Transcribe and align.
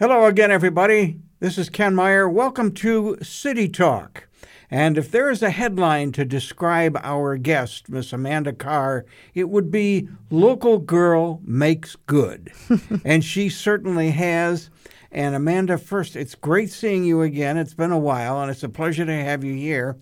Hello 0.00 0.24
again, 0.24 0.50
everybody. 0.50 1.20
This 1.40 1.58
is 1.58 1.68
Ken 1.68 1.94
Meyer. 1.94 2.26
Welcome 2.26 2.72
to 2.76 3.18
City 3.20 3.68
Talk. 3.68 4.28
And 4.70 4.96
if 4.96 5.10
there 5.10 5.28
is 5.28 5.42
a 5.42 5.50
headline 5.50 6.12
to 6.12 6.24
describe 6.24 6.98
our 7.02 7.36
guest, 7.36 7.90
Miss 7.90 8.10
Amanda 8.10 8.54
Carr, 8.54 9.04
it 9.34 9.50
would 9.50 9.70
be 9.70 10.08
Local 10.30 10.78
Girl 10.78 11.42
Makes 11.44 11.96
Good. 12.06 12.50
and 13.04 13.22
she 13.22 13.50
certainly 13.50 14.12
has. 14.12 14.70
And 15.12 15.34
Amanda, 15.34 15.76
first, 15.76 16.16
it's 16.16 16.34
great 16.34 16.70
seeing 16.70 17.04
you 17.04 17.20
again. 17.20 17.58
It's 17.58 17.74
been 17.74 17.92
a 17.92 17.98
while, 17.98 18.40
and 18.40 18.50
it's 18.50 18.62
a 18.62 18.70
pleasure 18.70 19.04
to 19.04 19.12
have 19.12 19.44
you 19.44 19.52
here. 19.52 19.98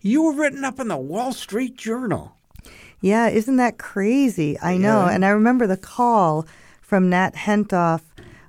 You 0.00 0.24
were 0.24 0.34
written 0.34 0.64
up 0.64 0.80
in 0.80 0.88
the 0.88 0.96
Wall 0.96 1.32
Street 1.32 1.76
Journal. 1.76 2.36
Yeah, 3.00 3.28
isn't 3.28 3.58
that 3.58 3.78
crazy? 3.78 4.58
I 4.60 4.76
know. 4.76 5.06
Yeah. 5.06 5.12
And 5.12 5.24
I 5.24 5.28
remember 5.28 5.68
the 5.68 5.76
call 5.76 6.48
from 6.80 7.08
Nat 7.10 7.36
Hentoff 7.36 8.00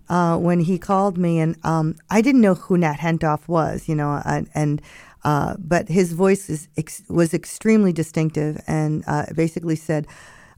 uh, 0.10 0.38
when 0.38 0.62
he 0.62 0.78
called 0.80 1.18
me, 1.18 1.40
and 1.40 1.58
um, 1.66 1.96
I 2.10 2.22
didn't 2.22 2.42
know 2.42 2.56
who 2.56 2.78
Nat 2.78 2.98
Hentoff 3.00 3.48
was, 3.48 3.90
you 3.90 3.96
know, 3.96 4.22
and, 4.26 4.50
and 4.56 4.82
uh, 5.24 5.56
but 5.60 5.90
his 5.90 6.14
voice 6.14 6.50
is 6.50 6.70
ex- 6.78 7.04
was 7.10 7.34
extremely 7.34 7.94
distinctive, 7.94 8.62
and 8.68 9.04
uh, 9.08 9.26
basically 9.36 9.76
said. 9.78 10.08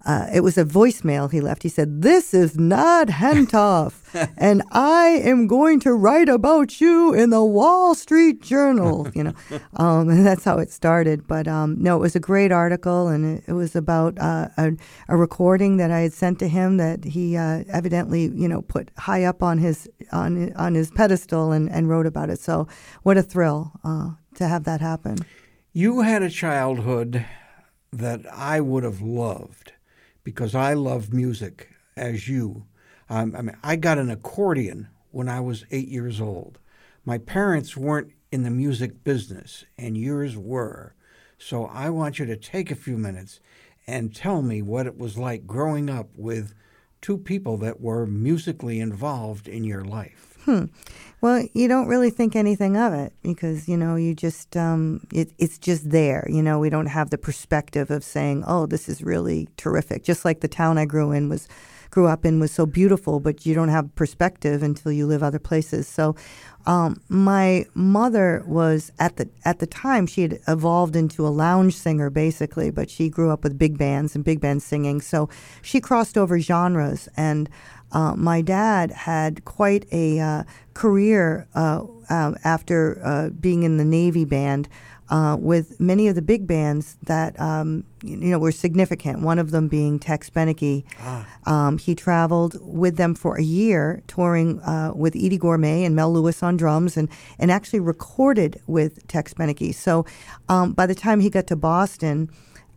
Uh, 0.05 0.27
it 0.33 0.41
was 0.41 0.57
a 0.57 0.63
voicemail 0.63 1.31
he 1.31 1.41
left. 1.41 1.63
He 1.63 1.69
said, 1.69 2.01
"This 2.01 2.33
is 2.33 2.57
Nat 2.57 3.05
Hentoff, 3.09 3.93
and 4.37 4.63
I 4.71 5.21
am 5.23 5.47
going 5.47 5.79
to 5.81 5.93
write 5.93 6.29
about 6.29 6.79
you 6.79 7.13
in 7.13 7.29
the 7.29 7.43
Wall 7.43 7.95
Street 7.95 8.41
Journal." 8.41 9.07
You 9.19 9.23
know, 9.23 9.33
um, 9.75 10.07
and 10.09 10.25
that's 10.29 10.45
how 10.45 10.59
it 10.59 10.71
started. 10.71 11.27
But 11.27 11.47
um, 11.47 11.75
no, 11.79 11.97
it 11.97 11.99
was 11.99 12.15
a 12.15 12.19
great 12.19 12.51
article, 12.51 13.07
and 13.07 13.39
it, 13.39 13.43
it 13.47 13.53
was 13.53 13.75
about 13.75 14.17
uh, 14.19 14.47
a, 14.55 14.71
a 15.09 15.17
recording 15.17 15.77
that 15.77 15.91
I 15.91 16.01
had 16.01 16.13
sent 16.13 16.39
to 16.39 16.47
him 16.47 16.77
that 16.77 17.03
he 17.03 17.35
uh, 17.35 17.63
evidently, 17.69 18.31
you 18.33 18.47
know, 18.47 18.61
put 18.61 18.91
high 18.97 19.25
up 19.25 19.43
on 19.43 19.57
his 19.57 19.89
on 20.13 20.53
on 20.53 20.75
his 20.75 20.91
pedestal 20.91 21.51
and, 21.51 21.69
and 21.69 21.89
wrote 21.89 22.05
about 22.05 22.29
it. 22.29 22.39
So, 22.39 22.67
what 23.03 23.17
a 23.17 23.23
thrill 23.23 23.73
uh, 23.83 24.11
to 24.35 24.47
have 24.47 24.63
that 24.63 24.79
happen. 24.79 25.17
You 25.73 26.01
had 26.01 26.23
a 26.23 26.29
childhood 26.29 27.25
that 27.91 28.21
I 28.31 28.61
would 28.61 28.83
have 28.83 29.01
loved 29.01 29.73
because 30.23 30.55
I 30.55 30.73
love 30.73 31.13
music 31.13 31.69
as 31.95 32.27
you. 32.27 32.65
Um, 33.09 33.35
I 33.35 33.41
mean, 33.41 33.57
I 33.63 33.75
got 33.75 33.97
an 33.97 34.09
accordion 34.09 34.89
when 35.11 35.27
I 35.29 35.39
was 35.39 35.65
eight 35.71 35.87
years 35.87 36.21
old. 36.21 36.59
My 37.05 37.17
parents 37.17 37.75
weren't 37.75 38.11
in 38.31 38.43
the 38.43 38.51
music 38.51 39.03
business, 39.03 39.65
and 39.77 39.97
yours 39.97 40.37
were. 40.37 40.93
So 41.37 41.65
I 41.65 41.89
want 41.89 42.19
you 42.19 42.25
to 42.25 42.35
take 42.35 42.69
a 42.69 42.75
few 42.75 42.97
minutes 42.97 43.39
and 43.87 44.13
tell 44.13 44.41
me 44.41 44.61
what 44.61 44.85
it 44.85 44.97
was 44.97 45.17
like 45.17 45.47
growing 45.47 45.89
up 45.89 46.09
with 46.15 46.53
two 47.01 47.17
people 47.17 47.57
that 47.57 47.81
were 47.81 48.05
musically 48.05 48.79
involved 48.79 49.47
in 49.47 49.63
your 49.63 49.83
life. 49.83 50.28
Well, 51.21 51.45
you 51.53 51.67
don't 51.67 51.87
really 51.87 52.11
think 52.11 52.35
anything 52.35 52.77
of 52.77 52.93
it 52.93 53.11
because 53.23 53.67
you 53.67 53.75
know 53.75 53.95
you 53.95 54.15
just 54.15 54.55
um, 54.55 55.01
it, 55.13 55.31
it's 55.37 55.57
just 55.57 55.89
there. 55.89 56.25
You 56.29 56.41
know, 56.41 56.59
we 56.59 56.69
don't 56.69 56.85
have 56.85 57.09
the 57.09 57.17
perspective 57.17 57.91
of 57.91 58.03
saying, 58.03 58.45
"Oh, 58.47 58.65
this 58.65 58.87
is 58.87 59.03
really 59.03 59.49
terrific." 59.57 60.03
Just 60.03 60.23
like 60.23 60.39
the 60.39 60.47
town 60.47 60.77
I 60.77 60.85
grew 60.85 61.11
in 61.11 61.27
was 61.27 61.47
grew 61.89 62.07
up 62.07 62.23
in 62.23 62.39
was 62.39 62.51
so 62.51 62.65
beautiful, 62.65 63.19
but 63.19 63.45
you 63.45 63.53
don't 63.53 63.69
have 63.69 63.93
perspective 63.95 64.61
until 64.63 64.91
you 64.91 65.07
live 65.07 65.23
other 65.23 65.39
places. 65.39 65.87
So, 65.87 66.15
um, 66.65 67.01
my 67.09 67.65
mother 67.73 68.43
was 68.47 68.91
at 68.99 69.17
the 69.17 69.29
at 69.43 69.59
the 69.59 69.67
time 69.67 70.07
she 70.07 70.21
had 70.21 70.39
evolved 70.47 70.95
into 70.95 71.27
a 71.27 71.29
lounge 71.29 71.75
singer 71.75 72.09
basically, 72.09 72.69
but 72.69 72.89
she 72.89 73.09
grew 73.09 73.29
up 73.29 73.43
with 73.43 73.57
big 73.57 73.77
bands 73.77 74.15
and 74.15 74.23
big 74.23 74.39
band 74.39 74.63
singing. 74.63 75.01
So 75.01 75.27
she 75.61 75.81
crossed 75.81 76.17
over 76.17 76.39
genres 76.39 77.09
and. 77.17 77.49
Uh, 77.91 78.15
my 78.15 78.41
dad 78.41 78.91
had 78.91 79.43
quite 79.45 79.85
a 79.91 80.19
uh, 80.19 80.43
career 80.73 81.47
uh, 81.55 81.83
um, 82.09 82.35
after 82.43 83.01
uh, 83.03 83.29
being 83.29 83.63
in 83.63 83.77
the 83.77 83.85
Navy 83.85 84.25
band 84.25 84.69
uh, 85.09 85.35
with 85.39 85.79
many 85.79 86.07
of 86.07 86.15
the 86.15 86.21
big 86.21 86.45
bands 86.45 86.97
that 87.03 87.39
um, 87.39 87.83
you 88.03 88.17
know 88.17 88.39
were 88.39 88.51
significant. 88.51 89.21
One 89.21 89.39
of 89.39 89.51
them 89.51 89.67
being 89.67 89.99
Tex 89.99 90.29
Beneke. 90.29 90.83
Um, 91.47 91.77
he 91.77 91.95
traveled 91.95 92.57
with 92.61 92.97
them 92.97 93.15
for 93.15 93.37
a 93.37 93.43
year, 93.43 94.03
touring 94.07 94.61
uh, 94.61 94.91
with 94.95 95.15
Eydie 95.15 95.39
Gormé 95.39 95.85
and 95.85 95.95
Mel 95.95 96.13
Lewis 96.13 96.43
on 96.43 96.57
drums, 96.57 96.95
and 96.95 97.09
and 97.39 97.51
actually 97.51 97.79
recorded 97.79 98.61
with 98.67 99.07
Tex 99.07 99.33
Beneke. 99.33 99.73
So 99.73 100.05
um, 100.47 100.73
by 100.73 100.85
the 100.85 100.95
time 100.95 101.19
he 101.19 101.29
got 101.29 101.47
to 101.47 101.55
Boston, 101.55 102.29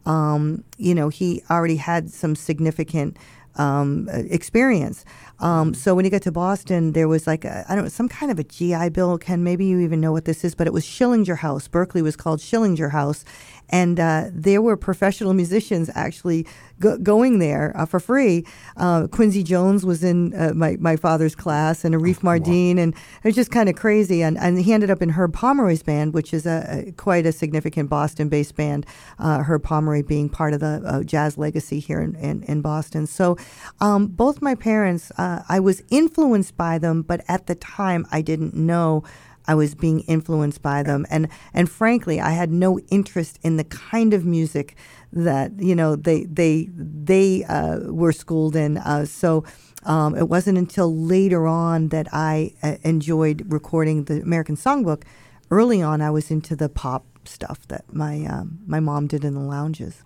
um, 0.07 0.65
you 0.79 0.95
know 0.95 1.11
he 1.11 1.43
already 1.51 1.77
had 1.77 2.11
some 2.11 2.35
significant 2.35 3.17
um, 3.57 4.09
experience. 4.13 5.05
Um, 5.41 5.75
so 5.75 5.95
when 5.95 6.05
you 6.05 6.11
got 6.11 6.23
to 6.23 6.33
Boston, 6.33 6.93
there 6.93 7.09
was 7.09 7.27
like 7.27 7.45
a, 7.45 7.65
I 7.69 7.75
don't 7.75 7.85
know 7.85 7.91
some 7.91 8.09
kind 8.09 8.31
of 8.31 8.39
a 8.39 8.45
GI 8.45 8.91
Bill. 8.91 9.19
Ken, 9.19 9.43
maybe 9.43 9.65
you 9.65 9.81
even 9.81 10.01
know 10.01 10.13
what 10.13 10.25
this 10.25 10.45
is, 10.45 10.55
but 10.55 10.67
it 10.67 10.73
was 10.73 10.85
Schillinger 10.85 11.39
House. 11.39 11.69
Berklee 11.69 12.03
was 12.03 12.17
called 12.17 12.41
Schillinger 12.41 12.93
House, 12.93 13.25
and 13.69 13.99
uh, 13.99 14.27
there 14.33 14.61
were 14.61 14.77
professional 14.77 15.35
musicians 15.35 15.91
actually 15.95 16.47
go- 16.79 16.99
going 16.99 17.39
there 17.39 17.73
uh, 17.77 17.87
for 17.87 18.01
free. 18.01 18.45
Uh, 18.77 19.07
Quincy 19.07 19.43
Jones 19.43 19.85
was 19.87 20.05
in 20.05 20.35
uh, 20.35 20.53
my 20.55 20.77
my 20.81 20.97
father's 20.97 21.35
class, 21.35 21.85
and 21.85 21.95
Arif 21.95 22.21
Mardin, 22.21 22.79
and 22.79 22.95
it 22.95 23.25
was 23.25 23.35
just 23.35 23.51
kind 23.51 23.69
of 23.69 23.77
crazy. 23.77 24.23
And, 24.23 24.39
and 24.39 24.61
he 24.61 24.73
ended 24.73 24.91
up 24.91 25.03
in 25.03 25.11
Herb 25.11 25.33
Pomeroy's 25.33 25.83
band, 25.83 26.15
which 26.15 26.35
is 26.35 26.47
a, 26.47 26.87
a 26.89 26.93
quite 26.93 27.27
a 27.27 27.33
significant 27.33 27.89
Boston-based 27.89 28.55
band. 28.57 28.87
Uh, 29.19 29.39
Herb 29.43 29.63
Pomeroy 29.63 30.03
being 30.03 30.29
part 30.29 30.55
of 30.55 30.61
the 30.61 30.83
uh, 30.85 31.03
jazz 31.03 31.39
legacy 31.39 31.81
here 31.81 32.01
in, 32.01 32.15
in, 32.17 32.43
in 32.45 32.61
Boston. 32.61 33.07
So 33.07 33.37
um, 33.81 34.07
both 34.07 34.43
my 34.43 34.55
parents, 34.55 35.11
uh, 35.19 35.43
I 35.49 35.61
was 35.61 35.83
influenced 35.91 36.57
by 36.57 36.79
them, 36.79 37.03
but 37.03 37.23
at 37.29 37.47
the 37.47 37.55
time 37.55 38.07
I 38.11 38.23
didn't 38.23 38.55
know. 38.55 39.05
I 39.47 39.55
was 39.55 39.75
being 39.75 40.01
influenced 40.01 40.63
by 40.63 40.83
them, 40.83 41.07
and 41.11 41.29
and 41.53 41.71
frankly, 41.71 42.21
I 42.21 42.31
had 42.31 42.51
no 42.51 42.79
interest 42.91 43.39
in 43.43 43.57
the 43.57 43.65
kind 43.65 44.15
of 44.15 44.25
music 44.25 44.77
that 45.13 45.53
you 45.59 45.75
know 45.75 45.97
they 45.97 46.25
they 46.25 46.69
they 46.75 47.45
uh, 47.45 47.81
were 47.93 48.13
schooled 48.13 48.57
in. 48.57 48.79
Uh, 48.79 49.05
so 49.05 49.45
um, 49.85 50.17
it 50.17 50.29
wasn't 50.29 50.59
until 50.59 50.95
later 50.95 51.47
on 51.47 51.89
that 51.89 52.09
I 52.13 52.53
uh, 52.63 52.77
enjoyed 52.83 53.45
recording 53.53 54.05
the 54.05 54.23
American 54.23 54.57
Songbook. 54.57 55.03
Early 55.51 55.83
on, 55.83 56.01
I 56.01 56.11
was 56.11 56.31
into 56.31 56.57
the 56.57 56.69
pop 56.69 57.05
stuff 57.25 57.67
that 57.69 57.93
my 57.93 58.25
um, 58.25 58.59
my 58.67 58.81
mom 58.81 59.07
did 59.07 59.25
in 59.25 59.35
the 59.35 59.41
lounges. 59.41 60.03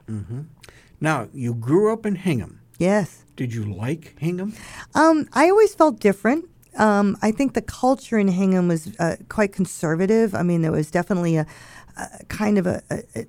Now, 1.01 1.29
you 1.33 1.55
grew 1.55 1.93
up 1.93 2.07
in 2.07 2.17
Hingham. 2.17 2.61
Yes. 2.79 3.25
Did 3.37 3.53
you 3.55 3.65
like 3.65 4.19
Hingham? 4.19 4.55
Um, 4.95 5.29
I 5.33 5.51
always 5.51 5.75
felt 5.75 6.01
different. 6.01 6.49
Um, 6.77 7.17
I 7.23 7.31
think 7.33 7.55
the 7.55 7.63
culture 7.63 8.19
in 8.19 8.29
Hingham 8.29 8.69
was 8.69 8.95
uh, 8.99 9.17
quite 9.29 9.53
conservative. 9.53 10.35
I 10.35 10.43
mean, 10.43 10.63
there 10.63 10.73
was 10.73 10.91
definitely 10.91 11.37
a, 11.37 11.47
a 11.97 12.25
kind 12.29 12.59
of 12.59 12.67
a 12.67 12.83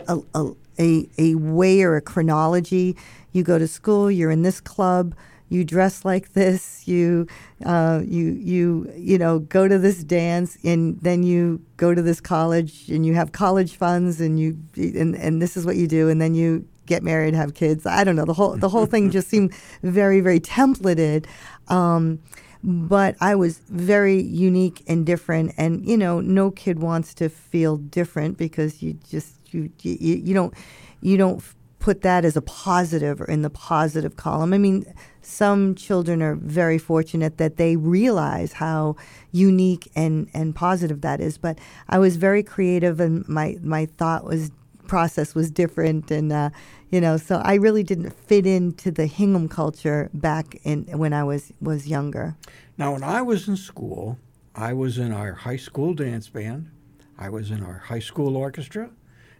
a, 0.08 0.20
a 0.36 0.52
a 0.80 1.10
a 1.18 1.36
way 1.36 1.82
or 1.82 1.96
a 1.96 2.02
chronology. 2.02 2.96
You 3.32 3.44
go 3.44 3.58
to 3.58 3.68
school, 3.68 4.10
you're 4.12 4.32
in 4.32 4.42
this 4.42 4.60
club, 4.60 5.16
you 5.50 5.64
dress 5.64 6.04
like 6.04 6.34
this, 6.34 6.88
you 6.88 7.28
uh, 7.66 8.02
you 8.06 8.34
you 8.34 8.92
you 8.96 9.18
know 9.18 9.40
go 9.40 9.68
to 9.68 9.78
this 9.78 10.04
dance, 10.04 10.58
and 10.64 11.00
then 11.02 11.24
you 11.24 11.62
go 11.78 11.94
to 11.94 12.02
this 12.02 12.20
college, 12.20 12.90
and 12.90 13.06
you 13.06 13.14
have 13.14 13.32
college 13.32 13.78
funds, 13.78 14.20
and 14.20 14.40
you 14.40 14.58
and 14.76 15.16
and 15.16 15.42
this 15.42 15.56
is 15.56 15.66
what 15.66 15.76
you 15.78 15.88
do, 15.88 16.10
and 16.10 16.22
then 16.22 16.36
you 16.36 16.68
get 16.86 17.04
married, 17.04 17.34
have 17.34 17.54
kids. 17.54 17.86
I 17.86 18.04
don't 18.04 18.16
know. 18.16 18.26
The 18.26 18.34
whole 18.34 18.58
the 18.58 18.70
whole 18.70 18.86
thing 18.86 19.12
just 19.12 19.30
seemed 19.30 19.54
very 19.84 20.20
very 20.20 20.40
templated. 20.40 21.26
Um, 21.70 22.20
but 22.64 23.16
I 23.22 23.36
was 23.36 23.60
very 23.70 24.22
unique 24.22 24.84
and 24.88 25.06
different, 25.06 25.54
and 25.58 25.88
you 25.88 25.98
know, 25.98 26.22
no 26.22 26.52
kid 26.52 26.80
wants 26.80 27.14
to 27.16 27.30
feel 27.30 27.78
different 27.78 28.38
because 28.38 28.82
you 28.82 28.94
just 29.10 29.36
you 29.54 29.72
you, 29.82 30.16
you 30.16 30.34
don't 30.34 30.54
you 31.02 31.18
don't 31.18 31.44
put 31.80 32.02
that 32.02 32.26
as 32.26 32.36
a 32.36 32.42
positive 32.42 33.22
or 33.22 33.26
in 33.26 33.44
the 33.44 33.50
positive 33.50 34.18
column. 34.18 34.54
I 34.54 34.58
mean, 34.58 34.94
some 35.22 35.76
children 35.76 36.22
are 36.22 36.36
very 36.36 36.78
fortunate 36.78 37.38
that 37.38 37.58
they 37.58 37.76
realize 37.76 38.54
how 38.54 38.96
unique 39.32 39.90
and, 39.96 40.30
and 40.34 40.56
positive 40.56 41.02
that 41.02 41.22
is. 41.22 41.38
But 41.38 41.60
I 41.88 42.00
was 42.00 42.18
very 42.18 42.44
creative, 42.44 43.00
and 43.00 43.28
my 43.28 43.58
my 43.62 43.86
thought 43.86 44.26
was 44.26 44.52
process 44.88 45.36
was 45.36 45.52
different, 45.52 46.12
and 46.12 46.32
uh, 46.32 46.50
you 46.90 47.02
know, 47.02 47.18
so 47.18 47.42
I 47.44 47.56
really 47.56 47.84
didn't 47.84 48.12
fit 48.12 48.46
into 48.46 48.92
the 48.92 49.06
Hingham 49.06 49.50
culture 49.50 50.10
back 50.14 50.60
in 50.64 50.86
when 50.98 51.14
I 51.14 51.24
was 51.24 51.52
was 51.62 51.88
younger. 51.88 52.36
Now, 52.78 52.94
when 52.94 53.04
I 53.04 53.22
was 53.22 53.48
in 53.48 53.58
school, 53.58 54.18
I 54.56 54.74
was 54.74 54.98
in 54.98 55.12
our 55.12 55.34
high 55.34 55.58
school 55.58 55.94
dance 55.94 56.30
band, 56.30 56.70
I 57.18 57.30
was 57.30 57.52
in 57.52 57.64
our 57.64 57.80
high 57.80 58.00
school 58.00 58.38
orchestra, 58.38 58.90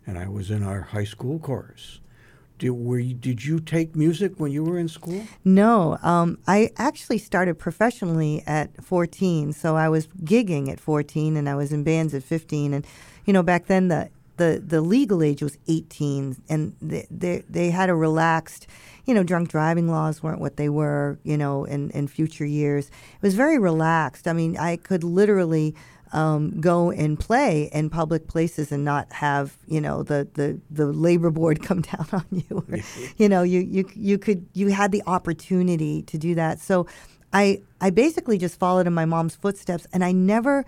and 0.06 0.18
I 0.18 0.28
was 0.28 0.52
in 0.52 0.64
our 0.64 0.82
high 0.82 1.06
school 1.06 1.40
chorus. 1.40 2.00
Did, 2.60 2.72
were 2.72 2.98
you, 2.98 3.14
did 3.14 3.46
you 3.46 3.60
take 3.60 3.96
music 3.96 4.34
when 4.38 4.52
you 4.52 4.64
were 4.64 4.80
in 4.80 4.88
school? 4.88 5.24
No, 5.46 6.00
um, 6.02 6.40
I 6.48 6.72
actually 6.78 7.20
started 7.20 7.60
professionally 7.60 8.44
at 8.48 8.84
14. 8.84 9.54
So 9.54 9.76
I 9.76 9.90
was 9.90 10.08
gigging 10.08 10.68
at 10.70 10.80
14 10.80 11.38
and 11.38 11.48
I 11.48 11.54
was 11.54 11.72
in 11.72 11.84
bands 11.84 12.16
at 12.16 12.24
15. 12.24 12.74
And, 12.74 12.86
you 13.26 13.34
know, 13.34 13.44
back 13.44 13.68
then 13.68 13.90
the 13.90 14.10
the 14.38 14.64
the 14.66 14.82
legal 14.82 15.22
age 15.22 15.42
was 15.42 15.58
18, 15.68 16.38
and 16.50 16.76
they 16.82 17.08
they, 17.12 17.44
they 17.50 17.70
had 17.70 17.90
a 17.90 17.96
relaxed. 17.96 18.68
You 19.06 19.14
know, 19.14 19.24
drunk 19.24 19.50
driving 19.50 19.90
laws 19.90 20.22
weren't 20.22 20.42
what 20.42 20.58
they 20.58 20.70
were. 20.70 21.20
You 21.24 21.38
know, 21.38 21.66
in 21.66 21.90
in 21.92 22.08
future 22.08 22.46
years, 22.46 22.88
it 22.88 23.22
was 23.22 23.36
very 23.36 23.60
relaxed. 23.60 24.28
I 24.28 24.34
mean, 24.34 24.58
I 24.58 24.78
could 24.78 25.04
literally 25.04 25.76
um, 26.14 26.60
go 26.62 26.92
and 26.92 27.20
play 27.20 27.70
in 27.74 27.90
public 27.90 28.28
places 28.28 28.72
and 28.72 28.86
not 28.86 29.12
have 29.12 29.58
you 29.68 29.82
know 29.82 30.04
the 30.04 30.28
the, 30.34 30.60
the 30.70 30.86
labor 30.86 31.30
board 31.30 31.64
come 31.68 31.82
down 31.82 32.08
on 32.12 32.26
you. 32.32 32.66
Or, 32.70 32.80
you 33.18 33.30
know, 33.30 33.44
you 33.44 33.60
you 33.60 33.90
you 33.96 34.18
could 34.18 34.46
you 34.54 34.70
had 34.70 34.92
the 34.92 35.04
opportunity 35.08 36.04
to 36.04 36.18
do 36.18 36.36
that. 36.36 36.60
So, 36.60 36.88
I 37.34 37.62
I 37.82 37.90
basically 37.90 38.38
just 38.38 38.60
followed 38.60 38.88
in 38.88 38.94
my 38.94 39.06
mom's 39.06 39.36
footsteps, 39.36 39.88
and 39.94 40.04
I 40.04 40.12
never 40.12 40.66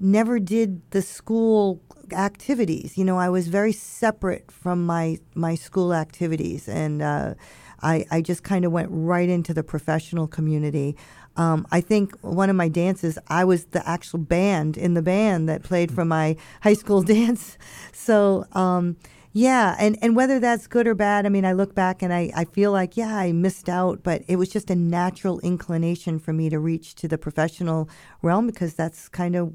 never 0.00 0.38
did 0.38 0.88
the 0.90 1.02
school 1.02 1.80
activities. 2.12 2.96
You 2.96 3.04
know, 3.04 3.18
I 3.18 3.28
was 3.28 3.48
very 3.48 3.72
separate 3.72 4.50
from 4.50 4.86
my 4.86 5.18
my 5.34 5.54
school 5.54 5.94
activities, 5.94 6.68
and 6.68 7.02
uh, 7.02 7.34
I 7.82 8.06
I 8.10 8.20
just 8.20 8.42
kind 8.42 8.64
of 8.64 8.72
went 8.72 8.88
right 8.90 9.28
into 9.28 9.52
the 9.54 9.62
professional 9.62 10.26
community. 10.26 10.96
Um, 11.36 11.66
I 11.70 11.82
think 11.82 12.16
one 12.22 12.48
of 12.48 12.56
my 12.56 12.68
dances, 12.68 13.18
I 13.28 13.44
was 13.44 13.66
the 13.66 13.86
actual 13.86 14.20
band 14.20 14.78
in 14.78 14.94
the 14.94 15.02
band 15.02 15.48
that 15.50 15.62
played 15.62 15.92
for 15.92 16.04
my 16.04 16.36
high 16.62 16.74
school 16.74 17.02
dance. 17.16 17.58
So, 17.92 18.46
um, 18.52 18.96
yeah, 19.36 19.76
and, 19.78 19.98
and 20.00 20.16
whether 20.16 20.40
that's 20.40 20.66
good 20.66 20.86
or 20.86 20.94
bad, 20.94 21.26
I 21.26 21.28
mean, 21.28 21.44
I 21.44 21.52
look 21.52 21.74
back 21.74 22.00
and 22.00 22.10
I, 22.10 22.30
I 22.34 22.46
feel 22.46 22.72
like, 22.72 22.96
yeah, 22.96 23.14
I 23.14 23.32
missed 23.32 23.68
out, 23.68 24.02
but 24.02 24.22
it 24.28 24.36
was 24.36 24.48
just 24.48 24.70
a 24.70 24.74
natural 24.74 25.40
inclination 25.40 26.18
for 26.18 26.32
me 26.32 26.48
to 26.48 26.58
reach 26.58 26.94
to 26.94 27.06
the 27.06 27.18
professional 27.18 27.86
realm 28.22 28.46
because 28.46 28.72
that's 28.72 29.10
kind 29.10 29.36
of 29.36 29.52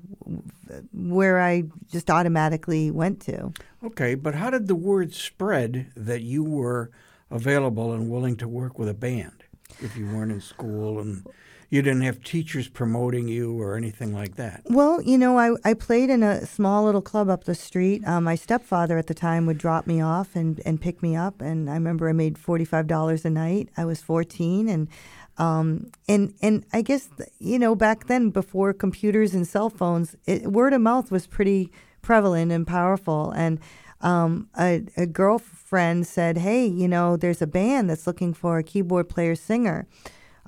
where 0.94 1.42
I 1.42 1.64
just 1.92 2.12
automatically 2.12 2.92
went 2.92 3.22
to. 3.22 3.54
Okay, 3.84 4.14
but 4.14 4.36
how 4.36 4.52
did 4.52 4.68
the 4.68 4.76
word 4.76 5.16
spread 5.16 5.92
that 5.96 6.22
you 6.22 6.44
were 6.44 6.92
available 7.32 7.92
and 7.92 8.08
willing 8.08 8.38
to 8.38 8.48
work 8.48 8.78
with 8.78 8.88
a 8.88 8.94
band 8.94 9.46
if 9.80 9.98
you 9.98 10.06
weren't 10.06 10.32
in 10.32 10.42
school 10.42 11.00
and 11.00 11.26
you 11.72 11.82
didn't 11.82 12.02
have 12.02 12.22
teachers 12.22 12.68
promoting 12.68 13.30
you 13.30 13.60
or 13.60 13.78
anything 13.78 14.14
like 14.14 14.36
that. 14.36 14.62
Well, 14.66 15.02
you 15.02 15.18
know, 15.18 15.40
I, 15.40 15.56
I 15.64 15.74
played 15.74 16.10
in 16.10 16.22
a 16.22 16.46
small 16.46 16.84
little 16.84 17.02
club 17.02 17.30
up 17.30 17.46
the 17.46 17.56
street. 17.56 18.06
Um, 18.06 18.26
my 18.26 18.36
stepfather 18.36 18.98
at 18.98 19.08
the 19.08 19.14
time 19.14 19.46
would 19.46 19.58
drop 19.58 19.88
me 19.88 20.02
off 20.02 20.36
and, 20.36 20.62
and 20.66 20.82
pick 20.82 21.02
me 21.02 21.16
up. 21.16 21.40
And 21.40 21.70
I 21.70 21.74
remember 21.76 22.10
I 22.10 22.12
made 22.12 22.36
$45 22.36 23.24
a 23.24 23.30
night. 23.30 23.70
I 23.78 23.86
was 23.86 24.02
14. 24.02 24.68
And, 24.68 24.90
um, 25.38 25.92
and, 26.10 26.34
and 26.42 26.66
I 26.74 26.82
guess, 26.82 27.08
you 27.40 27.58
know, 27.58 27.74
back 27.74 28.08
then, 28.08 28.32
before 28.32 28.74
computers 28.74 29.34
and 29.34 29.48
cell 29.48 29.70
phones, 29.70 30.18
it, 30.26 30.52
word 30.52 30.74
of 30.74 30.82
mouth 30.82 31.10
was 31.10 31.26
pretty 31.26 31.72
prevalent 32.02 32.52
and 32.52 32.68
powerful. 32.68 33.32
And 33.32 33.62
um, 34.02 34.50
a, 34.60 34.84
a 34.98 35.06
girlfriend 35.06 36.06
said, 36.06 36.40
Hey, 36.40 36.66
you 36.66 36.90
know, 36.90 37.16
there's 37.16 37.42
a 37.42 37.48
band 37.48 37.90
that's 37.90 38.06
looking 38.06 38.34
for 38.34 38.58
a 38.58 38.64
keyboard 38.64 39.08
player 39.08 39.36
singer 39.36 39.88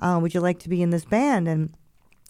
uh, 0.04 0.18
would 0.20 0.34
you 0.34 0.40
like 0.40 0.58
to 0.60 0.68
be 0.68 0.82
in 0.82 0.90
this 0.90 1.06
band? 1.06 1.48
And 1.48 1.74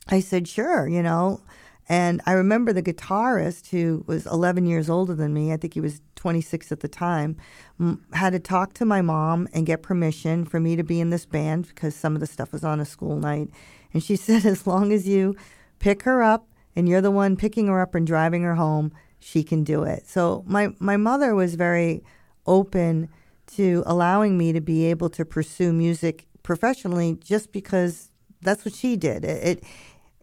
I 0.09 0.21
said, 0.21 0.47
sure, 0.47 0.87
you 0.87 1.03
know. 1.03 1.41
And 1.89 2.23
I 2.25 2.33
remember 2.33 2.73
the 2.73 2.83
guitarist, 2.83 3.69
who 3.69 4.05
was 4.07 4.27
11 4.27 4.65
years 4.65 4.89
older 4.89 5.15
than 5.15 5.35
me, 5.35 5.53
I 5.53 5.57
think 5.57 5.75
he 5.75 5.81
was 5.81 6.01
26 6.15 6.71
at 6.71 6.81
the 6.81 6.89
time, 6.89 7.37
m- 7.79 8.07
had 8.13 8.33
to 8.33 8.39
talk 8.39 8.75
to 8.75 8.85
my 8.85 9.03
mom 9.03 9.49
and 9.53 9.67
get 9.67 9.83
permission 9.83 10.45
for 10.45 10.61
me 10.61 10.77
to 10.77 10.85
be 10.85 11.01
in 11.01 11.11
this 11.11 11.27
band 11.27 11.67
because 11.67 11.95
some 11.95 12.15
of 12.15 12.21
the 12.21 12.27
stuff 12.29 12.53
was 12.53 12.65
on 12.65 12.79
a 12.79 12.85
school 12.85 13.19
night. 13.19 13.49
And 13.93 14.03
she 14.03 14.17
said, 14.27 14.47
as 14.47 14.67
long 14.69 14.93
as 14.93 15.09
you 15.09 15.35
pick 15.81 16.05
her 16.05 16.23
up 16.23 16.47
and 16.77 16.89
you're 16.89 17.03
the 17.03 17.11
one 17.11 17.37
picking 17.37 17.67
her 17.67 17.81
up 17.81 17.95
and 17.95 18.07
driving 18.07 18.45
her 18.45 18.55
home, 18.55 18.93
she 19.19 19.43
can 19.43 19.65
do 19.65 19.83
it. 19.83 20.07
So 20.07 20.45
my, 20.47 20.69
my 20.79 20.97
mother 20.97 21.35
was 21.35 21.57
very 21.57 22.05
open 22.47 23.09
to 23.57 23.83
allowing 23.85 24.39
me 24.39 24.53
to 24.53 24.61
be 24.61 24.87
able 24.87 25.11
to 25.11 25.25
pursue 25.25 25.73
music 25.73 26.29
professionally 26.45 27.19
just 27.25 27.51
because 27.51 28.11
that's 28.41 28.65
what 28.65 28.75
she 28.75 28.95
did. 28.95 29.25
It, 29.25 29.65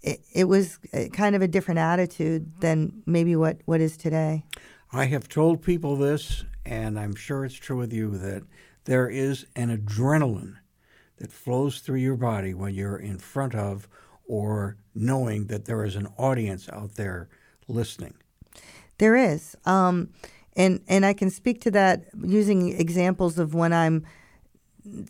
it, 0.02 0.22
it 0.32 0.44
was 0.46 0.80
kind 1.12 1.36
of 1.36 1.42
a 1.42 1.48
different 1.48 1.80
attitude 1.80 2.62
than 2.62 3.04
maybe 3.06 3.36
what, 3.36 3.58
what 3.66 3.82
is 3.82 3.98
today. 3.98 4.46
I 4.94 5.06
have 5.06 5.28
told 5.28 5.62
people 5.62 5.98
this, 5.98 6.46
and 6.66 6.98
I'm 6.98 7.16
sure 7.16 7.44
it's 7.44 7.56
true 7.56 7.78
with 7.78 7.92
you, 7.92 8.18
that 8.20 8.44
there 8.86 9.10
is 9.10 9.46
an 9.56 9.76
adrenaline 9.76 10.56
that 11.18 11.32
flows 11.34 11.80
through 11.80 12.00
your 12.00 12.16
body 12.16 12.54
when 12.54 12.74
you're 12.74 12.98
in 12.98 13.18
front 13.18 13.54
of 13.54 13.88
or 14.26 14.78
knowing 14.96 15.48
that 15.48 15.66
there 15.66 15.84
is 15.84 15.96
an 15.96 16.08
audience 16.18 16.70
out 16.70 16.96
there 16.96 17.30
listening. 17.68 18.14
There 18.98 19.16
is. 19.16 19.56
Um, 19.66 20.10
and, 20.56 20.82
and 20.88 21.06
I 21.06 21.14
can 21.14 21.30
speak 21.30 21.62
to 21.62 21.72
that 21.72 22.06
using 22.24 22.80
examples 22.80 23.40
of 23.40 23.54
when 23.54 23.74
I'm– 23.74 24.06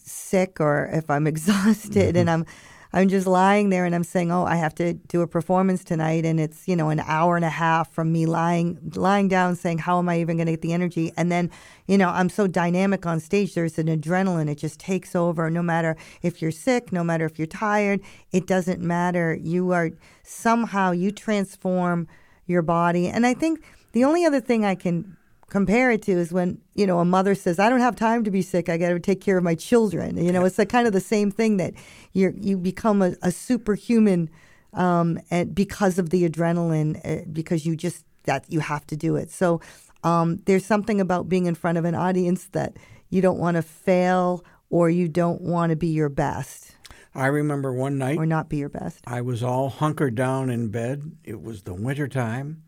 sick 0.03 0.59
or 0.59 0.89
if 0.91 1.09
I'm 1.09 1.27
exhausted 1.33 2.18
and 2.18 2.29
mm-hmm. 2.29 2.41
I'm 2.41 2.45
I'm 2.94 3.07
just 3.07 3.25
lying 3.25 3.69
there 3.69 3.85
and 3.85 3.95
I'm 3.95 4.03
saying, 4.03 4.31
"Oh, 4.33 4.44
I 4.44 4.56
have 4.56 4.75
to 4.75 4.94
do 4.94 5.21
a 5.21 5.27
performance 5.27 5.83
tonight," 5.83 6.25
and 6.25 6.41
it's 6.41 6.68
you 6.68 6.75
know 6.75 6.89
an 6.89 7.00
hour 7.00 7.38
and 7.38 7.45
a 7.45 7.50
half 7.50 7.89
from 7.94 8.12
me 8.12 8.25
lying 8.25 8.91
lying 8.95 9.29
down, 9.29 9.56
saying, 9.56 9.79
"How 9.79 10.00
am 10.00 10.09
I 10.09 10.19
even 10.19 10.35
going 10.35 10.47
to 10.47 10.53
get 10.53 10.62
the 10.62 10.73
energy?" 10.73 11.13
And 11.15 11.31
then, 11.31 11.50
you 11.88 11.97
know, 11.97 12.09
I'm 12.09 12.27
so 12.27 12.47
dynamic 12.47 13.06
on 13.06 13.21
stage. 13.21 13.53
There's 13.53 13.79
an 13.79 13.88
adrenaline; 13.88 14.50
it 14.50 14.57
just 14.57 14.79
takes 14.79 15.15
over. 15.15 15.50
No 15.50 15.63
matter 15.63 15.95
if 16.21 16.41
you're 16.41 16.51
sick, 16.51 16.91
no 16.91 17.03
matter 17.03 17.25
if 17.25 17.39
you're 17.39 17.47
tired, 17.47 18.01
it 18.33 18.45
doesn't 18.45 18.81
matter. 18.81 19.33
You 19.35 19.71
are 19.71 19.91
somehow 20.24 20.91
you 20.91 21.12
transform 21.12 22.09
your 22.45 22.62
body, 22.62 23.07
and 23.07 23.25
I 23.25 23.33
think 23.33 23.63
the 23.94 24.03
only 24.03 24.25
other 24.25 24.41
thing 24.41 24.65
I 24.65 24.75
can 24.75 25.15
compare 25.51 25.92
it 25.92 26.01
to 26.01 26.13
is 26.13 26.31
when 26.31 26.57
you 26.75 26.88
know 26.88 27.00
a 27.00 27.06
mother 27.06 27.36
says 27.36 27.59
i 27.59 27.69
don't 27.69 27.81
have 27.81 27.95
time 27.95 28.24
to 28.24 28.31
be 28.31 28.42
sick. 28.42 28.69
I 28.69 28.77
got 28.77 28.89
to 28.89 29.00
take 29.00 29.19
care 29.19 29.38
of 29.38 29.44
my 29.44 29.53
children. 29.53 30.18
You 30.18 30.31
know 30.31 30.45
it's 30.45 30.57
a 30.57 30.65
kind 30.65 30.88
of 30.88 30.94
the 30.94 31.01
same 31.01 31.30
thing 31.30 31.57
that 31.57 31.74
you 32.13 32.33
you 32.38 32.57
become 32.57 33.01
a, 33.01 33.15
a 33.21 33.31
superhuman 33.31 34.30
um, 34.74 35.19
and 35.30 35.53
because 35.53 36.00
of 36.00 36.09
the 36.09 36.27
adrenaline 36.27 37.00
uh, 37.06 37.25
because 37.31 37.65
you 37.65 37.75
just 37.75 38.06
that 38.24 38.45
you 38.48 38.62
have 38.62 38.88
to 38.88 38.95
do 38.95 39.18
it. 39.18 39.30
So 39.30 39.59
um, 40.03 40.42
there's 40.45 40.65
something 40.65 41.01
about 41.01 41.27
being 41.27 41.45
in 41.48 41.56
front 41.56 41.77
of 41.77 41.83
an 41.83 41.95
audience 41.95 42.45
that 42.53 42.77
you 43.09 43.21
don't 43.21 43.38
want 43.38 43.56
to 43.56 43.62
fail 43.62 44.45
or 44.69 44.89
you 44.89 45.09
don't 45.09 45.42
want 45.42 45.71
to 45.71 45.75
be 45.75 45.88
your 45.88 46.09
best. 46.09 46.77
I 47.13 47.25
remember 47.27 47.74
one 47.74 47.98
night 47.98 48.18
or 48.18 48.25
not 48.25 48.48
be 48.48 48.57
your 48.57 48.69
best. 48.69 49.03
I 49.06 49.19
was 49.19 49.44
all 49.44 49.69
hunkered 49.69 50.15
down 50.15 50.50
in 50.50 50.69
bed. 50.69 51.12
It 51.25 51.42
was 51.42 51.63
the 51.63 51.74
winter 51.74 52.07
time 52.07 52.63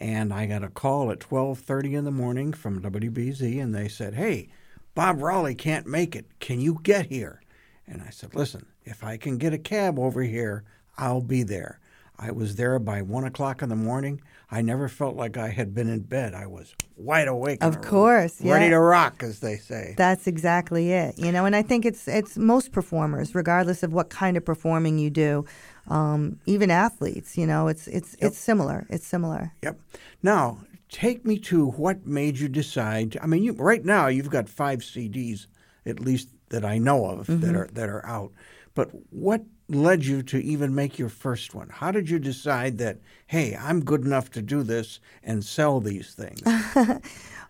and 0.00 0.32
I 0.32 0.46
got 0.46 0.62
a 0.62 0.68
call 0.68 1.10
at 1.10 1.20
12:30 1.20 1.94
in 1.94 2.04
the 2.04 2.10
morning 2.10 2.52
from 2.52 2.80
WBZ 2.80 3.58
and 3.60 3.74
they 3.74 3.88
said, 3.88 4.14
"Hey, 4.14 4.48
Bob 4.94 5.20
Raleigh 5.20 5.54
can't 5.54 5.86
make 5.86 6.14
it. 6.14 6.26
Can 6.40 6.60
you 6.60 6.80
get 6.82 7.06
here?" 7.06 7.40
And 7.86 8.02
I 8.02 8.10
said, 8.10 8.34
"Listen, 8.34 8.66
if 8.84 9.02
I 9.02 9.16
can 9.16 9.38
get 9.38 9.52
a 9.52 9.58
cab 9.58 9.98
over 9.98 10.22
here, 10.22 10.64
I'll 10.96 11.22
be 11.22 11.42
there." 11.42 11.80
I 12.18 12.32
was 12.32 12.56
there 12.56 12.78
by 12.78 13.02
one 13.02 13.24
o'clock 13.24 13.62
in 13.62 13.68
the 13.68 13.76
morning. 13.76 14.20
I 14.50 14.62
never 14.62 14.88
felt 14.88 15.14
like 15.14 15.36
I 15.36 15.48
had 15.48 15.74
been 15.74 15.88
in 15.88 16.00
bed. 16.00 16.32
I 16.32 16.46
was 16.46 16.74
wide 16.96 17.28
awake. 17.28 17.62
Of 17.62 17.82
course, 17.82 18.40
ready 18.40 18.66
yeah. 18.66 18.70
to 18.70 18.80
rock, 18.80 19.22
as 19.22 19.40
they 19.40 19.56
say. 19.56 19.94
That's 19.98 20.26
exactly 20.26 20.92
it. 20.92 21.18
You 21.18 21.32
know, 21.32 21.44
and 21.44 21.54
I 21.54 21.62
think 21.62 21.84
it's 21.84 22.08
it's 22.08 22.38
most 22.38 22.72
performers, 22.72 23.34
regardless 23.34 23.82
of 23.82 23.92
what 23.92 24.08
kind 24.08 24.38
of 24.38 24.44
performing 24.44 24.98
you 24.98 25.10
do, 25.10 25.44
um, 25.88 26.40
even 26.46 26.70
athletes. 26.70 27.36
You 27.36 27.46
know, 27.46 27.68
it's 27.68 27.88
it's 27.88 28.16
yep. 28.20 28.28
it's 28.30 28.38
similar. 28.38 28.86
It's 28.88 29.06
similar. 29.06 29.52
Yep. 29.62 29.78
Now, 30.22 30.58
take 30.88 31.26
me 31.26 31.38
to 31.40 31.66
what 31.66 32.06
made 32.06 32.38
you 32.38 32.48
decide. 32.48 33.18
I 33.20 33.26
mean, 33.26 33.44
you, 33.44 33.52
right 33.52 33.84
now 33.84 34.06
you've 34.06 34.30
got 34.30 34.48
five 34.48 34.78
CDs, 34.78 35.46
at 35.84 36.00
least 36.00 36.30
that 36.48 36.64
I 36.64 36.78
know 36.78 37.04
of, 37.04 37.26
mm-hmm. 37.26 37.40
that 37.40 37.54
are 37.54 37.68
that 37.72 37.90
are 37.90 38.06
out. 38.06 38.32
But 38.74 38.90
what 39.10 39.42
led 39.68 40.04
you 40.04 40.22
to 40.22 40.38
even 40.42 40.74
make 40.74 40.98
your 40.98 41.08
first 41.08 41.54
one? 41.54 41.68
How 41.68 41.90
did 41.90 42.08
you 42.08 42.18
decide 42.18 42.78
that, 42.78 42.98
hey, 43.26 43.56
I'm 43.60 43.84
good 43.84 44.04
enough 44.04 44.30
to 44.32 44.42
do 44.42 44.62
this 44.62 45.00
and 45.22 45.44
sell 45.44 45.80
these 45.80 46.14
things? 46.14 46.42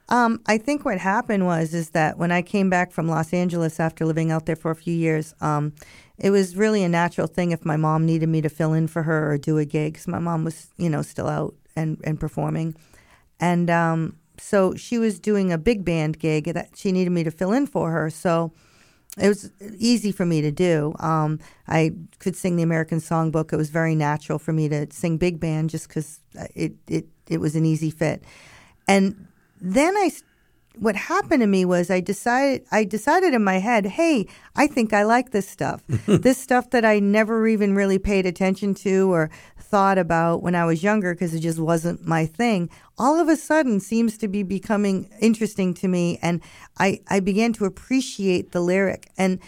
um, 0.08 0.40
I 0.46 0.58
think 0.58 0.84
what 0.84 0.98
happened 0.98 1.46
was 1.46 1.74
is 1.74 1.90
that 1.90 2.18
when 2.18 2.32
I 2.32 2.42
came 2.42 2.68
back 2.68 2.90
from 2.90 3.08
Los 3.08 3.32
Angeles 3.32 3.78
after 3.78 4.04
living 4.04 4.32
out 4.32 4.46
there 4.46 4.56
for 4.56 4.70
a 4.70 4.76
few 4.76 4.94
years, 4.94 5.34
um, 5.40 5.72
it 6.18 6.30
was 6.30 6.56
really 6.56 6.82
a 6.82 6.88
natural 6.88 7.28
thing 7.28 7.52
if 7.52 7.64
my 7.64 7.76
mom 7.76 8.04
needed 8.04 8.28
me 8.28 8.40
to 8.40 8.48
fill 8.48 8.72
in 8.72 8.88
for 8.88 9.04
her 9.04 9.32
or 9.32 9.38
do 9.38 9.58
a 9.58 9.64
gig 9.64 9.92
because 9.92 10.08
my 10.08 10.18
mom 10.18 10.44
was, 10.44 10.68
you 10.76 10.90
know, 10.90 11.02
still 11.02 11.28
out 11.28 11.54
and, 11.76 12.00
and 12.02 12.18
performing. 12.18 12.74
And 13.38 13.70
um, 13.70 14.16
so 14.38 14.74
she 14.74 14.98
was 14.98 15.20
doing 15.20 15.52
a 15.52 15.58
big 15.58 15.84
band 15.84 16.18
gig 16.18 16.52
that 16.52 16.70
she 16.74 16.90
needed 16.90 17.10
me 17.10 17.22
to 17.22 17.30
fill 17.30 17.52
in 17.52 17.68
for 17.68 17.92
her. 17.92 18.10
So 18.10 18.52
it 19.20 19.28
was 19.28 19.50
easy 19.78 20.12
for 20.12 20.24
me 20.24 20.40
to 20.42 20.50
do. 20.50 20.94
Um, 20.98 21.40
I 21.66 21.92
could 22.18 22.36
sing 22.36 22.56
the 22.56 22.62
American 22.62 22.98
Songbook. 22.98 23.52
It 23.52 23.56
was 23.56 23.70
very 23.70 23.94
natural 23.94 24.38
for 24.38 24.52
me 24.52 24.68
to 24.68 24.86
sing 24.90 25.18
big 25.18 25.40
band 25.40 25.70
just 25.70 25.88
because 25.88 26.20
it, 26.54 26.74
it, 26.86 27.06
it 27.28 27.38
was 27.38 27.54
an 27.56 27.64
easy 27.64 27.90
fit. 27.90 28.22
And 28.86 29.28
then 29.60 29.96
I 29.96 30.10
what 30.80 30.96
happened 30.96 31.40
to 31.40 31.46
me 31.46 31.64
was 31.64 31.90
I 31.90 32.00
decided 32.00 32.64
I 32.70 32.84
decided 32.84 33.34
in 33.34 33.44
my 33.44 33.58
head, 33.58 33.86
hey, 33.86 34.26
I 34.56 34.66
think 34.66 34.92
I 34.92 35.02
like 35.02 35.30
this 35.30 35.48
stuff. 35.48 35.82
this 36.06 36.38
stuff 36.38 36.70
that 36.70 36.84
I 36.84 36.98
never 36.98 37.46
even 37.46 37.74
really 37.74 37.98
paid 37.98 38.26
attention 38.26 38.74
to 38.74 39.12
or 39.12 39.30
thought 39.58 39.98
about 39.98 40.42
when 40.42 40.54
I 40.54 40.64
was 40.64 40.82
younger 40.82 41.14
because 41.14 41.34
it 41.34 41.40
just 41.40 41.58
wasn't 41.58 42.06
my 42.06 42.26
thing. 42.26 42.70
All 42.96 43.20
of 43.20 43.28
a 43.28 43.36
sudden 43.36 43.80
seems 43.80 44.16
to 44.18 44.28
be 44.28 44.42
becoming 44.42 45.10
interesting 45.20 45.74
to 45.74 45.88
me 45.88 46.18
and 46.22 46.40
I, 46.78 47.00
I 47.08 47.20
began 47.20 47.52
to 47.54 47.64
appreciate 47.64 48.52
the 48.52 48.60
lyric 48.60 49.10
and 49.18 49.40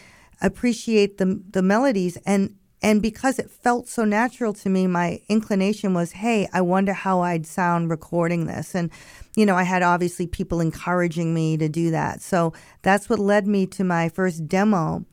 appreciate 0.43 1.19
the 1.19 1.43
the 1.51 1.63
melodies 1.63 2.17
and 2.25 2.55
and 2.83 3.03
because 3.03 3.39
it 3.39 3.51
felt 3.51 3.89
so 3.89 4.05
natural 4.05 4.55
to 4.55 4.71
me, 4.71 4.87
my 4.87 5.21
inclination 5.29 5.93
was, 5.93 6.13
hey, 6.13 6.49
I 6.53 6.63
wonder 6.63 6.95
how 6.95 7.21
I'd 7.21 7.47
sound 7.47 7.91
recording 7.91 8.47
this. 8.47 8.75
And, 8.75 8.91
you 9.37 9.47
know, 9.47 9.57
I 9.57 9.63
had 9.63 9.83
obviously 9.83 10.27
people 10.27 10.61
encouraging 10.61 11.33
me 11.35 11.57
to 11.57 11.69
do 11.69 11.91
that. 11.91 12.23
So 12.23 12.53
that's 12.83 13.09
what 13.09 13.19
led 13.19 13.47
me 13.47 13.67
to 13.69 13.85
my 13.85 14.09
first 14.09 14.49
demo. 14.49 15.05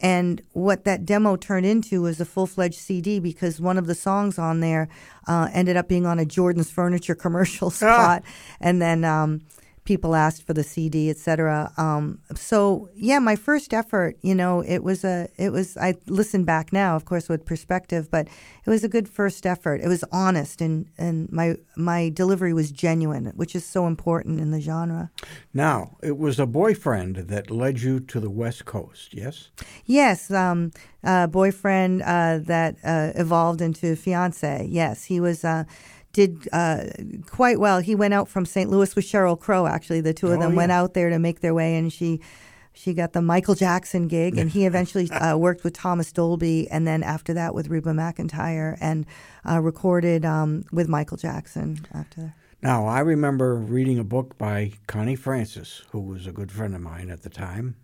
And 0.00 0.42
what 0.52 0.84
that 0.84 1.06
demo 1.06 1.36
turned 1.36 1.64
into 1.64 2.02
was 2.02 2.20
a 2.20 2.24
full 2.24 2.46
fledged 2.46 2.78
CD 2.78 3.20
because 3.20 3.60
one 3.60 3.78
of 3.78 3.86
the 3.86 3.94
songs 3.94 4.38
on 4.38 4.60
there 4.60 4.88
uh, 5.28 5.48
ended 5.52 5.76
up 5.76 5.88
being 5.88 6.06
on 6.06 6.18
a 6.18 6.24
Jordan's 6.24 6.70
Furniture 6.70 7.14
commercial 7.14 7.70
spot. 7.70 8.22
Ah. 8.24 8.30
And 8.60 8.82
then, 8.82 9.04
um, 9.04 9.42
people 9.84 10.14
asked 10.14 10.46
for 10.46 10.54
the 10.54 10.62
CD, 10.62 11.10
etc. 11.10 11.72
Um, 11.76 12.20
so 12.34 12.88
yeah, 12.94 13.18
my 13.18 13.36
first 13.36 13.74
effort, 13.74 14.16
you 14.22 14.34
know, 14.34 14.60
it 14.60 14.82
was 14.84 15.04
a, 15.04 15.28
it 15.36 15.50
was. 15.50 15.76
I 15.76 15.94
listen 16.06 16.44
back 16.44 16.72
now, 16.72 16.94
of 16.96 17.04
course, 17.04 17.28
with 17.28 17.44
perspective, 17.44 18.10
but 18.10 18.28
it 18.64 18.70
was 18.70 18.84
a 18.84 18.88
good 18.88 19.08
first 19.08 19.44
effort. 19.46 19.80
It 19.80 19.88
was 19.88 20.04
honest, 20.12 20.60
and 20.60 20.86
and 20.98 21.30
my 21.32 21.56
my 21.76 22.10
delivery 22.10 22.52
was 22.52 22.70
genuine, 22.70 23.26
which 23.34 23.54
is 23.54 23.64
so 23.64 23.86
important 23.86 24.40
in 24.40 24.50
the 24.50 24.60
genre. 24.60 25.10
Now, 25.52 25.96
it 26.02 26.16
was 26.16 26.38
a 26.38 26.46
boyfriend 26.46 27.16
that 27.16 27.50
led 27.50 27.80
you 27.80 28.00
to 28.00 28.20
the 28.20 28.30
West 28.30 28.64
Coast, 28.64 29.14
yes? 29.14 29.50
Yes, 29.84 30.30
um, 30.30 30.72
a 31.02 31.28
boyfriend 31.28 32.02
uh, 32.02 32.38
that 32.42 32.76
uh, 32.84 33.12
evolved 33.14 33.60
into 33.60 33.96
fiance. 33.96 34.66
Yes, 34.70 35.04
he 35.04 35.20
was. 35.20 35.44
Uh, 35.44 35.64
did 36.12 36.48
uh, 36.52 36.84
quite 37.26 37.58
well. 37.58 37.80
He 37.80 37.94
went 37.94 38.14
out 38.14 38.28
from 38.28 38.44
St. 38.44 38.70
Louis 38.70 38.94
with 38.94 39.04
Sheryl 39.04 39.38
Crow. 39.38 39.66
Actually, 39.66 40.00
the 40.00 40.14
two 40.14 40.28
of 40.28 40.40
them 40.40 40.42
oh, 40.42 40.48
yeah. 40.50 40.56
went 40.56 40.72
out 40.72 40.94
there 40.94 41.10
to 41.10 41.18
make 41.18 41.40
their 41.40 41.54
way, 41.54 41.76
and 41.76 41.92
she 41.92 42.20
she 42.74 42.94
got 42.94 43.12
the 43.12 43.22
Michael 43.22 43.54
Jackson 43.54 44.08
gig, 44.08 44.38
and 44.38 44.50
he 44.50 44.66
eventually 44.66 45.10
uh, 45.10 45.36
worked 45.36 45.64
with 45.64 45.74
Thomas 45.74 46.12
Dolby, 46.12 46.68
and 46.70 46.86
then 46.86 47.02
after 47.02 47.34
that 47.34 47.54
with 47.54 47.68
Reba 47.68 47.90
McEntire, 47.90 48.76
and 48.80 49.06
uh, 49.48 49.60
recorded 49.60 50.24
um, 50.24 50.64
with 50.72 50.88
Michael 50.88 51.16
Jackson 51.16 51.86
after 51.92 52.22
that. 52.22 52.32
Now, 52.62 52.86
I 52.86 53.00
remember 53.00 53.56
reading 53.56 53.98
a 53.98 54.04
book 54.04 54.38
by 54.38 54.72
Connie 54.86 55.16
Francis, 55.16 55.82
who 55.90 56.00
was 56.00 56.26
a 56.26 56.32
good 56.32 56.52
friend 56.52 56.74
of 56.74 56.80
mine 56.80 57.10
at 57.10 57.22
the 57.22 57.30
time, 57.30 57.74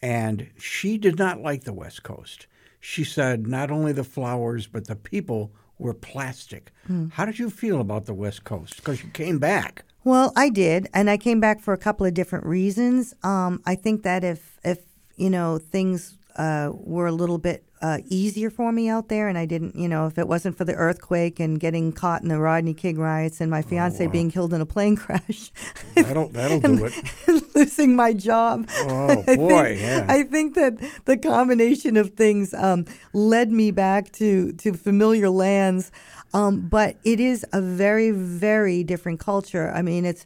and 0.00 0.50
she 0.56 0.98
did 0.98 1.18
not 1.18 1.40
like 1.40 1.64
the 1.64 1.72
West 1.72 2.02
Coast. 2.02 2.46
She 2.78 3.02
said 3.02 3.46
not 3.46 3.70
only 3.70 3.92
the 3.92 4.04
flowers, 4.04 4.66
but 4.66 4.86
the 4.86 4.94
people 4.94 5.52
were 5.78 5.94
plastic. 5.94 6.72
Mm. 6.88 7.12
How 7.12 7.24
did 7.24 7.38
you 7.38 7.50
feel 7.50 7.80
about 7.80 8.06
the 8.06 8.14
West 8.14 8.44
Coast? 8.44 8.76
Because 8.76 9.02
you 9.02 9.10
came 9.10 9.38
back. 9.38 9.84
Well, 10.04 10.32
I 10.36 10.50
did, 10.50 10.88
and 10.92 11.08
I 11.08 11.16
came 11.16 11.40
back 11.40 11.60
for 11.60 11.72
a 11.72 11.78
couple 11.78 12.04
of 12.06 12.12
different 12.12 12.44
reasons. 12.44 13.14
Um, 13.22 13.62
I 13.64 13.74
think 13.74 14.02
that 14.02 14.22
if 14.22 14.58
if 14.62 14.80
you 15.16 15.30
know 15.30 15.58
things 15.58 16.18
uh, 16.36 16.70
were 16.72 17.06
a 17.06 17.12
little 17.12 17.38
bit 17.38 17.64
uh, 17.84 17.98
easier 18.08 18.48
for 18.48 18.72
me 18.72 18.88
out 18.88 19.10
there, 19.10 19.28
and 19.28 19.36
I 19.36 19.44
didn't, 19.44 19.76
you 19.76 19.90
know, 19.90 20.06
if 20.06 20.16
it 20.16 20.26
wasn't 20.26 20.56
for 20.56 20.64
the 20.64 20.72
earthquake 20.72 21.38
and 21.38 21.60
getting 21.60 21.92
caught 21.92 22.22
in 22.22 22.28
the 22.28 22.38
Rodney 22.38 22.72
King 22.72 22.98
riots 22.98 23.42
and 23.42 23.50
my 23.50 23.58
oh, 23.58 23.62
fiance 23.62 24.02
oh, 24.02 24.06
wow. 24.06 24.12
being 24.12 24.30
killed 24.30 24.54
in 24.54 24.62
a 24.62 24.66
plane 24.66 24.96
crash, 24.96 25.52
that'll 25.94 26.28
that'll 26.28 26.60
do 26.60 26.86
it. 26.86 26.94
losing 27.54 27.94
my 27.94 28.14
job. 28.14 28.66
Oh 28.74 29.22
I 29.28 29.36
boy, 29.36 29.76
think, 29.76 29.80
yeah. 29.82 30.06
I 30.08 30.22
think 30.22 30.54
that 30.54 30.78
the 31.04 31.18
combination 31.18 31.98
of 31.98 32.14
things 32.14 32.54
um, 32.54 32.86
led 33.12 33.52
me 33.52 33.70
back 33.70 34.12
to 34.12 34.54
to 34.54 34.72
familiar 34.72 35.28
lands. 35.28 35.92
Um, 36.32 36.62
but 36.62 36.96
it 37.04 37.20
is 37.20 37.44
a 37.52 37.60
very, 37.60 38.12
very 38.12 38.82
different 38.82 39.20
culture. 39.20 39.70
I 39.70 39.82
mean, 39.82 40.06
it's 40.06 40.24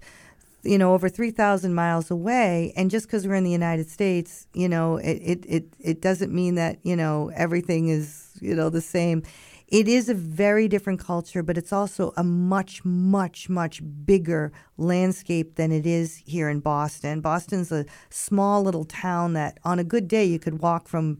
you 0.62 0.78
know, 0.78 0.94
over 0.94 1.08
3,000 1.08 1.74
miles 1.74 2.10
away. 2.10 2.72
And 2.76 2.90
just 2.90 3.06
because 3.06 3.26
we're 3.26 3.34
in 3.34 3.44
the 3.44 3.50
United 3.50 3.88
States, 3.88 4.46
you 4.54 4.68
know, 4.68 4.96
it, 4.96 5.14
it, 5.22 5.46
it, 5.46 5.64
it 5.78 6.02
doesn't 6.02 6.32
mean 6.32 6.56
that, 6.56 6.78
you 6.82 6.96
know, 6.96 7.30
everything 7.34 7.88
is, 7.88 8.32
you 8.40 8.54
know, 8.54 8.68
the 8.68 8.80
same. 8.80 9.22
It 9.68 9.86
is 9.86 10.08
a 10.08 10.14
very 10.14 10.66
different 10.66 10.98
culture, 10.98 11.42
but 11.42 11.58
it's 11.58 11.72
also 11.72 12.12
a 12.16 12.24
much, 12.24 12.84
much, 12.84 13.48
much 13.48 13.82
bigger 14.04 14.50
landscape 14.78 15.56
than 15.56 15.72
it 15.72 15.86
is 15.86 16.22
here 16.26 16.48
in 16.48 16.60
Boston. 16.60 17.20
Boston's 17.20 17.70
a 17.70 17.84
small 18.08 18.62
little 18.62 18.84
town 18.84 19.34
that 19.34 19.58
on 19.64 19.78
a 19.78 19.84
good 19.84 20.08
day 20.08 20.24
you 20.24 20.38
could 20.38 20.60
walk 20.60 20.88
from 20.88 21.18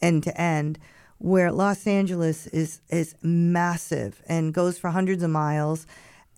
end 0.00 0.22
to 0.24 0.40
end 0.40 0.78
where 1.18 1.50
Los 1.50 1.86
Angeles 1.86 2.46
is 2.48 2.80
is 2.88 3.14
massive 3.22 4.22
and 4.28 4.54
goes 4.54 4.78
for 4.78 4.90
hundreds 4.90 5.22
of 5.22 5.30
miles 5.30 5.86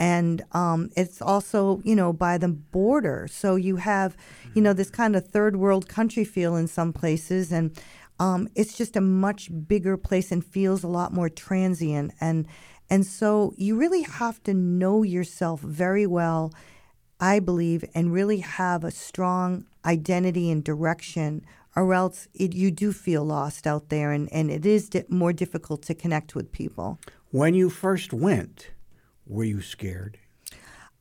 and 0.01 0.43
um, 0.53 0.91
it's 0.97 1.23
also 1.23 1.81
you 1.85 1.95
know 1.95 2.13
by 2.13 2.39
the 2.39 2.49
border. 2.49 3.29
So 3.31 3.55
you 3.55 3.77
have 3.77 4.17
you 4.55 4.63
know 4.63 4.73
this 4.73 4.91
kind 4.91 5.15
of 5.15 5.29
third 5.29 5.57
world 5.57 5.89
country 5.89 6.25
feel 6.25 6.57
in 6.57 6.67
some 6.67 6.93
places. 6.93 7.53
And 7.53 7.79
um, 8.19 8.49
it's 8.55 8.77
just 8.77 8.97
a 8.97 9.01
much 9.01 9.51
bigger 9.69 9.97
place 9.97 10.33
and 10.33 10.45
feels 10.45 10.83
a 10.83 10.89
lot 10.89 11.13
more 11.13 11.29
transient. 11.29 12.13
And 12.21 12.49
and 12.89 13.07
so 13.07 13.55
you 13.57 13.77
really 13.77 14.03
have 14.03 14.43
to 14.43 14.55
know 14.55 15.05
yourself 15.05 15.61
very 15.61 16.09
well 16.09 16.53
i 17.21 17.39
believe 17.39 17.85
and 17.95 18.13
really 18.13 18.39
have 18.39 18.83
a 18.83 18.91
strong 18.91 19.65
identity 19.85 20.51
and 20.51 20.65
direction 20.65 21.41
or 21.77 21.95
else 21.95 22.29
it, 22.35 22.55
you 22.55 22.71
do 22.71 22.93
feel 22.93 23.25
lost 23.25 23.67
out 23.67 23.89
there. 23.89 24.13
And, 24.13 24.31
and 24.33 24.51
it 24.51 24.67
is 24.67 24.89
di- 24.89 25.05
more 25.09 25.33
difficult 25.33 25.83
to 25.83 25.95
connect 25.95 26.35
with 26.35 26.53
people. 26.53 26.99
When 27.31 27.55
you 27.55 27.71
first 27.71 28.13
went 28.13 28.71
were 29.31 29.45
you 29.45 29.61
scared? 29.61 30.19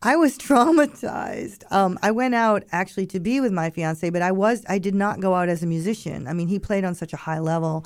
I 0.02 0.16
was 0.16 0.38
traumatized. 0.38 1.70
Um, 1.72 2.00
I 2.02 2.12
went 2.12 2.36
out 2.36 2.64
actually 2.72 3.08
to 3.08 3.20
be 3.20 3.42
with 3.42 3.52
my 3.52 3.70
fiance, 3.70 4.10
but 4.10 4.22
I 4.22 4.32
was 4.32 4.64
I 4.70 4.80
did 4.80 4.96
not 4.96 5.20
go 5.20 5.34
out 5.36 5.50
as 5.50 5.64
a 5.64 5.68
musician. 5.68 6.28
I 6.28 6.34
mean, 6.34 6.48
he 6.48 6.60
played 6.60 6.86
on 6.86 6.96
such 6.96 7.14
a 7.14 7.18
high 7.18 7.40
level 7.40 7.86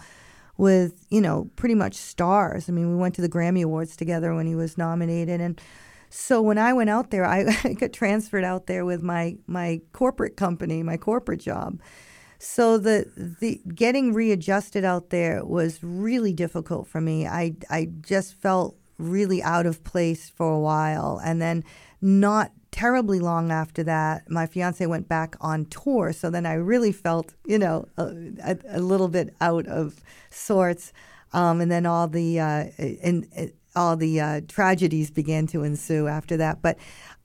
with 0.58 1.06
you 1.10 1.22
know 1.22 1.50
pretty 1.56 1.76
much 1.76 1.96
stars. 1.96 2.70
I 2.70 2.72
mean, 2.72 2.90
we 2.90 2.96
went 2.96 3.16
to 3.16 3.22
the 3.22 3.30
Grammy 3.30 3.64
Awards 3.64 3.96
together 3.96 4.36
when 4.36 4.46
he 4.46 4.56
was 4.56 4.78
nominated, 4.78 5.42
and 5.42 5.60
so 6.10 6.44
when 6.44 6.60
I 6.60 6.74
went 6.74 6.92
out 6.92 7.10
there, 7.10 7.26
I, 7.26 7.46
I 7.64 7.74
got 7.74 7.94
transferred 7.94 8.44
out 8.44 8.68
there 8.68 8.86
with 8.86 9.02
my 9.02 9.38
my 9.48 9.82
corporate 9.94 10.38
company, 10.38 10.84
my 10.84 10.98
corporate 10.98 11.40
job. 11.40 11.80
So 12.38 12.78
the 12.78 13.10
the 13.40 13.62
getting 13.74 14.14
readjusted 14.14 14.84
out 14.84 15.10
there 15.10 15.46
was 15.46 15.82
really 15.82 16.34
difficult 16.34 16.88
for 16.88 17.02
me. 17.02 17.26
I 17.26 17.56
I 17.70 17.90
just 18.02 18.36
felt 18.36 18.78
really 18.98 19.42
out 19.42 19.66
of 19.66 19.84
place 19.84 20.30
for 20.30 20.52
a 20.52 20.60
while. 20.60 21.20
And 21.24 21.42
then, 21.42 21.64
not 22.02 22.52
terribly 22.72 23.20
long 23.20 23.52
after 23.52 23.84
that, 23.84 24.30
my 24.30 24.46
fiance 24.48 24.86
went 24.86 25.08
back 25.08 25.36
on 25.40 25.66
tour. 25.66 26.12
So 26.12 26.30
then 26.30 26.46
I 26.46 26.54
really 26.54 26.92
felt, 26.92 27.34
you 27.46 27.60
know, 27.60 27.88
a, 27.98 28.58
a 28.68 28.80
little 28.80 29.08
bit 29.08 29.34
out 29.40 29.68
of 29.68 30.02
sorts. 30.32 30.92
Um, 31.34 31.62
and 31.62 31.72
then 31.72 31.86
all 31.86 32.08
the 32.08 32.40
uh, 32.40 32.66
and, 32.78 33.28
and 33.36 33.54
all 33.76 33.96
the 33.96 34.20
uh, 34.20 34.42
tragedies 34.48 35.12
began 35.12 35.48
to 35.48 35.64
ensue 35.64 36.08
after 36.08 36.38
that. 36.38 36.62
But 36.62 36.78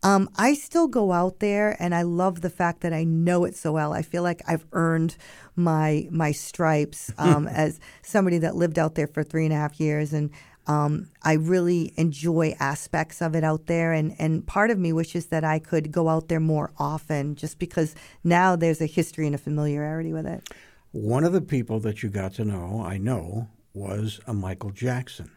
um, 0.02 0.30
I 0.36 0.54
still 0.54 0.86
go 0.86 1.12
out 1.12 1.40
there, 1.40 1.76
and 1.80 1.94
I 1.94 2.02
love 2.02 2.40
the 2.40 2.50
fact 2.50 2.82
that 2.82 2.92
I 2.92 3.04
know 3.04 3.44
it 3.44 3.56
so 3.56 3.72
well. 3.72 3.92
I 3.92 4.02
feel 4.02 4.22
like 4.22 4.42
I've 4.46 4.64
earned 4.72 5.16
my 5.56 6.08
my 6.10 6.32
stripes 6.32 7.12
um, 7.18 7.48
as 7.48 7.80
somebody 8.02 8.38
that 8.38 8.56
lived 8.56 8.78
out 8.78 8.94
there 8.94 9.08
for 9.08 9.22
three 9.22 9.44
and 9.44 9.52
a 9.52 9.56
half 9.56 9.80
years, 9.80 10.12
and 10.12 10.30
um, 10.68 11.08
I 11.22 11.32
really 11.32 11.94
enjoy 11.96 12.54
aspects 12.60 13.22
of 13.22 13.34
it 13.34 13.42
out 13.42 13.66
there, 13.66 13.92
and, 13.92 14.14
and 14.18 14.46
part 14.46 14.70
of 14.70 14.78
me 14.78 14.92
wishes 14.92 15.26
that 15.26 15.42
I 15.42 15.58
could 15.58 15.90
go 15.90 16.08
out 16.08 16.28
there 16.28 16.40
more 16.40 16.72
often 16.78 17.34
just 17.34 17.58
because 17.58 17.94
now 18.22 18.54
there's 18.54 18.82
a 18.82 18.86
history 18.86 19.26
and 19.26 19.34
a 19.34 19.38
familiarity 19.38 20.12
with 20.12 20.26
it. 20.26 20.48
One 20.92 21.24
of 21.24 21.32
the 21.32 21.40
people 21.40 21.80
that 21.80 22.02
you 22.02 22.10
got 22.10 22.34
to 22.34 22.44
know, 22.44 22.82
I 22.84 22.98
know, 22.98 23.48
was 23.72 24.20
a 24.26 24.34
Michael 24.34 24.70
Jackson. 24.70 25.30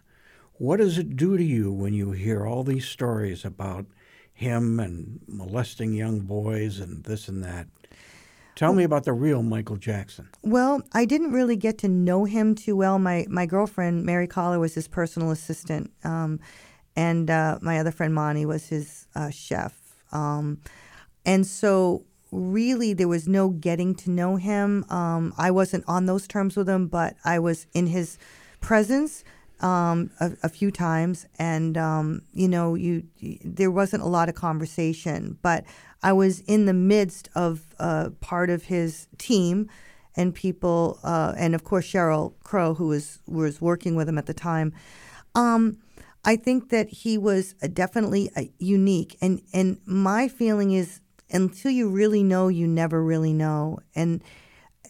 What 0.53 0.77
does 0.77 0.97
it 0.97 1.15
do 1.15 1.37
to 1.37 1.43
you 1.43 1.71
when 1.71 1.93
you 1.93 2.11
hear 2.11 2.45
all 2.45 2.63
these 2.63 2.87
stories 2.87 3.45
about 3.45 3.85
him 4.33 4.79
and 4.79 5.21
molesting 5.27 5.93
young 5.93 6.19
boys 6.19 6.79
and 6.79 7.03
this 7.05 7.27
and 7.27 7.43
that? 7.43 7.67
Tell 8.55 8.73
me 8.73 8.83
about 8.83 9.05
the 9.05 9.13
real 9.13 9.43
Michael 9.43 9.77
Jackson. 9.77 10.29
Well, 10.43 10.81
I 10.93 11.05
didn't 11.05 11.31
really 11.31 11.55
get 11.55 11.77
to 11.79 11.87
know 11.87 12.25
him 12.25 12.55
too 12.55 12.75
well. 12.75 12.99
My 12.99 13.25
my 13.29 13.45
girlfriend 13.45 14.05
Mary 14.05 14.27
Collar 14.27 14.59
was 14.59 14.75
his 14.75 14.87
personal 14.87 15.31
assistant, 15.31 15.91
um, 16.03 16.39
and 16.95 17.29
uh, 17.29 17.59
my 17.61 17.79
other 17.79 17.91
friend 17.91 18.13
Monty 18.13 18.45
was 18.45 18.67
his 18.67 19.07
uh, 19.15 19.29
chef. 19.29 19.77
Um, 20.11 20.59
and 21.25 21.45
so, 21.47 22.05
really, 22.31 22.93
there 22.93 23.07
was 23.07 23.27
no 23.27 23.49
getting 23.49 23.95
to 23.95 24.11
know 24.11 24.35
him. 24.35 24.85
Um, 24.89 25.33
I 25.37 25.51
wasn't 25.51 25.85
on 25.87 26.05
those 26.05 26.27
terms 26.27 26.57
with 26.57 26.67
him, 26.67 26.87
but 26.87 27.15
I 27.23 27.39
was 27.39 27.67
in 27.73 27.87
his 27.87 28.17
presence. 28.59 29.23
Um, 29.61 30.09
a, 30.19 30.31
a, 30.41 30.49
few 30.49 30.71
times, 30.71 31.27
and 31.37 31.77
um, 31.77 32.23
you 32.33 32.47
know, 32.47 32.73
you, 32.73 33.03
you, 33.17 33.37
there 33.43 33.69
wasn't 33.69 34.01
a 34.01 34.07
lot 34.07 34.27
of 34.27 34.33
conversation, 34.33 35.37
but 35.43 35.65
I 36.01 36.13
was 36.13 36.39
in 36.41 36.65
the 36.65 36.73
midst 36.73 37.29
of 37.35 37.75
uh, 37.77 38.09
part 38.21 38.49
of 38.49 38.63
his 38.63 39.07
team 39.19 39.69
and 40.15 40.33
people, 40.33 40.99
uh, 41.03 41.33
and 41.37 41.53
of 41.53 41.63
course 41.63 41.85
Sheryl 41.85 42.33
Crow, 42.43 42.73
who 42.73 42.87
was 42.87 43.19
was 43.27 43.61
working 43.61 43.95
with 43.95 44.09
him 44.09 44.17
at 44.17 44.25
the 44.25 44.33
time. 44.33 44.73
Um, 45.35 45.77
I 46.25 46.35
think 46.35 46.69
that 46.69 46.89
he 46.89 47.17
was 47.17 47.53
definitely 47.73 48.31
unique, 48.57 49.15
and 49.21 49.41
and 49.53 49.79
my 49.85 50.27
feeling 50.27 50.71
is 50.71 51.01
until 51.29 51.71
you 51.71 51.89
really 51.89 52.23
know, 52.23 52.47
you 52.47 52.67
never 52.67 53.03
really 53.03 53.33
know, 53.33 53.79
and 53.95 54.23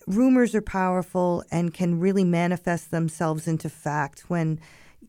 rumors 0.07 0.55
are 0.55 0.61
powerful 0.61 1.43
and 1.51 1.73
can 1.73 1.99
really 1.99 2.23
manifest 2.23 2.91
themselves 2.91 3.47
into 3.47 3.69
fact 3.69 4.29
when 4.29 4.59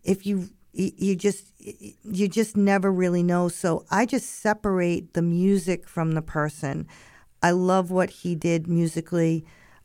if 0.05 0.27
you 0.27 0.49
you 0.75 1.15
just 1.15 1.53
you 1.59 2.29
just 2.29 2.57
never 2.57 2.91
really 2.91 3.23
know. 3.23 3.49
So 3.49 3.85
i 3.91 4.07
just 4.07 4.41
separate 4.41 5.13
the 5.13 5.23
music 5.23 5.87
from 5.87 6.13
the 6.13 6.23
person. 6.23 6.87
I 7.43 7.51
love 7.51 7.91
what 7.91 8.11
he 8.11 8.35
did 8.35 8.67
musically. 8.67 9.45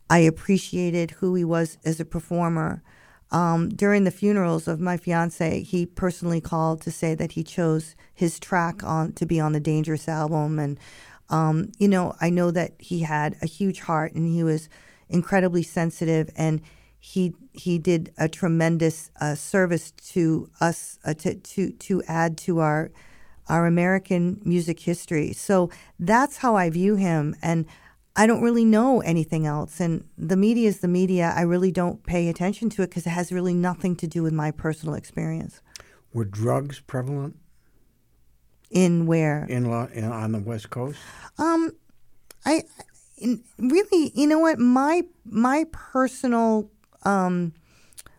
I 0.09 0.19
appreciated 0.19 1.11
who 1.11 1.35
he 1.35 1.43
was 1.43 1.77
as 1.83 1.99
a 1.99 2.05
performer. 2.05 2.81
Um, 3.29 3.67
during 3.67 4.05
the 4.05 4.11
funerals 4.11 4.69
of 4.69 4.79
my 4.79 4.95
fiance, 4.95 5.63
he 5.63 5.85
personally 5.85 6.39
called 6.39 6.81
to 6.83 6.91
say 6.91 7.13
that 7.15 7.33
he 7.33 7.43
chose 7.43 7.93
his 8.13 8.39
track 8.39 8.81
on 8.85 9.11
to 9.13 9.25
be 9.25 9.37
on 9.41 9.51
the 9.51 9.59
Dangerous 9.59 10.07
album, 10.07 10.59
and 10.59 10.79
um, 11.29 11.71
you 11.77 11.89
know, 11.89 12.15
I 12.21 12.29
know 12.29 12.51
that 12.51 12.73
he 12.79 13.01
had 13.01 13.35
a 13.41 13.47
huge 13.47 13.81
heart 13.81 14.13
and 14.13 14.25
he 14.25 14.43
was 14.43 14.69
incredibly 15.09 15.63
sensitive, 15.63 16.29
and 16.35 16.61
he 16.99 17.33
he 17.53 17.77
did 17.77 18.13
a 18.17 18.27
tremendous 18.27 19.11
uh, 19.21 19.35
service 19.35 19.91
to 19.91 20.49
us 20.59 20.99
uh, 21.05 21.13
to 21.15 21.35
to 21.35 21.71
to 21.71 22.03
add 22.07 22.37
to 22.39 22.59
our 22.59 22.91
our 23.49 23.65
American 23.65 24.41
music 24.43 24.79
history. 24.79 25.31
So 25.33 25.69
that's 25.99 26.37
how 26.37 26.55
I 26.55 26.69
view 26.69 26.95
him, 26.95 27.35
and 27.41 27.65
I 28.15 28.25
don't 28.25 28.41
really 28.41 28.65
know 28.65 29.01
anything 29.01 29.45
else. 29.45 29.79
And 29.79 30.03
the 30.17 30.35
media 30.35 30.67
is 30.67 30.79
the 30.79 30.87
media. 30.87 31.33
I 31.35 31.41
really 31.41 31.71
don't 31.71 32.03
pay 32.05 32.29
attention 32.29 32.69
to 32.71 32.81
it 32.81 32.89
because 32.89 33.05
it 33.05 33.11
has 33.11 33.31
really 33.31 33.53
nothing 33.53 33.95
to 33.97 34.07
do 34.07 34.23
with 34.23 34.33
my 34.33 34.51
personal 34.51 34.95
experience. 34.95 35.61
Were 36.13 36.25
drugs 36.25 36.79
prevalent? 36.79 37.37
In 38.71 39.05
where? 39.05 39.45
In, 39.45 39.65
in 39.93 40.03
on 40.03 40.31
the 40.31 40.39
West 40.39 40.71
Coast. 40.71 40.99
Um, 41.37 41.71
I 42.45 42.63
really, 43.57 44.11
you 44.13 44.27
know 44.27 44.39
what 44.39 44.59
my 44.59 45.03
my 45.25 45.65
personal 45.71 46.69
um, 47.03 47.53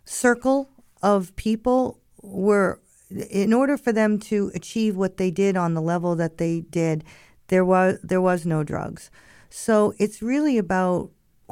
circle 0.04 0.70
of 1.02 1.34
people 1.36 2.00
were 2.22 2.80
in 3.10 3.52
order 3.52 3.76
for 3.76 3.92
them 3.92 4.18
to 4.18 4.50
achieve 4.54 4.96
what 4.96 5.16
they 5.16 5.30
did 5.30 5.56
on 5.56 5.74
the 5.74 5.80
level 5.82 6.14
that 6.16 6.38
they 6.38 6.60
did, 6.60 7.04
there 7.48 7.64
was 7.64 7.98
there 8.02 8.20
was 8.20 8.44
no 8.44 8.62
drugs. 8.62 9.10
So 9.50 9.94
it's 9.98 10.20
really 10.20 10.58
about 10.58 11.10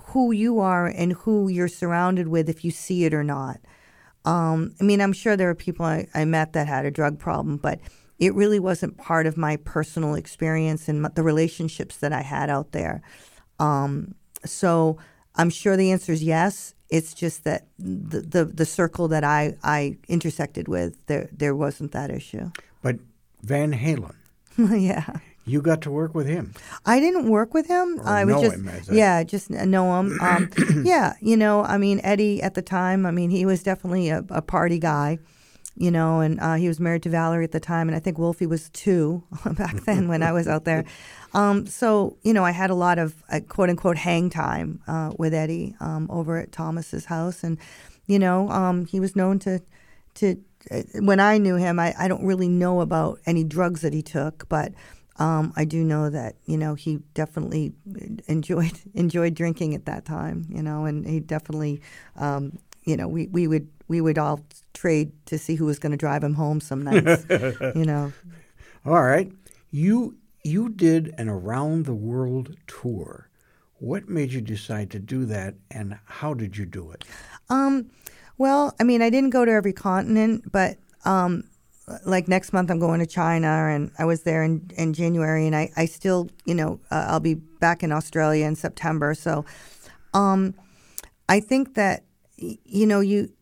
who 0.08 0.32
you 0.32 0.60
are 0.60 0.86
and 0.86 1.12
who 1.12 1.48
you're 1.48 1.68
surrounded 1.68 2.28
with 2.28 2.48
if 2.48 2.64
you 2.64 2.70
see 2.70 3.04
it 3.04 3.14
or 3.14 3.24
not. 3.24 3.60
Um, 4.26 4.74
I 4.80 4.84
mean, 4.84 5.00
I'm 5.00 5.12
sure 5.12 5.36
there 5.36 5.48
are 5.48 5.54
people 5.54 5.86
I, 5.86 6.08
I, 6.12 6.24
met 6.24 6.52
that 6.52 6.66
had 6.66 6.84
a 6.84 6.90
drug 6.90 7.18
problem, 7.18 7.58
but 7.58 7.78
it 8.18 8.34
really 8.34 8.58
wasn't 8.58 8.98
part 8.98 9.24
of 9.24 9.36
my 9.36 9.56
personal 9.56 10.16
experience 10.16 10.88
and 10.88 11.04
the 11.14 11.22
relationships 11.22 11.98
that 11.98 12.12
I 12.12 12.22
had 12.22 12.50
out 12.50 12.72
there. 12.72 13.02
Um, 13.58 14.14
so 14.44 14.98
I'm 15.34 15.50
sure 15.50 15.76
the 15.76 15.92
answer 15.92 16.12
is 16.12 16.22
yes. 16.22 16.74
It's 16.88 17.14
just 17.14 17.44
that 17.44 17.66
the, 17.78 18.20
the, 18.20 18.44
the 18.44 18.64
circle 18.64 19.08
that 19.08 19.24
I, 19.24 19.56
I 19.62 19.96
intersected 20.08 20.68
with, 20.68 21.04
there 21.06 21.28
there 21.32 21.54
wasn't 21.54 21.92
that 21.92 22.10
issue. 22.10 22.50
But 22.80 22.96
Van 23.42 23.72
Halen. 23.72 24.14
yeah. 24.58 25.18
You 25.48 25.62
got 25.62 25.80
to 25.82 25.92
work 25.92 26.12
with 26.12 26.26
him. 26.26 26.54
I 26.84 26.98
didn't 26.98 27.30
work 27.30 27.54
with 27.54 27.68
him. 27.68 28.00
Or 28.00 28.08
I 28.08 28.24
was 28.24 28.40
just 28.40 28.56
him, 28.56 28.70
yeah, 28.90 29.22
just 29.22 29.48
know 29.48 30.00
him. 30.00 30.18
Um, 30.20 30.50
yeah, 30.84 31.14
you 31.20 31.36
know, 31.36 31.62
I 31.62 31.78
mean 31.78 32.00
Eddie 32.02 32.42
at 32.42 32.54
the 32.54 32.62
time. 32.62 33.06
I 33.06 33.12
mean 33.12 33.30
he 33.30 33.46
was 33.46 33.62
definitely 33.62 34.08
a, 34.08 34.24
a 34.28 34.42
party 34.42 34.80
guy, 34.80 35.18
you 35.76 35.90
know, 35.90 36.20
and 36.20 36.40
uh, 36.40 36.54
he 36.54 36.68
was 36.68 36.80
married 36.80 37.02
to 37.02 37.10
Valerie 37.10 37.44
at 37.44 37.52
the 37.52 37.60
time, 37.60 37.88
and 37.88 37.96
I 37.96 38.00
think 38.00 38.18
Wolfie 38.18 38.46
was 38.46 38.70
two 38.70 39.22
back 39.52 39.84
then 39.84 40.08
when 40.08 40.22
I 40.22 40.32
was 40.32 40.48
out 40.48 40.64
there. 40.64 40.84
Um, 41.34 41.66
so 41.66 42.16
you 42.22 42.32
know, 42.32 42.44
I 42.44 42.50
had 42.50 42.70
a 42.70 42.74
lot 42.74 42.98
of 42.98 43.22
uh, 43.30 43.40
quote 43.46 43.70
unquote 43.70 43.98
hang 43.98 44.30
time 44.30 44.80
uh, 44.88 45.12
with 45.18 45.34
Eddie 45.34 45.76
um, 45.80 46.08
over 46.10 46.38
at 46.38 46.52
Thomas's 46.52 47.06
house, 47.06 47.44
and 47.44 47.58
you 48.06 48.18
know, 48.18 48.48
um, 48.50 48.86
he 48.86 49.00
was 49.00 49.14
known 49.14 49.38
to 49.40 49.60
to. 50.16 50.36
Uh, 50.68 50.82
when 50.94 51.20
I 51.20 51.38
knew 51.38 51.54
him, 51.54 51.78
I, 51.78 51.94
I 51.96 52.08
don't 52.08 52.24
really 52.24 52.48
know 52.48 52.80
about 52.80 53.20
any 53.24 53.44
drugs 53.44 53.82
that 53.82 53.92
he 53.92 54.02
took, 54.02 54.48
but 54.48 54.72
um, 55.18 55.52
I 55.56 55.64
do 55.64 55.82
know 55.82 56.10
that 56.10 56.36
you 56.44 56.56
know 56.56 56.74
he 56.74 57.00
definitely 57.14 57.72
enjoyed 58.26 58.78
enjoyed 58.94 59.34
drinking 59.34 59.74
at 59.74 59.86
that 59.86 60.04
time, 60.04 60.46
you 60.48 60.62
know, 60.62 60.84
and 60.84 61.06
he 61.06 61.20
definitely, 61.20 61.80
um, 62.16 62.58
you 62.86 62.96
know, 62.96 63.08
we, 63.08 63.26
we 63.26 63.46
would 63.46 63.68
we 63.88 64.00
would 64.00 64.18
all 64.18 64.40
trade 64.74 65.12
to 65.26 65.38
see 65.38 65.54
who 65.54 65.66
was 65.66 65.78
going 65.78 65.92
to 65.92 65.98
drive 65.98 66.24
him 66.24 66.34
home 66.34 66.60
some 66.60 66.82
nights, 66.82 67.24
you 67.74 67.84
know. 67.84 68.12
All 68.84 69.02
right, 69.02 69.30
you 69.70 70.16
you 70.42 70.68
did 70.68 71.14
an 71.18 71.28
around 71.28 71.84
the 71.84 71.94
world 71.94 72.56
tour. 72.66 73.28
What 73.78 74.08
made 74.08 74.32
you 74.32 74.40
decide 74.40 74.90
to 74.92 74.98
do 74.98 75.24
that, 75.26 75.54
and 75.70 75.98
how 76.04 76.34
did 76.34 76.56
you 76.56 76.64
do 76.64 76.92
it? 76.92 77.04
Um, 77.50 77.90
well, 78.38 78.74
I 78.80 78.84
mean, 78.84 79.02
I 79.02 79.10
didn't 79.10 79.30
go 79.30 79.44
to 79.44 79.50
every 79.50 79.72
continent, 79.72 80.50
but 80.50 80.78
um, 81.04 81.44
like 82.04 82.28
next 82.28 82.52
month 82.52 82.70
I'm 82.70 82.78
going 82.78 83.00
to 83.00 83.06
China 83.06 83.68
and 83.70 83.90
I 83.98 84.04
was 84.04 84.22
there 84.22 84.42
in, 84.42 84.70
in 84.76 84.92
January 84.92 85.46
and 85.46 85.54
I, 85.54 85.70
I 85.76 85.86
still, 85.86 86.28
you 86.44 86.54
know, 86.54 86.80
uh, 86.90 87.06
I'll 87.08 87.20
be 87.20 87.34
back 87.34 87.82
in 87.82 87.92
Australia 87.92 88.44
in 88.44 88.56
September. 88.56 89.14
So 89.14 89.44
um, 90.12 90.54
I 91.28 91.40
think 91.40 91.74
that, 91.74 92.04
you 92.36 92.86
know, 92.86 93.00
you, 93.00 93.32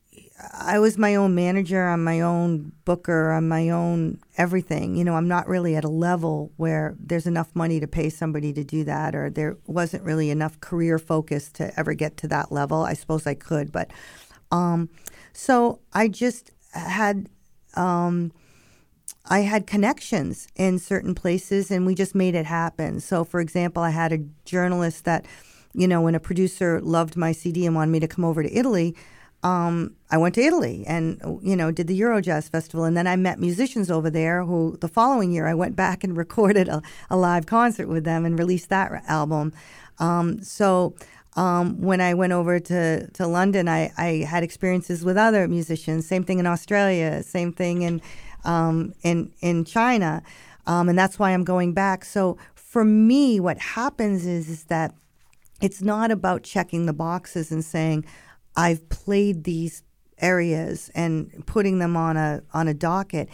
I 0.53 0.79
was 0.79 0.99
my 0.99 1.15
own 1.15 1.35
manager, 1.35 1.89
I'm 1.89 2.05
my 2.05 2.21
own 2.21 2.73
booker, 2.85 3.31
I'm 3.31 3.49
my 3.49 3.71
own 3.71 4.19
everything. 4.37 4.97
You 4.97 5.05
know, 5.05 5.15
I'm 5.15 5.29
not 5.29 5.49
really 5.49 5.77
at 5.77 5.85
a 5.85 5.89
level 5.89 6.53
where 6.57 6.95
there's 6.99 7.27
enough 7.27 7.55
money 7.55 7.81
to 7.81 7.87
pay 7.87 8.11
somebody 8.11 8.53
to 8.53 8.65
do 8.65 8.85
that, 8.85 9.15
or 9.15 9.31
there 9.31 9.57
wasn't 9.67 10.05
really 10.05 10.31
enough 10.31 10.61
career 10.61 10.99
focus 10.99 11.51
to 11.53 11.79
ever 11.79 11.95
get 11.95 12.17
to 12.19 12.29
that 12.29 12.53
level. 12.53 12.83
I 12.83 12.95
suppose 12.95 13.27
I 13.27 13.35
could, 13.35 13.73
but 13.73 13.91
um, 14.51 14.89
so 15.33 15.81
I 15.93 16.09
just 16.09 16.51
had 16.73 17.29
um, 17.75 18.33
I 19.27 19.41
had 19.41 19.67
connections 19.67 20.49
in 20.55 20.79
certain 20.79 21.15
places 21.15 21.71
and 21.71 21.87
we 21.87 21.95
just 21.95 22.15
made 22.15 22.35
it 22.35 22.47
happen. 22.47 23.01
So, 23.01 23.25
for 23.25 23.41
example, 23.41 23.83
I 23.83 23.91
had 23.91 24.13
a 24.13 24.19
journalist 24.45 25.05
that, 25.07 25.25
you 25.75 25.89
know, 25.89 26.01
when 26.01 26.15
a 26.15 26.21
producer 26.21 26.81
loved 26.81 27.17
my 27.17 27.33
CD 27.33 27.67
and 27.67 27.75
wanted 27.75 27.91
me 27.91 28.01
to 28.01 28.09
come 28.09 28.25
over 28.25 28.43
to 28.43 28.53
Italy, 28.57 28.97
um, 29.43 29.95
I 30.11 30.17
went 30.17 30.35
to 30.37 30.41
Italy 30.41 30.85
and, 30.87 31.21
you 31.43 31.55
know, 31.55 31.71
did 31.71 31.87
the 31.87 32.01
Eurojazz 32.01 32.49
Festival. 32.51 32.85
And 32.85 32.97
then 32.97 33.07
I 33.07 33.17
met 33.17 33.39
musicians 33.39 33.91
over 33.91 34.09
there 34.09 34.45
who 34.45 34.79
the 34.81 34.89
following 34.89 35.33
year 35.33 35.47
I 35.47 35.55
went 35.55 35.77
back 35.77 36.03
and 36.03 36.17
recorded 36.25 36.69
a, 36.69 36.81
a 37.11 37.17
live 37.17 37.47
concert 37.47 37.89
with 37.89 38.05
them 38.05 38.25
and 38.25 38.39
released 38.39 38.71
that 38.71 38.91
album. 39.07 39.53
Um, 39.99 40.43
so, 40.43 40.95
um, 41.37 41.81
when 41.81 42.01
I 42.01 42.15
went 42.15 42.33
over 42.33 42.61
to, 42.61 43.09
to 43.11 43.27
London, 43.27 43.69
I, 43.69 43.93
I 43.99 44.25
had 44.29 44.45
experiences 44.45 45.05
with 45.05 45.17
other 45.17 45.49
musicians. 45.49 46.07
Same 46.07 46.23
thing 46.23 46.39
in 46.39 46.47
Australia, 46.47 47.23
same 47.25 47.53
thing 47.53 47.83
in 47.83 48.01
um, 48.45 48.95
in 49.03 49.33
in 49.41 49.65
China, 49.65 50.23
um, 50.67 50.89
and 50.89 50.99
that's 50.99 51.19
why 51.19 51.31
I'm 51.31 51.45
going 51.45 51.73
back. 51.73 52.05
So 52.05 52.37
for 52.55 52.85
me, 52.85 53.41
what 53.41 53.59
happens 53.59 54.27
is 54.27 54.49
is 54.49 54.65
that 54.65 54.95
it's 55.61 55.83
not 55.83 56.11
about 56.11 56.43
checking 56.43 56.87
the 56.87 56.93
boxes 56.93 57.51
and 57.51 57.65
saying 57.65 58.05
I've 58.57 58.89
played 58.89 59.45
these 59.45 59.83
areas 60.19 60.91
and 60.95 61.45
putting 61.47 61.79
them 61.79 61.97
on 61.97 62.17
a 62.17 62.43
on 62.53 62.69
a 62.69 62.75
docket. 62.75 63.29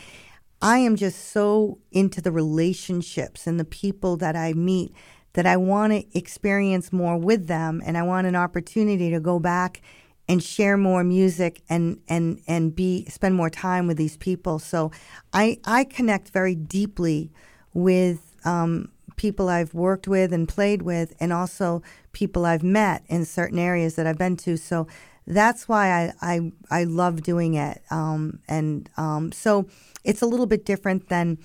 I 0.62 0.78
am 0.78 0.96
just 0.96 1.30
so 1.30 1.78
into 1.90 2.20
the 2.20 2.32
relationships 2.32 3.46
and 3.46 3.58
the 3.58 3.64
people 3.64 4.16
that 4.18 4.36
I 4.36 4.52
meet 4.52 4.92
that 5.32 5.46
I 5.46 5.56
want 5.56 5.92
to 5.92 6.18
experience 6.18 6.92
more 6.92 7.16
with 7.16 7.46
them 7.46 7.80
and 7.84 7.96
I 7.96 8.02
want 8.02 8.26
an 8.26 8.36
opportunity 8.36 9.10
to 9.10 9.20
go 9.20 9.38
back 9.38 9.80
and 10.28 10.42
share 10.42 10.76
more 10.76 11.02
music 11.02 11.62
and 11.68 12.00
and 12.08 12.40
and 12.46 12.74
be 12.74 13.04
spend 13.06 13.34
more 13.34 13.50
time 13.50 13.86
with 13.86 13.96
these 13.96 14.16
people. 14.16 14.58
So 14.58 14.92
I 15.32 15.58
I 15.64 15.84
connect 15.84 16.30
very 16.30 16.54
deeply 16.54 17.30
with 17.74 18.36
um, 18.44 18.90
people 19.20 19.50
I've 19.50 19.74
worked 19.74 20.08
with 20.08 20.32
and 20.32 20.48
played 20.48 20.80
with, 20.80 21.14
and 21.20 21.30
also 21.30 21.82
people 22.12 22.46
I've 22.46 22.62
met 22.62 23.04
in 23.08 23.26
certain 23.26 23.58
areas 23.58 23.94
that 23.96 24.06
I've 24.06 24.16
been 24.16 24.38
to. 24.38 24.56
So 24.56 24.86
that's 25.26 25.68
why 25.68 25.90
I 25.90 26.12
I, 26.22 26.52
I 26.70 26.84
love 26.84 27.22
doing 27.22 27.52
it. 27.54 27.82
Um, 27.90 28.40
and 28.48 28.88
um, 28.96 29.30
so 29.30 29.66
it's 30.04 30.22
a 30.22 30.26
little 30.26 30.46
bit 30.46 30.64
different 30.64 31.10
than 31.10 31.36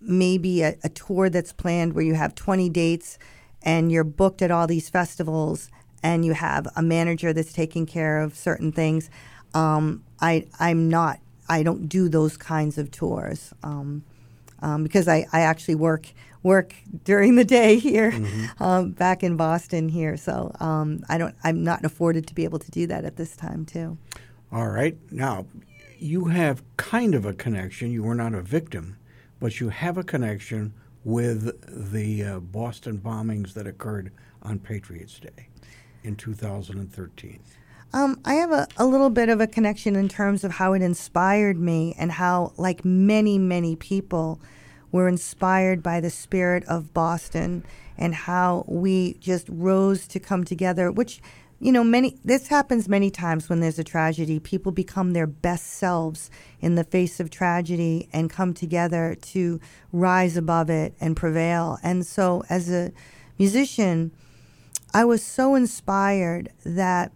maybe 0.00 0.62
a, 0.62 0.74
a 0.82 0.88
tour 0.88 1.30
that's 1.30 1.52
planned 1.52 1.94
where 1.94 2.04
you 2.04 2.14
have 2.14 2.34
20 2.34 2.68
dates 2.70 3.18
and 3.62 3.92
you're 3.92 4.04
booked 4.04 4.42
at 4.42 4.50
all 4.50 4.66
these 4.66 4.88
festivals 4.88 5.70
and 6.02 6.24
you 6.24 6.32
have 6.34 6.66
a 6.74 6.82
manager 6.82 7.32
that's 7.32 7.52
taking 7.52 7.86
care 7.86 8.20
of 8.20 8.34
certain 8.34 8.72
things. 8.72 9.08
um, 9.54 10.02
I 10.20 10.46
I'm 10.58 10.88
not 10.88 11.20
I 11.48 11.62
don't 11.62 11.88
do 11.88 12.08
those 12.08 12.36
kinds 12.36 12.78
of 12.78 12.90
tours 12.90 13.54
um, 13.62 14.02
um, 14.60 14.82
because 14.82 15.06
I, 15.06 15.26
I 15.32 15.40
actually 15.40 15.76
work 15.76 16.08
work 16.46 16.74
during 17.04 17.34
the 17.34 17.44
day 17.44 17.78
here 17.78 18.12
mm-hmm. 18.12 18.62
um, 18.62 18.92
back 18.92 19.22
in 19.22 19.36
Boston 19.36 19.88
here. 19.88 20.16
So 20.16 20.54
um, 20.60 21.02
I 21.08 21.18
don't 21.18 21.34
I'm 21.44 21.62
not 21.62 21.84
afforded 21.84 22.26
to 22.28 22.34
be 22.34 22.44
able 22.44 22.60
to 22.60 22.70
do 22.70 22.86
that 22.86 23.04
at 23.04 23.16
this 23.16 23.36
time 23.36 23.66
too. 23.66 23.98
All 24.52 24.68
right. 24.68 24.96
Now 25.10 25.46
you 25.98 26.26
have 26.26 26.62
kind 26.76 27.14
of 27.14 27.26
a 27.26 27.34
connection. 27.34 27.90
You 27.90 28.04
were 28.04 28.14
not 28.14 28.32
a 28.32 28.42
victim, 28.42 28.96
but 29.40 29.60
you 29.60 29.68
have 29.70 29.98
a 29.98 30.04
connection 30.04 30.72
with 31.04 31.92
the 31.92 32.24
uh, 32.24 32.40
Boston 32.40 32.98
bombings 32.98 33.52
that 33.54 33.66
occurred 33.66 34.12
on 34.42 34.58
Patriots 34.58 35.18
Day 35.18 35.48
in 36.04 36.16
2013. 36.16 37.40
Um, 37.92 38.20
I 38.24 38.34
have 38.34 38.50
a, 38.50 38.68
a 38.76 38.86
little 38.86 39.10
bit 39.10 39.28
of 39.28 39.40
a 39.40 39.46
connection 39.46 39.96
in 39.96 40.08
terms 40.08 40.44
of 40.44 40.52
how 40.52 40.72
it 40.74 40.82
inspired 40.82 41.58
me 41.58 41.94
and 41.98 42.12
how, 42.12 42.52
like 42.56 42.84
many, 42.84 43.38
many 43.38 43.76
people, 43.76 44.40
were 44.92 45.08
inspired 45.08 45.82
by 45.82 46.00
the 46.00 46.10
spirit 46.10 46.64
of 46.64 46.94
Boston 46.94 47.64
and 47.98 48.14
how 48.14 48.64
we 48.66 49.14
just 49.14 49.48
rose 49.48 50.06
to 50.08 50.20
come 50.20 50.44
together, 50.44 50.90
which 50.90 51.20
you 51.58 51.72
know, 51.72 51.82
many 51.82 52.18
this 52.22 52.48
happens 52.48 52.88
many 52.88 53.10
times 53.10 53.48
when 53.48 53.60
there's 53.60 53.78
a 53.78 53.84
tragedy. 53.84 54.38
People 54.38 54.72
become 54.72 55.12
their 55.12 55.26
best 55.26 55.66
selves 55.66 56.30
in 56.60 56.74
the 56.74 56.84
face 56.84 57.18
of 57.18 57.30
tragedy 57.30 58.08
and 58.12 58.28
come 58.28 58.52
together 58.52 59.16
to 59.22 59.58
rise 59.90 60.36
above 60.36 60.68
it 60.68 60.94
and 61.00 61.16
prevail. 61.16 61.78
And 61.82 62.04
so 62.04 62.44
as 62.50 62.70
a 62.70 62.92
musician, 63.38 64.12
I 64.92 65.04
was 65.06 65.24
so 65.24 65.54
inspired 65.54 66.50
that 66.64 67.12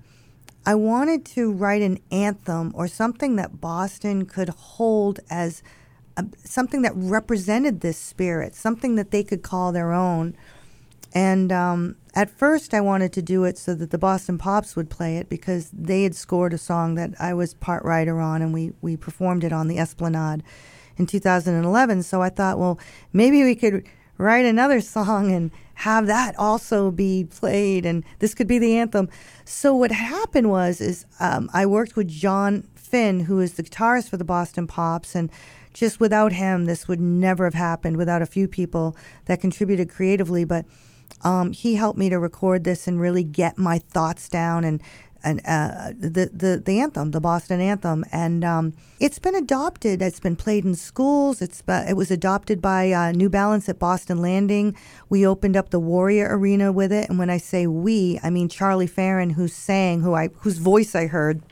I 0.64 0.74
wanted 0.74 1.24
to 1.26 1.52
write 1.52 1.82
an 1.82 1.98
anthem 2.10 2.72
or 2.74 2.88
something 2.88 3.36
that 3.36 3.60
Boston 3.60 4.24
could 4.24 4.48
hold 4.48 5.20
as 5.28 5.62
something 6.44 6.82
that 6.82 6.92
represented 6.94 7.80
this 7.80 7.98
spirit, 7.98 8.54
something 8.54 8.96
that 8.96 9.10
they 9.10 9.22
could 9.22 9.42
call 9.42 9.72
their 9.72 9.92
own. 9.92 10.36
And 11.12 11.50
um, 11.50 11.96
at 12.14 12.30
first, 12.30 12.72
I 12.72 12.80
wanted 12.80 13.12
to 13.14 13.22
do 13.22 13.44
it 13.44 13.58
so 13.58 13.74
that 13.74 13.90
the 13.90 13.98
Boston 13.98 14.38
Pops 14.38 14.76
would 14.76 14.90
play 14.90 15.16
it 15.16 15.28
because 15.28 15.70
they 15.72 16.04
had 16.04 16.14
scored 16.14 16.52
a 16.52 16.58
song 16.58 16.94
that 16.94 17.12
I 17.18 17.34
was 17.34 17.54
part 17.54 17.84
writer 17.84 18.20
on, 18.20 18.42
and 18.42 18.54
we, 18.54 18.72
we 18.80 18.96
performed 18.96 19.44
it 19.44 19.52
on 19.52 19.68
the 19.68 19.78
Esplanade 19.78 20.42
in 20.96 21.06
2011. 21.06 22.02
So 22.04 22.22
I 22.22 22.28
thought, 22.28 22.58
well, 22.58 22.78
maybe 23.12 23.42
we 23.42 23.54
could 23.54 23.84
write 24.18 24.44
another 24.44 24.80
song 24.80 25.32
and 25.32 25.50
have 25.74 26.06
that 26.06 26.38
also 26.38 26.90
be 26.90 27.24
played, 27.24 27.86
and 27.86 28.04
this 28.18 28.34
could 28.34 28.46
be 28.46 28.58
the 28.58 28.76
anthem. 28.76 29.08
So 29.44 29.74
what 29.74 29.90
happened 29.90 30.50
was, 30.50 30.80
is 30.80 31.06
um, 31.18 31.48
I 31.54 31.64
worked 31.64 31.96
with 31.96 32.06
John 32.06 32.68
Finn, 32.74 33.20
who 33.20 33.40
is 33.40 33.54
the 33.54 33.62
guitarist 33.62 34.10
for 34.10 34.16
the 34.16 34.24
Boston 34.24 34.66
Pops, 34.66 35.14
and 35.14 35.30
just 35.72 36.00
without 36.00 36.32
him, 36.32 36.64
this 36.64 36.88
would 36.88 37.00
never 37.00 37.44
have 37.44 37.54
happened. 37.54 37.96
Without 37.96 38.22
a 38.22 38.26
few 38.26 38.48
people 38.48 38.96
that 39.26 39.40
contributed 39.40 39.88
creatively, 39.88 40.44
but 40.44 40.64
um, 41.22 41.52
he 41.52 41.74
helped 41.74 41.98
me 41.98 42.08
to 42.08 42.18
record 42.18 42.64
this 42.64 42.86
and 42.86 43.00
really 43.00 43.24
get 43.24 43.58
my 43.58 43.78
thoughts 43.78 44.28
down 44.28 44.64
and 44.64 44.82
and 45.22 45.40
uh, 45.46 45.92
the, 45.98 46.30
the 46.32 46.62
the 46.64 46.80
anthem, 46.80 47.10
the 47.10 47.20
Boston 47.20 47.60
anthem, 47.60 48.04
and 48.10 48.44
um, 48.44 48.72
it's 48.98 49.18
been 49.18 49.34
adopted. 49.34 50.00
It's 50.00 50.20
been 50.20 50.36
played 50.36 50.64
in 50.64 50.74
schools. 50.74 51.42
It's 51.42 51.62
uh, 51.68 51.84
it 51.88 51.94
was 51.94 52.10
adopted 52.10 52.62
by 52.62 52.92
uh, 52.92 53.12
New 53.12 53.28
Balance 53.28 53.68
at 53.68 53.78
Boston 53.78 54.22
Landing. 54.22 54.76
We 55.08 55.26
opened 55.26 55.56
up 55.56 55.70
the 55.70 55.80
Warrior 55.80 56.28
Arena 56.30 56.72
with 56.72 56.92
it, 56.92 57.08
and 57.08 57.18
when 57.18 57.30
I 57.30 57.36
say 57.38 57.66
we, 57.66 58.18
I 58.22 58.30
mean 58.30 58.48
Charlie 58.48 58.86
Farren, 58.86 59.30
who 59.30 59.48
sang, 59.48 60.00
who 60.00 60.14
I 60.14 60.28
whose 60.40 60.58
voice 60.58 60.94
I 60.94 61.06
heard. 61.06 61.42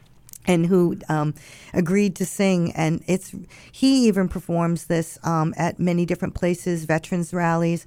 And 0.49 0.67
who 0.67 0.97
um, 1.09 1.35
agreed 1.73 2.17
to 2.17 2.27
sing, 2.27 2.73
and 2.73 3.05
it's 3.07 3.35
he 3.71 4.09
even 4.09 4.29
performs 4.29 4.87
this 4.87 5.19
um, 5.23 5.55
at 5.57 5.79
many 5.79 6.07
different 6.07 6.35
places, 6.35 6.85
veterans 6.87 7.33
rallies. 7.33 7.87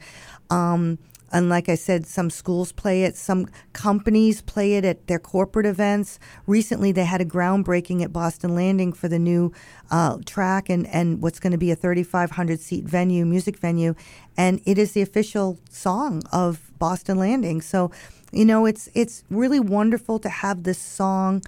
Um, 0.50 1.00
and 1.32 1.50
like 1.50 1.70
I 1.70 1.76
said, 1.76 2.06
some 2.06 2.30
schools 2.30 2.72
play 2.72 3.04
it, 3.04 3.16
some 3.16 3.48
companies 3.74 4.42
play 4.42 4.76
it 4.76 4.84
at 4.84 5.08
their 5.08 5.20
corporate 5.20 5.66
events. 5.66 6.20
Recently, 6.46 6.92
they 6.92 7.06
had 7.06 7.22
a 7.22 7.26
groundbreaking 7.26 8.04
at 8.04 8.12
Boston 8.12 8.54
Landing 8.54 8.92
for 8.92 9.08
the 9.08 9.20
new 9.20 9.54
uh, 9.90 10.18
track 10.26 10.70
and, 10.70 10.86
and 10.88 11.22
what's 11.22 11.40
going 11.40 11.52
to 11.52 11.58
be 11.58 11.72
a 11.72 11.76
3,500 11.76 12.60
seat 12.60 12.84
venue, 12.84 13.26
music 13.26 13.58
venue. 13.58 13.96
And 14.36 14.62
it 14.66 14.78
is 14.78 14.92
the 14.92 15.02
official 15.02 15.58
song 15.70 16.22
of 16.34 16.72
Boston 16.78 17.18
Landing. 17.18 17.62
So, 17.62 17.92
you 18.34 18.44
know, 18.44 18.66
it's, 18.66 18.90
it's 18.94 19.24
really 19.30 19.60
wonderful 19.60 20.20
to 20.20 20.30
have 20.30 20.64
this 20.64 20.80
song 20.80 21.42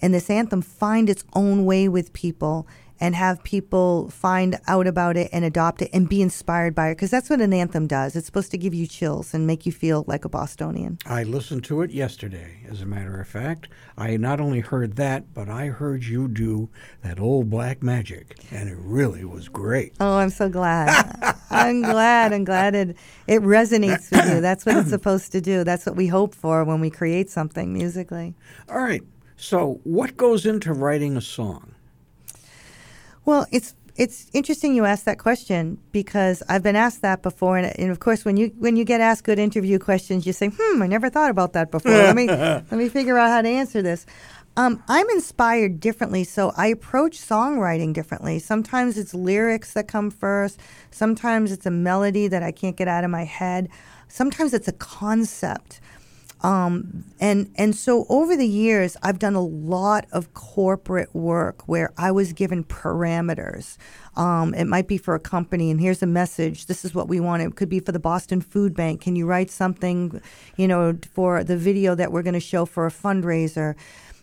and 0.00 0.14
this 0.14 0.30
anthem 0.30 0.62
find 0.62 1.08
its 1.10 1.24
own 1.34 1.64
way 1.64 1.88
with 1.88 2.12
people 2.12 2.66
and 3.00 3.14
have 3.14 3.42
people 3.42 4.10
find 4.10 4.58
out 4.66 4.86
about 4.86 5.16
it 5.16 5.28
and 5.32 5.44
adopt 5.44 5.82
it 5.82 5.90
and 5.92 6.08
be 6.08 6.20
inspired 6.20 6.74
by 6.74 6.88
it 6.88 6.96
because 6.96 7.10
that's 7.10 7.30
what 7.30 7.40
an 7.40 7.52
anthem 7.52 7.86
does. 7.86 8.16
It's 8.16 8.26
supposed 8.26 8.50
to 8.50 8.58
give 8.58 8.74
you 8.74 8.86
chills 8.86 9.34
and 9.34 9.46
make 9.46 9.66
you 9.66 9.72
feel 9.72 10.04
like 10.06 10.24
a 10.24 10.28
Bostonian. 10.28 10.98
I 11.06 11.22
listened 11.22 11.64
to 11.64 11.82
it 11.82 11.90
yesterday, 11.90 12.60
as 12.68 12.82
a 12.82 12.86
matter 12.86 13.20
of 13.20 13.28
fact. 13.28 13.68
I 13.96 14.16
not 14.16 14.40
only 14.40 14.60
heard 14.60 14.96
that, 14.96 15.32
but 15.34 15.48
I 15.48 15.66
heard 15.66 16.04
you 16.04 16.28
do 16.28 16.68
that 17.02 17.20
old 17.20 17.50
black 17.50 17.82
magic, 17.82 18.36
and 18.50 18.68
it 18.68 18.76
really 18.78 19.24
was 19.24 19.48
great. 19.48 19.94
Oh, 20.00 20.16
I'm 20.16 20.30
so 20.30 20.48
glad. 20.48 21.36
I'm 21.50 21.82
glad. 21.82 22.32
I'm 22.32 22.44
glad 22.44 22.74
it, 22.74 22.96
it 23.26 23.42
resonates 23.42 24.10
with 24.10 24.28
you. 24.28 24.40
That's 24.40 24.66
what 24.66 24.76
it's 24.76 24.90
supposed 24.98 25.32
to 25.32 25.40
do. 25.40 25.64
That's 25.64 25.86
what 25.86 25.96
we 25.96 26.08
hope 26.08 26.34
for 26.34 26.64
when 26.64 26.80
we 26.80 26.90
create 26.90 27.30
something 27.30 27.72
musically. 27.72 28.34
All 28.68 28.80
right. 28.80 29.02
So, 29.38 29.80
what 29.84 30.16
goes 30.16 30.44
into 30.44 30.72
writing 30.72 31.16
a 31.16 31.20
song? 31.20 31.74
Well, 33.24 33.46
it's 33.52 33.74
it's 33.96 34.28
interesting 34.32 34.74
you 34.74 34.84
asked 34.84 35.04
that 35.06 35.18
question 35.18 35.78
because 35.92 36.42
I've 36.48 36.62
been 36.62 36.76
asked 36.76 37.02
that 37.02 37.22
before, 37.22 37.56
and, 37.56 37.78
and, 37.78 37.90
of 37.90 38.00
course, 38.00 38.24
when 38.24 38.36
you 38.36 38.52
when 38.58 38.76
you 38.76 38.84
get 38.84 39.00
asked 39.00 39.22
good 39.22 39.38
interview 39.38 39.78
questions, 39.78 40.26
you 40.26 40.32
say, 40.32 40.50
"Hmm, 40.56 40.82
I 40.82 40.88
never 40.88 41.08
thought 41.08 41.30
about 41.30 41.52
that 41.52 41.70
before. 41.70 41.92
let 41.92 42.16
me 42.16 42.26
let 42.26 42.72
me 42.72 42.88
figure 42.88 43.16
out 43.16 43.28
how 43.28 43.42
to 43.42 43.48
answer 43.48 43.80
this." 43.80 44.06
Um, 44.56 44.82
I'm 44.88 45.08
inspired 45.10 45.78
differently, 45.78 46.24
so 46.24 46.52
I 46.56 46.66
approach 46.66 47.16
songwriting 47.16 47.92
differently. 47.92 48.40
Sometimes 48.40 48.98
it's 48.98 49.14
lyrics 49.14 49.72
that 49.74 49.86
come 49.86 50.10
first. 50.10 50.58
Sometimes 50.90 51.52
it's 51.52 51.64
a 51.64 51.70
melody 51.70 52.26
that 52.26 52.42
I 52.42 52.50
can't 52.50 52.76
get 52.76 52.88
out 52.88 53.04
of 53.04 53.10
my 53.10 53.22
head. 53.22 53.68
Sometimes 54.08 54.52
it's 54.52 54.66
a 54.66 54.72
concept. 54.72 55.80
Um, 56.40 57.04
and 57.20 57.50
and 57.56 57.74
so 57.74 58.06
over 58.08 58.36
the 58.36 58.46
years, 58.46 58.96
I've 59.02 59.18
done 59.18 59.34
a 59.34 59.42
lot 59.42 60.06
of 60.12 60.34
corporate 60.34 61.14
work 61.14 61.66
where 61.66 61.92
I 61.98 62.12
was 62.12 62.32
given 62.32 62.64
parameters. 62.64 63.76
Um, 64.16 64.54
it 64.54 64.64
might 64.64 64.88
be 64.88 64.98
for 64.98 65.14
a 65.14 65.20
company, 65.20 65.70
and 65.70 65.80
here's 65.80 66.02
a 66.02 66.06
message. 66.06 66.66
This 66.66 66.84
is 66.84 66.94
what 66.94 67.08
we 67.08 67.20
want. 67.20 67.42
It 67.42 67.54
could 67.56 67.68
be 67.68 67.80
for 67.80 67.92
the 67.92 67.98
Boston 67.98 68.40
Food 68.40 68.74
Bank. 68.74 69.00
Can 69.00 69.16
you 69.16 69.26
write 69.26 69.50
something, 69.50 70.20
you 70.56 70.68
know, 70.68 70.96
for 71.12 71.42
the 71.42 71.56
video 71.56 71.94
that 71.94 72.12
we're 72.12 72.22
going 72.22 72.34
to 72.34 72.40
show 72.40 72.64
for 72.64 72.86
a 72.86 72.90
fundraiser? 72.90 73.74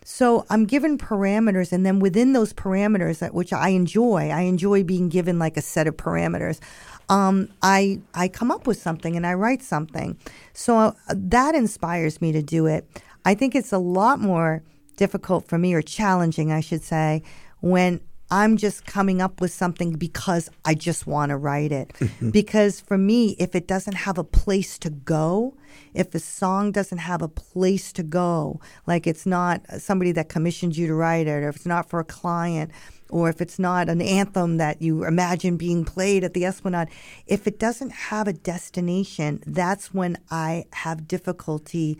So 0.04 0.46
I'm 0.48 0.66
given 0.66 0.98
parameters, 0.98 1.72
and 1.72 1.84
then 1.84 1.98
within 1.98 2.32
those 2.32 2.52
parameters, 2.52 3.28
which 3.32 3.52
I 3.52 3.70
enjoy, 3.70 4.30
I 4.30 4.42
enjoy 4.42 4.84
being 4.84 5.08
given 5.08 5.38
like 5.38 5.56
a 5.56 5.62
set 5.62 5.88
of 5.88 5.96
parameters 5.96 6.60
um, 7.08 7.48
I 7.62 8.00
I 8.14 8.28
come 8.28 8.50
up 8.50 8.66
with 8.66 8.80
something 8.80 9.16
and 9.16 9.26
I 9.26 9.34
write 9.34 9.62
something. 9.62 10.16
So 10.52 10.76
uh, 10.78 10.94
that 11.08 11.54
inspires 11.54 12.20
me 12.20 12.32
to 12.32 12.42
do 12.42 12.66
it. 12.66 12.86
I 13.24 13.34
think 13.34 13.54
it's 13.54 13.72
a 13.72 13.78
lot 13.78 14.20
more 14.20 14.62
difficult 14.96 15.48
for 15.48 15.58
me 15.58 15.74
or 15.74 15.82
challenging, 15.82 16.52
I 16.52 16.60
should 16.60 16.82
say, 16.82 17.22
when 17.60 18.00
I'm 18.30 18.56
just 18.56 18.86
coming 18.86 19.22
up 19.22 19.40
with 19.40 19.52
something 19.52 19.92
because 19.92 20.50
I 20.64 20.74
just 20.74 21.06
want 21.06 21.30
to 21.30 21.36
write 21.36 21.70
it. 21.70 21.92
because 22.32 22.80
for 22.80 22.98
me, 22.98 23.36
if 23.38 23.54
it 23.54 23.68
doesn't 23.68 23.94
have 23.94 24.18
a 24.18 24.24
place 24.24 24.78
to 24.80 24.90
go, 24.90 25.56
if 25.94 26.14
a 26.14 26.18
song 26.18 26.72
doesn't 26.72 26.98
have 26.98 27.22
a 27.22 27.28
place 27.28 27.92
to 27.92 28.02
go, 28.02 28.60
like 28.86 29.06
it's 29.06 29.26
not 29.26 29.62
somebody 29.78 30.12
that 30.12 30.28
commissioned 30.28 30.76
you 30.76 30.86
to 30.88 30.94
write 30.94 31.28
it, 31.28 31.42
or 31.42 31.48
if 31.48 31.56
it's 31.56 31.66
not 31.66 31.88
for 31.88 32.00
a 32.00 32.04
client, 32.04 32.72
or 33.10 33.28
if 33.28 33.40
it's 33.40 33.58
not 33.58 33.88
an 33.88 34.00
anthem 34.00 34.56
that 34.56 34.82
you 34.82 35.04
imagine 35.04 35.56
being 35.56 35.84
played 35.84 36.24
at 36.24 36.34
the 36.34 36.44
Esplanade, 36.44 36.88
if 37.26 37.46
it 37.46 37.58
doesn't 37.58 37.90
have 37.90 38.28
a 38.28 38.32
destination, 38.32 39.42
that's 39.46 39.94
when 39.94 40.18
I 40.30 40.64
have 40.72 41.08
difficulty 41.08 41.98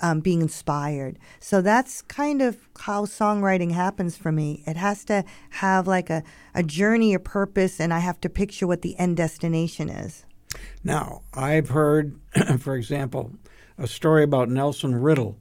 um, 0.00 0.20
being 0.20 0.42
inspired. 0.42 1.18
So 1.40 1.60
that's 1.60 2.02
kind 2.02 2.42
of 2.42 2.56
how 2.78 3.04
songwriting 3.04 3.72
happens 3.72 4.16
for 4.16 4.32
me. 4.32 4.62
It 4.66 4.76
has 4.76 5.04
to 5.06 5.24
have 5.50 5.86
like 5.86 6.10
a, 6.10 6.22
a 6.54 6.62
journey, 6.62 7.14
a 7.14 7.18
purpose, 7.18 7.80
and 7.80 7.92
I 7.92 8.00
have 8.00 8.20
to 8.22 8.28
picture 8.28 8.66
what 8.66 8.82
the 8.82 8.98
end 8.98 9.16
destination 9.16 9.88
is. 9.88 10.24
Now, 10.82 11.22
I've 11.34 11.68
heard, 11.68 12.18
for 12.58 12.76
example, 12.76 13.32
a 13.78 13.86
story 13.86 14.24
about 14.24 14.48
Nelson 14.48 14.94
Riddle, 14.94 15.38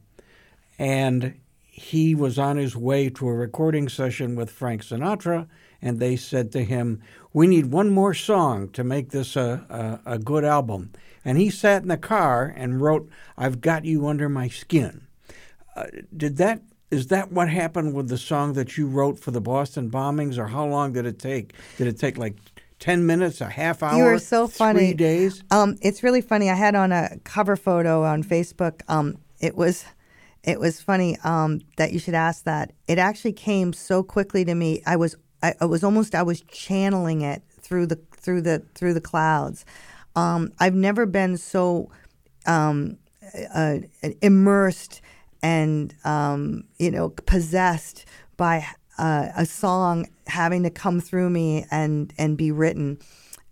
and 0.77 1.35
he 1.77 2.15
was 2.15 2.39
on 2.39 2.55
his 2.55 2.73
way 2.73 3.09
to 3.09 3.27
a 3.27 3.33
recording 3.33 3.89
session 3.89 4.37
with 4.37 4.49
Frank 4.49 4.81
Sinatra, 4.81 5.45
and 5.81 5.99
they 5.99 6.15
said 6.15 6.49
to 6.53 6.63
him, 6.63 7.01
We 7.33 7.47
need 7.47 7.65
one 7.65 7.89
more 7.89 8.13
song 8.13 8.69
to 8.69 8.83
make 8.85 9.09
this 9.09 9.35
a, 9.35 9.99
a, 10.05 10.13
a 10.13 10.17
good 10.17 10.45
album. 10.45 10.93
And 11.25 11.37
he 11.37 11.49
sat 11.49 11.81
in 11.81 11.89
the 11.89 11.97
car 11.97 12.53
and 12.55 12.81
wrote, 12.81 13.09
I've 13.37 13.59
Got 13.59 13.83
You 13.83 14.07
Under 14.07 14.29
My 14.29 14.47
Skin. 14.47 15.05
Uh, 15.75 15.87
did 16.15 16.37
that 16.37 16.61
is 16.91 17.07
that 17.07 17.33
what 17.33 17.49
happened 17.49 17.93
with 17.93 18.07
the 18.07 18.17
song 18.17 18.53
that 18.53 18.77
you 18.77 18.87
wrote 18.87 19.19
for 19.19 19.31
the 19.31 19.41
Boston 19.41 19.91
bombings, 19.91 20.37
or 20.37 20.47
how 20.47 20.65
long 20.65 20.93
did 20.93 21.05
it 21.05 21.19
take? 21.19 21.51
Did 21.77 21.87
it 21.87 21.99
take 21.99 22.17
like 22.17 22.37
ten 22.79 23.05
minutes, 23.05 23.41
a 23.41 23.49
half 23.49 23.83
hour? 23.83 23.97
You 23.97 24.05
are 24.05 24.19
so 24.19 24.47
funny. 24.47 24.79
Three 24.79 24.93
days. 24.93 25.43
Um, 25.51 25.75
it's 25.81 26.03
really 26.03 26.21
funny. 26.21 26.49
I 26.49 26.55
had 26.55 26.73
on 26.73 26.93
a 26.93 27.17
cover 27.25 27.57
photo 27.57 28.05
on 28.05 28.23
Facebook. 28.23 28.79
Um, 28.87 29.17
it 29.41 29.57
was, 29.57 29.83
it 30.45 30.59
was 30.59 30.79
funny 30.79 31.17
um, 31.23 31.61
that 31.77 31.91
you 31.91 31.99
should 31.99 32.13
ask 32.13 32.43
that. 32.43 32.71
It 32.87 32.99
actually 32.99 33.33
came 33.33 33.73
so 33.73 34.03
quickly 34.03 34.45
to 34.45 34.53
me. 34.53 34.81
I 34.85 34.95
was, 34.95 35.15
I, 35.41 35.53
I 35.59 35.65
was 35.65 35.83
almost, 35.83 36.13
I 36.13 36.23
was 36.23 36.41
channeling 36.41 37.21
it 37.21 37.41
through 37.49 37.87
the 37.87 37.99
through 38.17 38.41
the 38.41 38.63
through 38.75 38.93
the 38.93 39.01
clouds. 39.01 39.65
Um, 40.15 40.51
I've 40.59 40.75
never 40.75 41.05
been 41.05 41.37
so 41.37 41.89
um, 42.45 42.97
uh, 43.53 43.79
immersed 44.21 45.01
and 45.41 45.93
um, 46.03 46.65
you 46.77 46.91
know 46.91 47.09
possessed 47.09 48.05
by 48.37 48.65
uh, 48.97 49.29
a 49.35 49.45
song 49.45 50.07
having 50.27 50.63
to 50.63 50.69
come 50.69 51.01
through 51.01 51.29
me 51.29 51.65
and 51.71 52.13
and 52.17 52.37
be 52.37 52.51
written. 52.51 52.99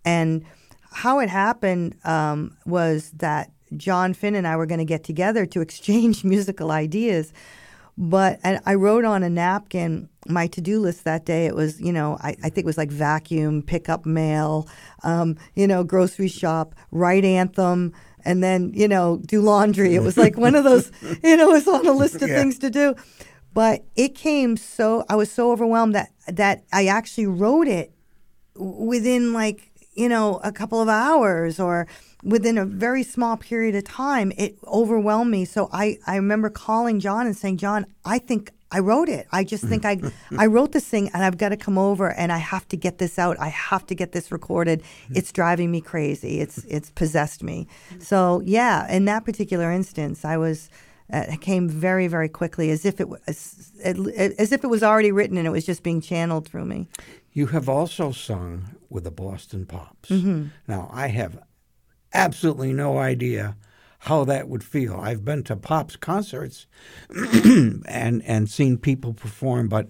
And 0.04 0.44
how 0.92 1.18
it 1.18 1.28
happened 1.28 1.96
um, 2.04 2.56
was 2.66 3.10
that 3.16 3.50
John 3.76 4.14
Finn 4.14 4.34
and 4.34 4.46
I 4.46 4.56
were 4.56 4.66
going 4.66 4.78
to 4.78 4.84
get 4.84 5.04
together 5.04 5.46
to 5.46 5.60
exchange 5.60 6.24
musical 6.34 6.70
ideas. 6.70 7.32
But 7.96 8.40
and 8.42 8.60
I 8.66 8.74
wrote 8.74 9.04
on 9.04 9.22
a 9.22 9.30
napkin 9.30 10.08
my 10.26 10.48
to 10.48 10.60
do 10.60 10.80
list 10.80 11.04
that 11.04 11.24
day. 11.26 11.46
It 11.46 11.54
was, 11.54 11.80
you 11.80 11.92
know, 11.92 12.16
I, 12.20 12.30
I 12.42 12.48
think 12.48 12.58
it 12.58 12.66
was 12.66 12.78
like 12.78 12.90
vacuum, 12.90 13.62
pick 13.62 13.88
up 13.88 14.04
mail, 14.04 14.66
um, 15.04 15.36
you 15.54 15.66
know, 15.68 15.84
grocery 15.84 16.26
shop, 16.28 16.74
write 16.90 17.24
anthem, 17.24 17.92
and 18.24 18.42
then, 18.42 18.72
you 18.74 18.88
know, 18.88 19.20
do 19.24 19.40
laundry. 19.40 19.94
It 19.94 20.02
was 20.02 20.16
like 20.16 20.36
one 20.36 20.56
of 20.56 20.64
those, 20.64 20.90
you 21.22 21.36
know, 21.36 21.50
it 21.50 21.52
was 21.52 21.68
on 21.68 21.86
a 21.86 21.92
list 21.92 22.16
of 22.16 22.28
Yeah. 22.30 22.36
things 22.36 22.58
to 22.60 22.70
do. 22.70 22.96
But 23.52 23.84
it 23.94 24.16
came 24.16 24.56
so, 24.56 25.04
I 25.08 25.14
was 25.14 25.30
so 25.30 25.52
overwhelmed 25.52 25.94
that, 25.94 26.10
that 26.26 26.64
I 26.72 26.86
actually 26.86 27.28
wrote 27.28 27.68
it 27.68 27.92
within 28.56 29.32
like 29.32 29.70
you 29.94 30.08
know 30.08 30.40
a 30.42 30.52
couple 30.52 30.80
of 30.80 30.88
hours 30.88 31.58
or 31.58 31.86
within 32.22 32.56
a 32.58 32.64
very 32.64 33.02
small 33.02 33.36
period 33.36 33.74
of 33.74 33.84
time 33.84 34.32
it 34.36 34.56
overwhelmed 34.66 35.30
me. 35.30 35.44
So 35.44 35.68
i 35.72 35.98
i 36.06 36.16
remember 36.16 36.50
calling 36.50 37.00
john 37.00 37.26
and 37.26 37.36
saying 37.36 37.58
john 37.58 37.86
i 38.04 38.18
think 38.18 38.50
i 38.70 38.78
wrote 38.80 39.08
it. 39.08 39.26
I 39.30 39.44
just 39.44 39.64
think 39.64 39.84
i 39.84 40.00
i 40.38 40.46
wrote 40.46 40.72
this 40.72 40.86
thing 40.86 41.10
and 41.14 41.22
i've 41.22 41.38
got 41.38 41.50
to 41.50 41.56
come 41.56 41.78
over 41.78 42.10
and 42.12 42.32
i 42.32 42.38
have 42.38 42.66
to 42.68 42.76
get 42.76 42.98
this 42.98 43.18
out. 43.18 43.38
I 43.38 43.48
have 43.48 43.86
to 43.86 43.94
get 43.94 44.12
this 44.12 44.32
recorded. 44.32 44.82
It's 45.10 45.32
driving 45.32 45.70
me 45.70 45.80
crazy. 45.80 46.40
It's 46.40 46.58
it's 46.68 46.90
possessed 46.90 47.42
me. 47.42 47.68
So 48.00 48.40
yeah 48.44 48.90
in 48.90 49.04
that 49.06 49.24
particular 49.24 49.70
instance 49.70 50.24
i 50.24 50.36
was 50.36 50.70
uh, 51.12 51.26
it 51.28 51.40
came 51.40 51.68
very 51.68 52.08
very 52.08 52.28
quickly 52.28 52.70
as 52.70 52.84
if 52.84 53.00
it 53.00 53.08
was 53.08 53.72
as 53.84 54.52
if 54.52 54.64
it 54.64 54.68
was 54.68 54.82
already 54.82 55.12
written 55.12 55.36
and 55.36 55.46
it 55.46 55.50
was 55.50 55.66
just 55.66 55.82
being 55.82 56.00
channeled 56.00 56.48
through 56.48 56.64
me 56.64 56.88
You 57.34 57.48
have 57.48 57.68
also 57.68 58.12
sung 58.12 58.76
with 58.88 59.04
the 59.04 59.10
Boston 59.10 59.66
Pops. 59.66 60.08
Mm-hmm. 60.08 60.46
Now, 60.68 60.88
I 60.92 61.08
have 61.08 61.38
absolutely 62.14 62.72
no 62.72 62.96
idea 62.98 63.56
how 63.98 64.24
that 64.24 64.48
would 64.48 64.62
feel. 64.62 64.94
I've 64.96 65.24
been 65.24 65.42
to 65.44 65.56
Pops 65.56 65.96
concerts 65.96 66.66
and 67.10 68.22
and 68.24 68.48
seen 68.48 68.78
people 68.78 69.14
perform, 69.14 69.68
but 69.68 69.88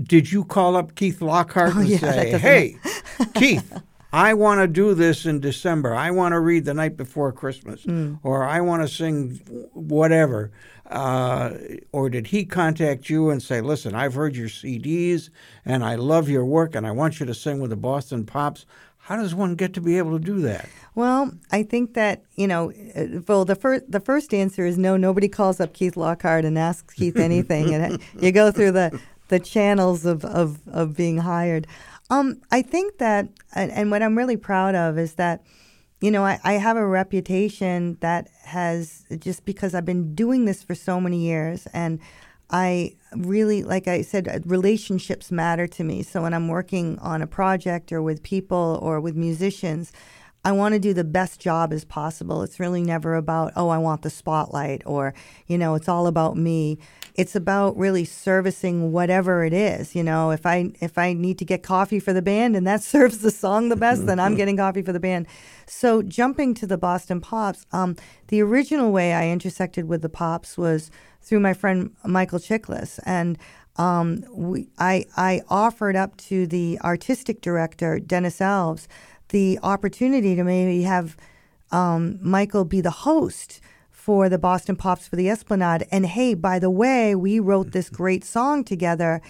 did 0.00 0.30
you 0.30 0.44
call 0.44 0.76
up 0.76 0.94
Keith 0.94 1.20
Lockhart 1.20 1.74
and 1.74 1.86
Oh, 1.86 1.88
yeah, 1.88 1.98
say, 1.98 2.38
"Hey, 2.38 2.76
Keith, 3.34 3.72
I 4.12 4.34
want 4.34 4.60
to 4.60 4.66
do 4.66 4.94
this 4.94 5.26
in 5.26 5.40
December. 5.40 5.94
I 5.94 6.10
want 6.10 6.32
to 6.32 6.40
read 6.40 6.64
the 6.64 6.74
night 6.74 6.96
before 6.96 7.32
Christmas, 7.32 7.84
Mm. 7.84 8.18
or 8.22 8.44
I 8.44 8.60
want 8.60 8.82
to 8.82 8.88
sing 8.88 9.40
whatever." 9.72 10.50
Uh, 10.88 11.50
or 11.92 12.08
did 12.08 12.28
he 12.28 12.44
contact 12.44 13.10
you 13.10 13.28
and 13.30 13.42
say, 13.42 13.60
"Listen, 13.60 13.94
I've 13.94 14.14
heard 14.14 14.36
your 14.36 14.48
CDs 14.48 15.30
and 15.64 15.84
I 15.84 15.96
love 15.96 16.28
your 16.28 16.44
work, 16.44 16.74
and 16.76 16.86
I 16.86 16.92
want 16.92 17.18
you 17.18 17.26
to 17.26 17.34
sing 17.34 17.60
with 17.60 17.70
the 17.70 17.76
Boston 17.76 18.24
Pops"? 18.24 18.64
How 18.98 19.16
does 19.16 19.34
one 19.34 19.54
get 19.56 19.72
to 19.74 19.80
be 19.80 19.98
able 19.98 20.18
to 20.18 20.24
do 20.24 20.40
that? 20.42 20.68
Well, 20.94 21.32
I 21.52 21.62
think 21.64 21.94
that 21.94 22.22
you 22.36 22.46
know, 22.46 22.72
uh, 22.96 23.20
well, 23.26 23.44
the 23.44 23.56
first 23.56 23.90
the 23.90 24.00
first 24.00 24.32
answer 24.32 24.64
is 24.64 24.78
no. 24.78 24.96
Nobody 24.96 25.28
calls 25.28 25.60
up 25.60 25.72
Keith 25.74 25.96
Lockhart 25.96 26.44
and 26.44 26.56
asks 26.58 26.94
Keith 26.94 27.16
anything, 27.16 27.74
and 27.74 27.98
you 28.20 28.30
go 28.32 28.50
through 28.52 28.70
the 28.72 28.98
the 29.28 29.40
channels 29.40 30.06
of 30.06 30.24
of, 30.24 30.58
of 30.68 30.96
being 30.96 31.18
hired. 31.18 31.66
Um, 32.08 32.40
I 32.50 32.62
think 32.62 32.98
that, 32.98 33.28
and, 33.54 33.90
what 33.90 34.02
I'm 34.02 34.16
really 34.16 34.36
proud 34.36 34.74
of 34.74 34.98
is 34.98 35.14
that, 35.14 35.42
you 36.00 36.10
know, 36.10 36.24
I, 36.24 36.38
I 36.44 36.52
have 36.54 36.76
a 36.76 36.86
reputation 36.86 37.96
that 38.00 38.28
has 38.44 39.04
just 39.18 39.44
because 39.44 39.74
I've 39.74 39.84
been 39.84 40.14
doing 40.14 40.44
this 40.44 40.62
for 40.62 40.74
so 40.74 41.00
many 41.00 41.18
years, 41.18 41.66
and 41.72 41.98
I 42.50 42.96
really, 43.16 43.64
like 43.64 43.88
I 43.88 44.02
said, 44.02 44.28
uh, 44.28 44.38
relationships 44.44 45.32
matter 45.32 45.66
to 45.66 45.82
me. 45.82 46.02
So 46.02 46.22
when 46.22 46.32
I'm 46.34 46.48
working 46.48 46.98
on 47.00 47.22
a 47.22 47.26
project 47.26 47.90
or 47.92 48.02
with 48.02 48.22
people 48.22 48.78
or 48.82 49.00
with 49.00 49.16
musicians, 49.16 49.90
I 50.46 50.52
want 50.52 50.74
to 50.74 50.78
do 50.78 50.94
the 50.94 51.02
best 51.02 51.40
job 51.40 51.72
as 51.72 51.84
possible. 51.84 52.42
It's 52.42 52.60
really 52.60 52.80
never 52.80 53.16
about, 53.16 53.52
oh, 53.56 53.68
I 53.68 53.78
want 53.78 54.02
the 54.02 54.10
spotlight 54.10 54.80
or, 54.86 55.12
you 55.48 55.58
know, 55.58 55.74
it's 55.74 55.88
all 55.88 56.06
about 56.06 56.36
me. 56.36 56.78
It's 57.16 57.34
about 57.34 57.76
really 57.76 58.04
servicing 58.04 58.92
whatever 58.92 59.42
it 59.42 59.52
is. 59.52 59.96
You 59.96 60.04
know, 60.04 60.30
if 60.30 60.46
I 60.46 60.70
if 60.80 60.98
I 60.98 61.14
need 61.14 61.38
to 61.38 61.44
get 61.44 61.64
coffee 61.64 61.98
for 61.98 62.12
the 62.12 62.22
band 62.22 62.54
and 62.54 62.64
that 62.64 62.80
serves 62.94 63.18
the 63.18 63.32
song 63.32 63.70
the 63.70 63.74
best, 63.74 64.06
then 64.06 64.20
I'm 64.20 64.36
getting 64.36 64.56
coffee 64.56 64.82
for 64.82 64.92
the 64.92 65.00
band. 65.00 65.26
So 65.66 66.00
jumping 66.00 66.54
to 66.54 66.66
the 66.68 66.78
Boston 66.78 67.20
Pops, 67.20 67.66
um, 67.72 67.96
the 68.28 68.40
original 68.40 68.92
way 68.92 69.14
I 69.14 69.28
intersected 69.30 69.88
with 69.88 70.00
the 70.00 70.08
Pops 70.08 70.56
was 70.56 70.92
through 71.22 71.40
my 71.40 71.54
friend 71.54 71.90
Michael 72.04 72.38
Chiklis, 72.38 73.00
and 73.04 73.36
um, 73.78 74.24
we, 74.30 74.68
I 74.78 75.06
I 75.16 75.42
offered 75.48 75.96
up 75.96 76.16
to 76.28 76.46
the 76.46 76.78
artistic 76.84 77.40
director 77.40 77.98
Dennis 77.98 78.38
Alves 78.38 78.86
the 79.28 79.58
opportunity 79.62 80.34
to 80.36 80.44
maybe 80.44 80.82
have 80.82 81.16
um, 81.70 82.18
Michael 82.22 82.64
be 82.64 82.80
the 82.80 82.90
host 82.90 83.60
for 83.90 84.28
the 84.28 84.38
Boston 84.38 84.76
Pops 84.76 85.08
for 85.08 85.16
the 85.16 85.28
Esplanade. 85.28 85.86
And 85.90 86.06
hey, 86.06 86.34
by 86.34 86.58
the 86.58 86.70
way, 86.70 87.14
we 87.14 87.40
wrote 87.40 87.72
this 87.72 87.90
great 87.90 88.24
song 88.24 88.62
together. 88.62 89.20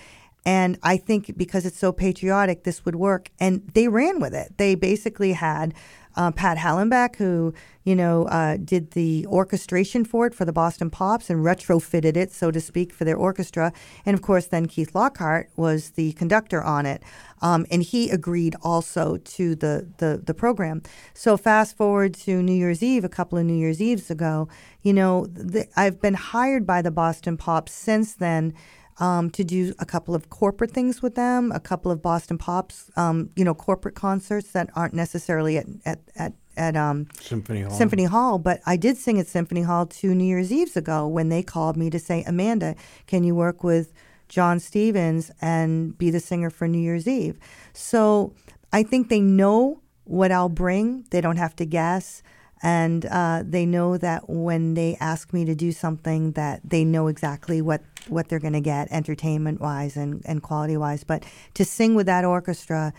And 0.44 0.78
I 0.82 0.96
think 0.96 1.36
because 1.36 1.64
it's 1.64 1.78
so 1.78 1.92
patriotic, 1.92 2.64
this 2.64 2.84
would 2.84 2.96
work. 2.96 3.30
And 3.40 3.68
they 3.74 3.88
ran 3.88 4.20
with 4.20 4.34
it. 4.34 4.58
They 4.58 4.74
basically 4.74 5.32
had 5.32 5.74
uh, 6.16 6.30
Pat 6.30 6.58
Hollenbeck, 6.58 7.16
who 7.16 7.54
you 7.84 7.94
know 7.94 8.24
uh, 8.26 8.56
did 8.56 8.92
the 8.92 9.26
orchestration 9.26 10.04
for 10.04 10.26
it 10.26 10.34
for 10.34 10.44
the 10.44 10.52
Boston 10.52 10.90
Pops 10.90 11.30
and 11.30 11.44
retrofitted 11.44 12.16
it, 12.16 12.32
so 12.32 12.50
to 12.50 12.60
speak, 12.60 12.92
for 12.92 13.04
their 13.04 13.16
orchestra. 13.16 13.72
And 14.04 14.14
of 14.14 14.22
course, 14.22 14.46
then 14.46 14.66
Keith 14.66 14.94
Lockhart 14.94 15.50
was 15.56 15.90
the 15.90 16.12
conductor 16.12 16.62
on 16.62 16.86
it, 16.86 17.02
um, 17.42 17.66
and 17.70 17.82
he 17.82 18.10
agreed 18.10 18.56
also 18.62 19.16
to 19.18 19.54
the, 19.54 19.88
the 19.98 20.22
the 20.24 20.34
program. 20.34 20.82
So 21.14 21.36
fast 21.36 21.76
forward 21.76 22.14
to 22.14 22.42
New 22.42 22.54
Year's 22.54 22.82
Eve, 22.82 23.04
a 23.04 23.08
couple 23.08 23.38
of 23.38 23.44
New 23.44 23.54
Year's 23.54 23.80
Eves 23.80 24.10
ago, 24.10 24.48
you 24.82 24.92
know, 24.92 25.26
the, 25.26 25.66
I've 25.76 26.00
been 26.00 26.14
hired 26.14 26.64
by 26.66 26.80
the 26.80 26.92
Boston 26.92 27.36
Pops 27.36 27.72
since 27.72 28.14
then 28.14 28.54
um, 28.98 29.30
to 29.30 29.44
do 29.44 29.74
a 29.78 29.84
couple 29.84 30.14
of 30.14 30.30
corporate 30.30 30.70
things 30.70 31.02
with 31.02 31.14
them, 31.14 31.52
a 31.52 31.60
couple 31.60 31.90
of 31.90 32.00
Boston 32.00 32.38
Pops, 32.38 32.90
um, 32.96 33.30
you 33.36 33.44
know, 33.44 33.54
corporate 33.54 33.94
concerts 33.94 34.52
that 34.52 34.70
aren't 34.74 34.94
necessarily 34.94 35.58
at 35.58 35.66
at 35.84 36.00
at, 36.16 36.32
at 36.56 36.76
um, 36.76 37.06
Symphony 37.20 37.62
Hall. 37.62 37.70
Symphony 37.70 38.04
Hall. 38.04 38.38
But 38.38 38.60
I 38.64 38.76
did 38.76 38.96
sing 38.96 39.20
at 39.20 39.26
Symphony 39.26 39.62
Hall 39.62 39.86
two 39.86 40.14
New 40.14 40.24
Year's 40.24 40.50
Eves 40.52 40.76
ago 40.76 41.06
when 41.06 41.28
they 41.28 41.42
called 41.42 41.76
me 41.76 41.90
to 41.90 41.98
say, 41.98 42.24
Amanda, 42.26 42.74
can 43.06 43.24
you 43.24 43.34
work 43.34 43.62
with 43.62 43.92
John 44.28 44.58
Stevens 44.58 45.30
and 45.40 45.96
be 45.98 46.10
the 46.10 46.20
singer 46.20 46.50
for 46.50 46.66
New 46.66 46.80
Year's 46.80 47.06
Eve? 47.06 47.38
So 47.74 48.34
I 48.72 48.82
think 48.82 49.08
they 49.08 49.20
know 49.20 49.82
what 50.04 50.32
I'll 50.32 50.48
bring. 50.48 51.04
They 51.10 51.20
don't 51.20 51.36
have 51.36 51.56
to 51.56 51.66
guess 51.66 52.22
and 52.62 53.04
uh, 53.06 53.42
they 53.44 53.66
know 53.66 53.98
that 53.98 54.28
when 54.28 54.74
they 54.74 54.96
ask 54.98 55.32
me 55.32 55.44
to 55.44 55.54
do 55.54 55.72
something 55.72 56.32
that 56.32 56.60
they 56.64 56.84
know 56.84 57.06
exactly 57.06 57.60
what, 57.60 57.82
what 58.08 58.28
they're 58.28 58.38
going 58.38 58.54
to 58.54 58.60
get 58.60 58.90
entertainment 58.90 59.60
wise 59.60 59.96
and, 59.96 60.22
and 60.24 60.42
quality 60.42 60.76
wise 60.76 61.04
but 61.04 61.24
to 61.54 61.64
sing 61.64 61.94
with 61.94 62.06
that 62.06 62.24
orchestra 62.24 62.92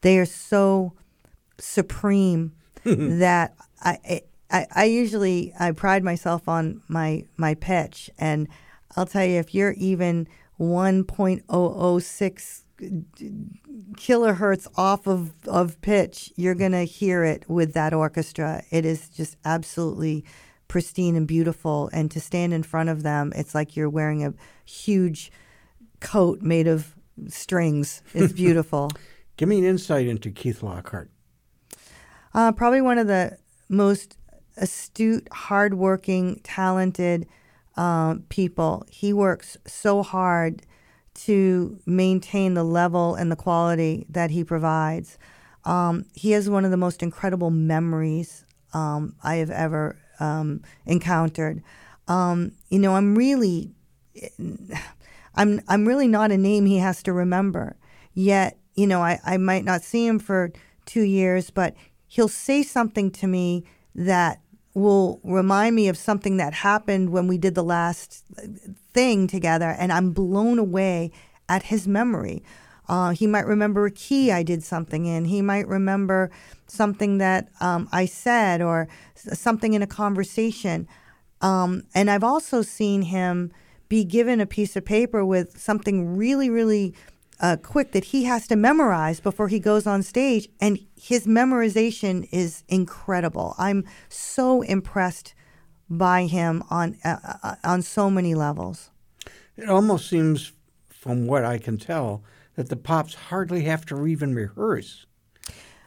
they 0.00 0.18
are 0.18 0.26
so 0.26 0.92
supreme 1.58 2.52
that 2.84 3.54
I, 3.82 4.22
I 4.50 4.54
I 4.74 4.84
usually 4.84 5.52
I 5.58 5.72
pride 5.72 6.04
myself 6.04 6.48
on 6.48 6.82
my 6.88 7.24
my 7.36 7.54
pitch. 7.54 8.10
And 8.18 8.48
I'll 8.96 9.06
tell 9.06 9.24
you 9.24 9.40
if 9.40 9.54
you're 9.54 9.72
even 9.72 10.28
1.006 10.60 12.63
kilohertz 12.78 14.66
off 14.76 15.06
of, 15.06 15.32
of 15.46 15.80
pitch, 15.80 16.32
you're 16.36 16.54
going 16.54 16.72
to 16.72 16.84
hear 16.84 17.24
it 17.24 17.48
with 17.48 17.74
that 17.74 17.94
orchestra. 17.94 18.62
It 18.70 18.84
is 18.84 19.08
just 19.08 19.36
absolutely 19.44 20.24
pristine 20.68 21.16
and 21.16 21.26
beautiful. 21.26 21.88
And 21.92 22.10
to 22.10 22.20
stand 22.20 22.52
in 22.52 22.62
front 22.62 22.88
of 22.88 23.02
them, 23.02 23.32
it's 23.36 23.54
like 23.54 23.76
you're 23.76 23.90
wearing 23.90 24.24
a 24.24 24.34
huge 24.64 25.30
coat 26.00 26.42
made 26.42 26.66
of 26.66 26.94
strings. 27.28 28.02
It's 28.12 28.32
beautiful. 28.44 28.90
Give 29.36 29.48
me 29.48 29.58
an 29.58 29.64
insight 29.64 30.06
into 30.06 30.30
Keith 30.30 30.62
Lockhart. 30.62 31.10
Uh, 32.32 32.52
probably 32.52 32.80
one 32.80 32.98
of 32.98 33.06
the 33.06 33.38
most 33.68 34.16
astute, 34.56 35.28
hardworking, 35.32 36.40
talented 36.42 37.26
uh, 37.76 38.16
people. 38.28 38.84
He 38.90 39.12
works 39.12 39.56
so 39.66 40.02
hard 40.02 40.62
to 41.14 41.78
maintain 41.86 42.54
the 42.54 42.64
level 42.64 43.14
and 43.14 43.30
the 43.30 43.36
quality 43.36 44.06
that 44.08 44.30
he 44.30 44.44
provides. 44.44 45.18
Um, 45.64 46.04
he 46.12 46.32
has 46.32 46.50
one 46.50 46.64
of 46.64 46.70
the 46.70 46.76
most 46.76 47.02
incredible 47.02 47.50
memories 47.50 48.44
um, 48.72 49.14
I 49.22 49.36
have 49.36 49.50
ever 49.50 49.96
um, 50.20 50.62
encountered. 50.84 51.62
Um, 52.08 52.52
you 52.68 52.78
know, 52.78 52.96
I'm 52.96 53.14
really, 53.14 53.72
I'm 55.34 55.60
I'm 55.68 55.86
really 55.86 56.08
not 56.08 56.30
a 56.30 56.36
name 56.36 56.66
he 56.66 56.78
has 56.78 57.02
to 57.04 57.12
remember. 57.12 57.76
Yet, 58.12 58.58
you 58.74 58.86
know, 58.86 59.00
I, 59.00 59.20
I 59.24 59.36
might 59.38 59.64
not 59.64 59.82
see 59.82 60.06
him 60.06 60.18
for 60.18 60.52
two 60.84 61.02
years, 61.02 61.50
but 61.50 61.74
he'll 62.06 62.28
say 62.28 62.62
something 62.62 63.10
to 63.12 63.26
me 63.26 63.64
that 63.94 64.40
will 64.74 65.20
remind 65.22 65.76
me 65.76 65.88
of 65.88 65.96
something 65.96 66.36
that 66.36 66.52
happened 66.52 67.10
when 67.10 67.28
we 67.28 67.38
did 67.38 67.54
the 67.54 67.62
last 67.62 68.24
thing 68.92 69.26
together, 69.26 69.74
and 69.78 69.92
I'm 69.92 70.12
blown 70.12 70.58
away 70.58 71.12
at 71.48 71.64
his 71.64 71.86
memory. 71.86 72.42
Uh, 72.88 73.10
he 73.10 73.26
might 73.26 73.46
remember 73.46 73.86
a 73.86 73.90
key 73.90 74.30
I 74.30 74.42
did 74.42 74.62
something 74.62 75.06
in. 75.06 75.24
He 75.26 75.40
might 75.40 75.66
remember 75.66 76.30
something 76.66 77.18
that 77.18 77.48
um, 77.60 77.88
I 77.92 78.04
said 78.04 78.60
or 78.60 78.88
something 79.14 79.72
in 79.72 79.82
a 79.82 79.86
conversation. 79.86 80.86
Um, 81.40 81.84
and 81.94 82.10
I've 82.10 82.24
also 82.24 82.62
seen 82.62 83.02
him 83.02 83.52
be 83.88 84.04
given 84.04 84.40
a 84.40 84.46
piece 84.46 84.76
of 84.76 84.84
paper 84.84 85.24
with 85.24 85.58
something 85.58 86.16
really, 86.16 86.50
really 86.50 86.94
uh, 87.40 87.56
quick 87.62 87.92
that 87.92 88.04
he 88.06 88.24
has 88.24 88.46
to 88.48 88.56
memorize 88.56 89.20
before 89.20 89.48
he 89.48 89.58
goes 89.58 89.86
on 89.86 90.02
stage, 90.02 90.48
and 90.60 90.78
his 90.96 91.26
memorization 91.26 92.28
is 92.30 92.64
incredible. 92.68 93.54
I'm 93.58 93.84
so 94.08 94.62
impressed 94.62 95.34
by 95.90 96.24
him 96.24 96.62
on 96.70 96.96
uh, 97.04 97.16
uh, 97.42 97.54
on 97.64 97.82
so 97.82 98.10
many 98.10 98.34
levels. 98.34 98.90
It 99.56 99.68
almost 99.68 100.08
seems, 100.08 100.52
from 100.88 101.26
what 101.26 101.44
I 101.44 101.58
can 101.58 101.78
tell, 101.78 102.22
that 102.56 102.68
the 102.68 102.76
pops 102.76 103.14
hardly 103.14 103.62
have 103.64 103.84
to 103.86 104.06
even 104.06 104.34
rehearse. 104.34 105.06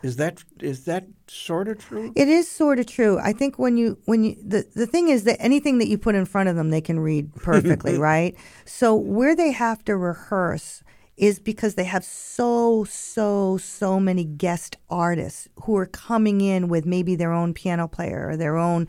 Is 0.04 0.18
that 0.18 0.44
is 0.60 0.86
that 0.86 1.08
sort 1.28 1.68
of 1.68 1.80
true? 1.80 2.14
It 2.16 2.28
is 2.28 2.48
sort 2.48 2.80
of 2.80 2.86
true. 2.86 3.18
I 3.20 3.34
think 3.34 3.58
when 3.58 3.78
you 3.78 3.98
when 4.06 4.24
you 4.24 4.36
the, 4.42 4.66
the 4.76 4.86
thing 4.86 5.10
is 5.10 5.24
that 5.24 5.38
anything 5.40 5.80
that 5.80 5.88
you 5.88 5.98
put 5.98 6.14
in 6.14 6.26
front 6.26 6.50
of 6.50 6.56
them 6.56 6.70
they 6.70 6.82
can 6.82 7.00
read 7.00 7.34
perfectly, 7.36 7.98
right? 8.12 8.36
So 8.66 8.96
where 8.96 9.36
they 9.36 9.52
have 9.52 9.84
to 9.86 9.98
rehearse 9.98 10.84
is 11.18 11.40
because 11.40 11.76
they 11.76 11.84
have 11.84 12.04
so 12.04 12.84
so 12.84 13.58
so 13.58 14.00
many 14.00 14.24
guest 14.24 14.78
artists 14.90 15.48
who 15.64 15.76
are 15.76 15.88
coming 15.88 16.42
in 16.42 16.68
with 16.68 16.86
maybe 16.86 17.16
their 17.16 17.34
own 17.34 17.54
piano 17.54 17.88
player 17.88 18.30
or 18.30 18.38
their 18.38 18.58
own 18.58 18.88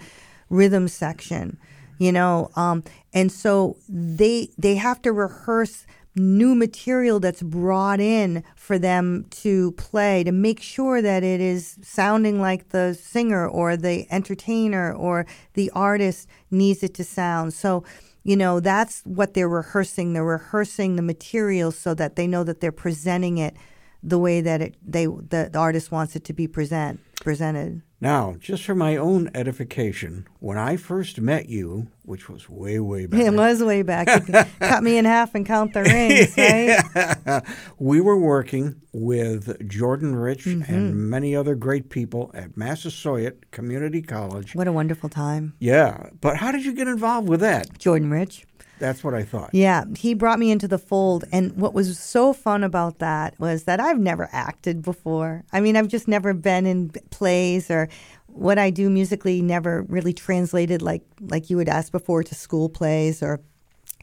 rhythm 0.51 0.89
section, 0.89 1.59
you 1.99 2.13
know, 2.13 2.51
um, 2.55 2.85
and 3.13 3.33
so 3.33 3.77
they 3.89 4.49
they 4.59 4.77
have 4.77 5.01
to 5.03 5.13
rehearse 5.13 5.87
new 6.19 6.55
material 6.55 7.21
that's 7.21 7.43
brought 7.43 8.01
in 8.01 8.43
for 8.57 8.79
them 8.79 9.25
to 9.31 9.73
play 9.73 10.25
to 10.25 10.33
make 10.33 10.61
sure 10.61 11.01
that 11.01 11.23
it 11.23 11.41
is 11.41 11.79
sounding 11.83 12.41
like 12.41 12.71
the 12.71 12.95
singer 12.95 13.47
or 13.47 13.77
the 13.77 14.07
entertainer 14.11 14.93
or 14.93 15.27
the 15.55 15.71
artist 15.71 16.29
needs 16.51 16.83
it 16.83 16.95
to 16.95 17.05
sound. 17.05 17.55
So, 17.55 17.85
you 18.29 18.37
know, 18.37 18.61
that's 18.61 19.01
what 19.07 19.33
they're 19.33 19.49
rehearsing. 19.49 20.13
They're 20.13 20.23
rehearsing 20.23 20.97
the 20.97 21.03
material 21.03 21.73
so 21.73 21.95
that 21.95 22.15
they 22.15 22.27
know 22.27 22.45
that 22.45 22.61
they're 22.61 22.71
presenting 22.71 23.39
it 23.39 23.57
the 24.03 24.19
way 24.19 24.41
that 24.41 24.61
it 24.61 24.77
they 24.85 25.07
the, 25.07 25.49
the 25.53 25.59
artist 25.59 25.91
wants 25.91 26.17
it 26.17 26.25
to 26.25 26.33
be 26.33 26.47
present 26.47 27.01
presented. 27.21 27.83
Now, 28.01 28.37
just 28.39 28.63
for 28.65 28.77
my 28.77 28.97
own 28.97 29.29
edification, 29.35 30.29
when 30.39 30.57
I 30.57 30.77
first 30.77 31.21
met 31.21 31.49
you, 31.49 31.89
which 32.05 32.29
was 32.29 32.49
way, 32.49 32.79
way 32.79 33.07
back. 33.07 33.21
It 33.21 33.35
was 33.35 33.63
way 33.63 33.83
back. 33.83 34.07
You 34.29 34.35
cut 34.61 34.85
me 34.85 34.99
in 34.99 35.05
half 35.05 35.35
and 35.35 35.45
count 35.45 35.75
the 35.75 35.83
rings, 35.83 36.35
right? 36.39 37.43
we 37.79 38.01
were 38.01 38.17
working 38.17 38.81
with 38.93 39.69
Jordan 39.69 40.15
Rich 40.15 40.45
mm-hmm. 40.45 40.73
and 40.73 41.11
many 41.11 41.35
other 41.35 41.57
great 41.57 41.91
people 41.91 42.31
at 42.35 42.57
Massasoit 42.57 43.51
Community 43.51 44.01
College. 44.01 44.55
What 44.55 44.69
a 44.69 44.73
wonderful 44.73 45.09
time. 45.09 45.55
Yeah. 45.59 46.11
But 46.21 46.37
how 46.37 46.53
did 46.53 46.65
you 46.65 46.73
get 46.73 46.87
involved 46.87 47.29
with 47.29 47.41
that? 47.41 47.79
Jordan 47.79 48.11
Rich. 48.11 48.47
That's 48.79 49.03
what 49.03 49.15
I 49.15 49.23
thought. 49.23 49.51
Yeah, 49.53 49.85
he 49.97 50.15
brought 50.15 50.39
me 50.39 50.51
into 50.51 50.69
the 50.69 50.79
fold. 50.79 51.25
And 51.33 51.57
what 51.57 51.75
was 51.75 51.99
so 51.99 52.33
fun 52.33 52.65
about 52.65 52.99
that 52.99 53.39
was 53.39 53.65
that 53.65 53.81
I've 53.81 53.99
never 53.99 54.29
acted 54.33 54.83
before. 54.83 55.45
I 55.53 55.61
mean, 55.61 55.77
I've 55.77 55.89
just 55.89 56.09
never 56.09 56.35
been 56.35 56.67
in 56.67 56.91
plays 57.11 57.71
or 57.71 57.89
what 58.27 58.59
I 58.59 58.71
do 58.71 58.89
musically 58.89 59.43
never 59.43 59.83
really 59.83 60.13
translated 60.13 60.81
like 60.81 61.03
like 61.21 61.51
you 61.51 61.57
would 61.57 61.69
ask 61.69 61.91
before 61.91 62.23
to 62.23 62.35
school 62.35 62.69
plays 62.69 63.23
or 63.23 63.41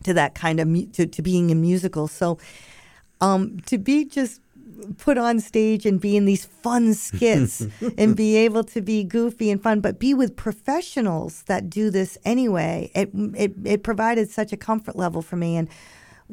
to 0.04 0.14
that 0.14 0.36
kind 0.36 0.60
of 0.60 0.92
to, 0.94 1.06
to 1.06 1.22
being 1.22 1.50
in 1.50 1.62
musicals. 1.62 2.12
So 2.12 2.38
um, 3.22 3.60
to 3.68 3.78
be 3.78 4.06
just 4.06 4.42
put 4.98 5.18
on 5.18 5.40
stage 5.40 5.86
and 5.86 6.00
be 6.00 6.16
in 6.16 6.26
these 6.26 6.46
fun 6.46 6.94
skits 6.94 7.66
and 7.98 8.16
be 8.16 8.36
able 8.36 8.64
to 8.64 8.82
be 8.82 9.04
goofy 9.04 9.52
and 9.52 9.62
fun, 9.62 9.80
but 9.80 10.00
be 10.00 10.14
with 10.14 10.36
professionals 10.36 11.44
that 11.44 11.70
do 11.70 11.90
this 11.90 12.18
anyway. 12.26 12.92
It, 12.94 13.10
it, 13.36 13.54
it 13.64 13.84
provided 13.84 14.30
such 14.30 14.52
a 14.52 14.58
comfort 14.58 14.96
level 14.96 15.22
for 15.22 15.36
me. 15.36 15.58
And 15.58 15.70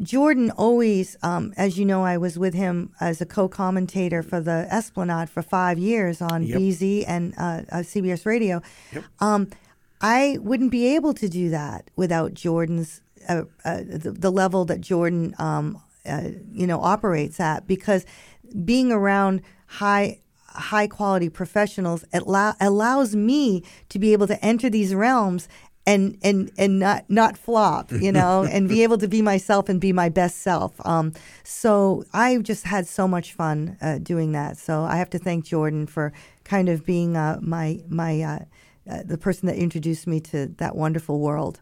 Jordan 0.01 0.51
always, 0.53 1.17
um, 1.23 1.53
as 1.57 1.79
you 1.79 1.85
know, 1.85 2.05
I 2.05 2.17
was 2.17 2.39
with 2.39 2.55
him 2.55 2.93
as 3.01 3.21
a 3.21 3.27
co-commentator 3.27 4.23
for 4.23 4.41
the 4.41 4.67
Esplanade 4.71 5.29
for 5.29 5.43
five 5.43 5.79
years 5.79 6.23
on 6.23 6.45
yep. 6.45 6.59
BZ 6.59 7.05
and 7.07 7.35
uh, 7.37 7.63
uh, 7.71 7.77
CBS 7.79 8.25
Radio. 8.25 8.63
Yep. 8.93 9.05
Um, 9.21 9.49
I 10.01 10.39
wouldn't 10.41 10.71
be 10.71 10.95
able 10.95 11.15
to 11.15 11.29
do 11.29 11.51
that 11.51 11.91
without 11.95 12.35
Jordan's 12.35 13.03
uh, 13.29 13.43
uh 13.65 13.83
the, 13.87 14.11
the, 14.11 14.33
level 14.33 14.65
that 14.65 14.81
Jordan, 14.81 15.33
um, 15.39 15.81
uh, 16.05 16.31
you 16.51 16.67
know, 16.67 16.81
operates 16.81 17.39
at 17.39 17.69
because 17.69 18.05
being 18.53 18.93
around 18.93 19.43
high 19.67 20.19
high 20.55 20.87
quality 20.87 21.29
professionals 21.29 22.05
allow, 22.13 22.55
allows 22.61 23.17
me 23.17 23.63
to 23.89 23.99
be 23.99 24.13
able 24.13 24.27
to 24.27 24.45
enter 24.45 24.69
these 24.69 24.95
realms 24.95 25.49
and 25.85 26.17
and 26.23 26.53
and 26.57 26.79
not 26.79 27.05
not 27.09 27.37
flop, 27.37 27.91
you 27.91 28.13
know, 28.19 28.45
and 28.45 28.69
be 28.69 28.83
able 28.83 28.99
to 28.99 29.09
be 29.09 29.21
myself 29.21 29.69
and 29.69 29.81
be 29.81 29.93
my 29.93 30.09
best 30.09 30.39
self. 30.39 30.75
Um, 30.87 31.13
so 31.43 32.05
I 32.13 32.37
just 32.39 32.65
had 32.65 32.87
so 32.87 33.09
much 33.09 33.33
fun 33.33 33.77
uh, 33.81 33.99
doing 33.99 34.33
that. 34.33 34.59
So 34.59 34.83
I 34.83 34.97
have 34.97 35.11
to 35.11 35.19
thank 35.19 35.45
Jordan 35.45 35.87
for 35.87 36.13
kind 36.45 36.69
of 36.69 36.87
being 36.87 37.17
uh, 37.17 37.39
my 37.41 37.81
my 37.89 38.23
uh, 38.23 38.39
uh 38.89 39.03
the 39.05 39.19
person 39.19 39.49
that 39.49 39.57
introduced 39.57 40.07
me 40.07 40.21
to 40.21 40.47
that 40.59 40.77
wonderful 40.77 41.19
world. 41.19 41.61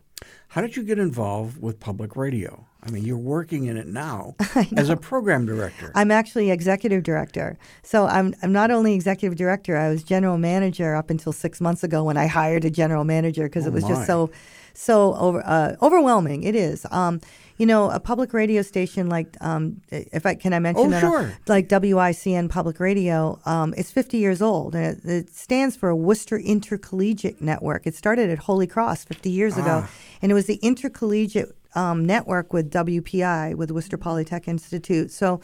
How 0.48 0.60
did 0.60 0.76
you 0.76 0.82
get 0.82 0.98
involved 0.98 1.62
with 1.62 1.80
public 1.80 2.14
radio? 2.14 2.66
I 2.82 2.90
mean, 2.90 3.04
you're 3.04 3.18
working 3.18 3.66
in 3.66 3.76
it 3.76 3.86
now 3.86 4.36
as 4.76 4.88
a 4.88 4.96
program 4.96 5.46
director. 5.46 5.92
I'm 5.94 6.10
actually 6.10 6.50
executive 6.50 7.02
director. 7.02 7.58
So 7.82 8.06
I'm, 8.06 8.34
I'm 8.42 8.52
not 8.52 8.70
only 8.70 8.94
executive 8.94 9.36
director, 9.36 9.76
I 9.76 9.90
was 9.90 10.02
general 10.02 10.38
manager 10.38 10.94
up 10.94 11.10
until 11.10 11.32
six 11.32 11.60
months 11.60 11.84
ago 11.84 12.04
when 12.04 12.16
I 12.16 12.26
hired 12.26 12.64
a 12.64 12.70
general 12.70 13.04
manager 13.04 13.44
because 13.44 13.64
oh 13.64 13.68
it 13.68 13.72
was 13.74 13.84
my. 13.84 13.90
just 13.90 14.06
so 14.06 14.30
so 14.72 15.14
over, 15.16 15.42
uh, 15.44 15.76
overwhelming. 15.82 16.42
It 16.42 16.54
is. 16.54 16.86
Um, 16.90 17.20
you 17.58 17.66
know, 17.66 17.90
a 17.90 18.00
public 18.00 18.32
radio 18.32 18.62
station 18.62 19.10
like, 19.10 19.36
um, 19.42 19.82
if 19.90 20.24
I 20.24 20.34
can 20.34 20.54
I 20.54 20.58
mention 20.60 20.86
oh, 20.86 20.90
that, 20.90 21.00
sure. 21.00 21.38
like 21.46 21.68
WICN 21.68 22.48
Public 22.48 22.80
Radio, 22.80 23.38
um, 23.44 23.74
it's 23.76 23.90
50 23.90 24.16
years 24.16 24.40
old, 24.40 24.74
and 24.74 24.96
it, 24.96 25.04
it, 25.04 25.34
stands 25.34 25.76
for 25.76 25.94
Worcester 25.94 26.38
Intercollegiate 26.38 27.42
Network. 27.42 27.86
It 27.86 27.94
started 27.94 28.30
at 28.30 28.38
Holy 28.38 28.66
Cross 28.66 29.04
50 29.04 29.28
years 29.28 29.58
ah. 29.58 29.60
ago, 29.60 29.88
and 30.22 30.32
it 30.32 30.34
was 30.34 30.46
the 30.46 30.58
intercollegiate 30.62 31.54
um, 31.74 32.04
network 32.04 32.52
with 32.52 32.70
WPI, 32.70 33.54
with 33.54 33.70
Worcester 33.70 33.98
Polytech 33.98 34.48
Institute. 34.48 35.10
So, 35.10 35.40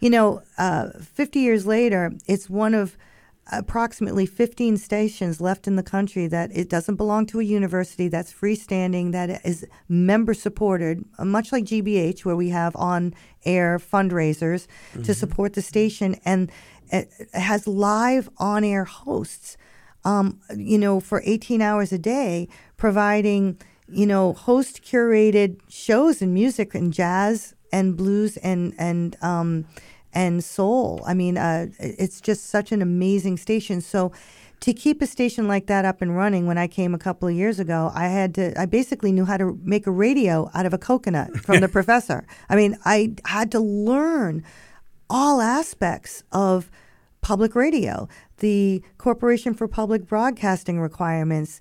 you 0.00 0.10
know, 0.10 0.42
uh, 0.58 0.90
50 1.00 1.40
years 1.40 1.66
later, 1.66 2.12
it's 2.26 2.48
one 2.48 2.74
of 2.74 2.96
approximately 3.50 4.26
15 4.26 4.76
stations 4.76 5.40
left 5.40 5.66
in 5.66 5.76
the 5.76 5.82
country 5.82 6.26
that 6.26 6.50
it 6.54 6.68
doesn't 6.68 6.96
belong 6.96 7.24
to 7.26 7.40
a 7.40 7.42
university 7.42 8.08
that's 8.08 8.32
freestanding 8.32 9.12
that 9.12 9.44
is 9.44 9.66
member 9.88 10.34
supported 10.34 11.02
much 11.18 11.50
like 11.50 11.64
gbh 11.64 12.24
where 12.26 12.36
we 12.36 12.50
have 12.50 12.76
on 12.76 13.14
air 13.46 13.78
fundraisers 13.78 14.66
mm-hmm. 14.92 15.02
to 15.02 15.14
support 15.14 15.54
the 15.54 15.62
station 15.62 16.14
and 16.26 16.52
it 16.90 17.10
has 17.32 17.66
live 17.66 18.28
on 18.36 18.64
air 18.64 18.84
hosts 18.84 19.56
um, 20.04 20.38
you 20.54 20.76
know 20.76 21.00
for 21.00 21.22
18 21.24 21.62
hours 21.62 21.90
a 21.90 21.98
day 21.98 22.48
providing 22.76 23.58
you 23.90 24.06
know 24.06 24.32
host 24.32 24.82
curated 24.82 25.60
shows 25.68 26.22
in 26.22 26.34
music 26.34 26.74
and 26.74 26.92
jazz 26.92 27.54
and 27.72 27.96
blues 27.96 28.36
and 28.38 28.74
and 28.78 29.16
um, 29.22 29.66
and 30.12 30.42
soul. 30.42 31.02
I 31.06 31.14
mean, 31.14 31.36
uh, 31.36 31.66
it's 31.78 32.20
just 32.20 32.46
such 32.46 32.72
an 32.72 32.82
amazing 32.82 33.36
station. 33.36 33.80
So 33.80 34.12
to 34.60 34.72
keep 34.72 35.00
a 35.00 35.06
station 35.06 35.46
like 35.46 35.66
that 35.66 35.84
up 35.84 36.02
and 36.02 36.16
running 36.16 36.46
when 36.46 36.58
I 36.58 36.66
came 36.66 36.94
a 36.94 36.98
couple 36.98 37.28
of 37.28 37.34
years 37.34 37.60
ago, 37.60 37.92
I 37.94 38.08
had 38.08 38.34
to, 38.34 38.60
I 38.60 38.66
basically 38.66 39.12
knew 39.12 39.24
how 39.24 39.36
to 39.36 39.58
make 39.62 39.86
a 39.86 39.90
radio 39.90 40.50
out 40.54 40.66
of 40.66 40.72
a 40.72 40.78
coconut 40.78 41.36
from 41.38 41.60
the 41.60 41.68
professor. 41.78 42.26
I 42.48 42.56
mean, 42.56 42.76
I 42.84 43.14
had 43.24 43.52
to 43.52 43.60
learn 43.60 44.42
all 45.08 45.40
aspects 45.40 46.24
of 46.32 46.70
public 47.20 47.54
radio, 47.54 48.08
the 48.38 48.82
Corporation 48.98 49.54
for 49.54 49.68
Public 49.68 50.06
Broadcasting 50.06 50.80
requirements, 50.80 51.60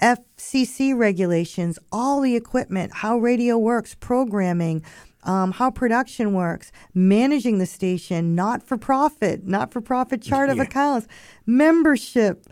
FCC 0.00 0.96
regulations, 0.96 1.78
all 1.92 2.20
the 2.20 2.36
equipment, 2.36 2.92
how 2.94 3.18
radio 3.18 3.58
works, 3.58 3.94
programming, 3.94 4.82
um, 5.24 5.52
how 5.52 5.70
production 5.70 6.32
works, 6.32 6.72
managing 6.94 7.58
the 7.58 7.66
station, 7.66 8.34
not 8.34 8.62
for 8.62 8.76
profit, 8.78 9.46
not 9.46 9.72
for 9.72 9.80
profit 9.80 10.22
chart 10.22 10.48
of 10.48 10.56
Yeah. 10.56 10.62
accounts, 10.64 11.06
membership. 11.46 12.46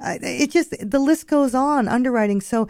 It 0.00 0.50
just 0.50 0.74
the 0.80 0.98
list 0.98 1.28
goes 1.28 1.54
on 1.54 1.86
underwriting. 1.88 2.40
So 2.40 2.68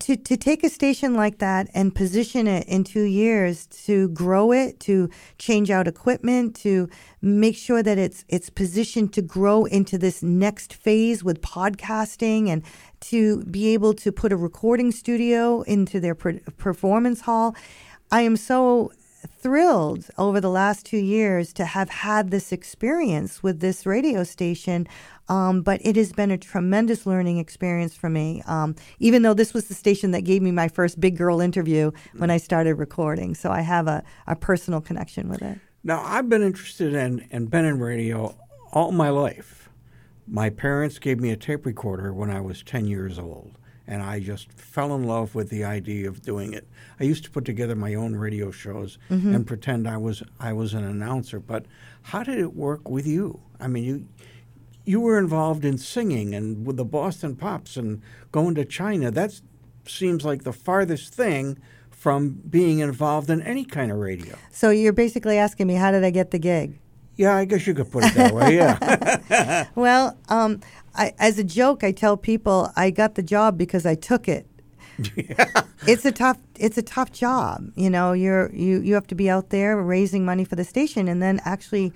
to 0.00 0.16
to 0.16 0.36
take 0.36 0.64
a 0.64 0.68
station 0.68 1.14
like 1.14 1.38
that 1.38 1.68
and 1.74 1.94
position 1.94 2.48
it 2.48 2.66
in 2.66 2.82
2 2.82 3.02
years 3.02 3.66
to 3.86 4.08
grow 4.08 4.50
it 4.52 4.80
to 4.80 5.08
change 5.38 5.70
out 5.70 5.86
equipment 5.86 6.56
to 6.56 6.88
make 7.22 7.56
sure 7.56 7.82
that 7.84 7.98
it's 7.98 8.24
it's 8.28 8.50
positioned 8.50 9.12
to 9.12 9.22
grow 9.22 9.64
into 9.64 9.96
this 9.96 10.22
next 10.22 10.74
phase 10.74 11.22
with 11.22 11.40
podcasting 11.40 12.48
and 12.48 12.64
to 13.00 13.44
be 13.44 13.68
able 13.68 13.94
to 13.94 14.10
put 14.10 14.32
a 14.32 14.36
recording 14.36 14.90
studio 14.90 15.62
into 15.62 16.00
their 16.00 16.16
per- 16.16 16.40
performance 16.58 17.20
hall 17.22 17.54
I 18.10 18.22
am 18.22 18.36
so 18.36 18.90
thrilled 19.28 20.06
over 20.18 20.40
the 20.40 20.50
last 20.50 20.86
two 20.86 20.98
years 20.98 21.52
to 21.54 21.64
have 21.64 21.90
had 21.90 22.30
this 22.30 22.52
experience 22.52 23.42
with 23.42 23.60
this 23.60 23.86
radio 23.86 24.24
station. 24.24 24.86
Um, 25.28 25.62
but 25.62 25.80
it 25.84 25.96
has 25.96 26.12
been 26.12 26.30
a 26.30 26.38
tremendous 26.38 27.06
learning 27.06 27.38
experience 27.38 27.94
for 27.94 28.10
me, 28.10 28.42
um, 28.46 28.74
even 28.98 29.22
though 29.22 29.34
this 29.34 29.54
was 29.54 29.68
the 29.68 29.74
station 29.74 30.10
that 30.10 30.22
gave 30.22 30.42
me 30.42 30.50
my 30.50 30.68
first 30.68 30.98
big 30.98 31.16
girl 31.16 31.40
interview 31.40 31.92
when 32.16 32.30
I 32.30 32.36
started 32.36 32.74
recording. 32.74 33.34
So 33.34 33.50
I 33.50 33.60
have 33.60 33.86
a, 33.86 34.02
a 34.26 34.34
personal 34.34 34.80
connection 34.80 35.28
with 35.28 35.42
it. 35.42 35.58
Now, 35.84 36.02
I've 36.04 36.28
been 36.28 36.42
interested 36.42 36.94
in 36.94 37.26
and 37.30 37.50
been 37.50 37.64
in 37.64 37.78
radio 37.78 38.36
all 38.72 38.92
my 38.92 39.08
life. 39.08 39.70
My 40.26 40.50
parents 40.50 40.98
gave 40.98 41.18
me 41.20 41.30
a 41.30 41.36
tape 41.36 41.66
recorder 41.66 42.12
when 42.12 42.30
I 42.30 42.40
was 42.40 42.62
10 42.62 42.86
years 42.86 43.18
old, 43.18 43.58
and 43.86 44.02
I 44.02 44.20
just 44.20 44.52
fell 44.52 44.94
in 44.94 45.04
love 45.04 45.34
with 45.34 45.50
the 45.50 45.64
idea 45.64 46.08
of 46.08 46.22
doing 46.22 46.52
it. 46.52 46.66
I 47.00 47.04
used 47.04 47.24
to 47.24 47.30
put 47.30 47.44
together 47.44 47.74
my 47.74 47.94
own 47.94 48.14
radio 48.16 48.50
shows 48.50 48.98
and 49.08 49.46
pretend 49.46 49.88
I 49.88 49.96
was 49.96 50.22
I 50.38 50.52
was 50.52 50.74
an 50.74 50.84
announcer, 50.84 51.40
but 51.40 51.66
how 52.02 52.22
did 52.22 52.38
it 52.38 52.54
work 52.54 52.88
with 52.88 53.06
you? 53.06 53.40
I 53.58 53.66
mean, 53.68 53.84
you 53.84 54.06
you 54.84 55.00
were 55.00 55.18
involved 55.18 55.64
in 55.64 55.78
singing 55.78 56.34
and 56.34 56.66
with 56.66 56.76
the 56.76 56.84
Boston 56.84 57.36
Pops 57.36 57.76
and 57.76 58.02
going 58.32 58.54
to 58.56 58.64
China. 58.64 59.10
That 59.10 59.40
seems 59.86 60.24
like 60.24 60.44
the 60.44 60.52
farthest 60.52 61.14
thing 61.14 61.58
from 61.90 62.40
being 62.48 62.78
involved 62.78 63.28
in 63.28 63.42
any 63.42 63.64
kind 63.64 63.92
of 63.92 63.98
radio. 63.98 64.34
So 64.50 64.70
you're 64.70 64.92
basically 64.92 65.36
asking 65.36 65.66
me, 65.66 65.74
how 65.74 65.90
did 65.90 66.02
I 66.02 66.10
get 66.10 66.30
the 66.30 66.38
gig? 66.38 66.78
Yeah, 67.16 67.36
I 67.36 67.44
guess 67.44 67.66
you 67.66 67.74
could 67.74 67.92
put 67.92 68.04
it 68.04 68.14
that 68.14 68.32
way. 68.32 68.56
Yeah. 68.56 69.66
Well, 69.74 70.16
um, 70.30 70.60
I, 71.00 71.14
as 71.18 71.38
a 71.38 71.44
joke, 71.44 71.82
I 71.82 71.92
tell 71.92 72.18
people 72.18 72.70
I 72.76 72.90
got 72.90 73.14
the 73.14 73.22
job 73.22 73.56
because 73.56 73.86
I 73.86 73.94
took 73.94 74.28
it. 74.28 74.46
It's 75.86 76.04
a 76.04 76.12
tough. 76.12 76.36
It's 76.58 76.76
a 76.76 76.82
tough 76.82 77.10
job. 77.10 77.72
You 77.74 77.88
know, 77.88 78.12
you're 78.12 78.52
you 78.54 78.82
you 78.82 78.92
have 78.92 79.06
to 79.06 79.14
be 79.14 79.30
out 79.30 79.48
there 79.48 79.80
raising 79.82 80.26
money 80.26 80.44
for 80.44 80.56
the 80.56 80.62
station, 80.62 81.08
and 81.08 81.22
then 81.22 81.40
actually 81.46 81.94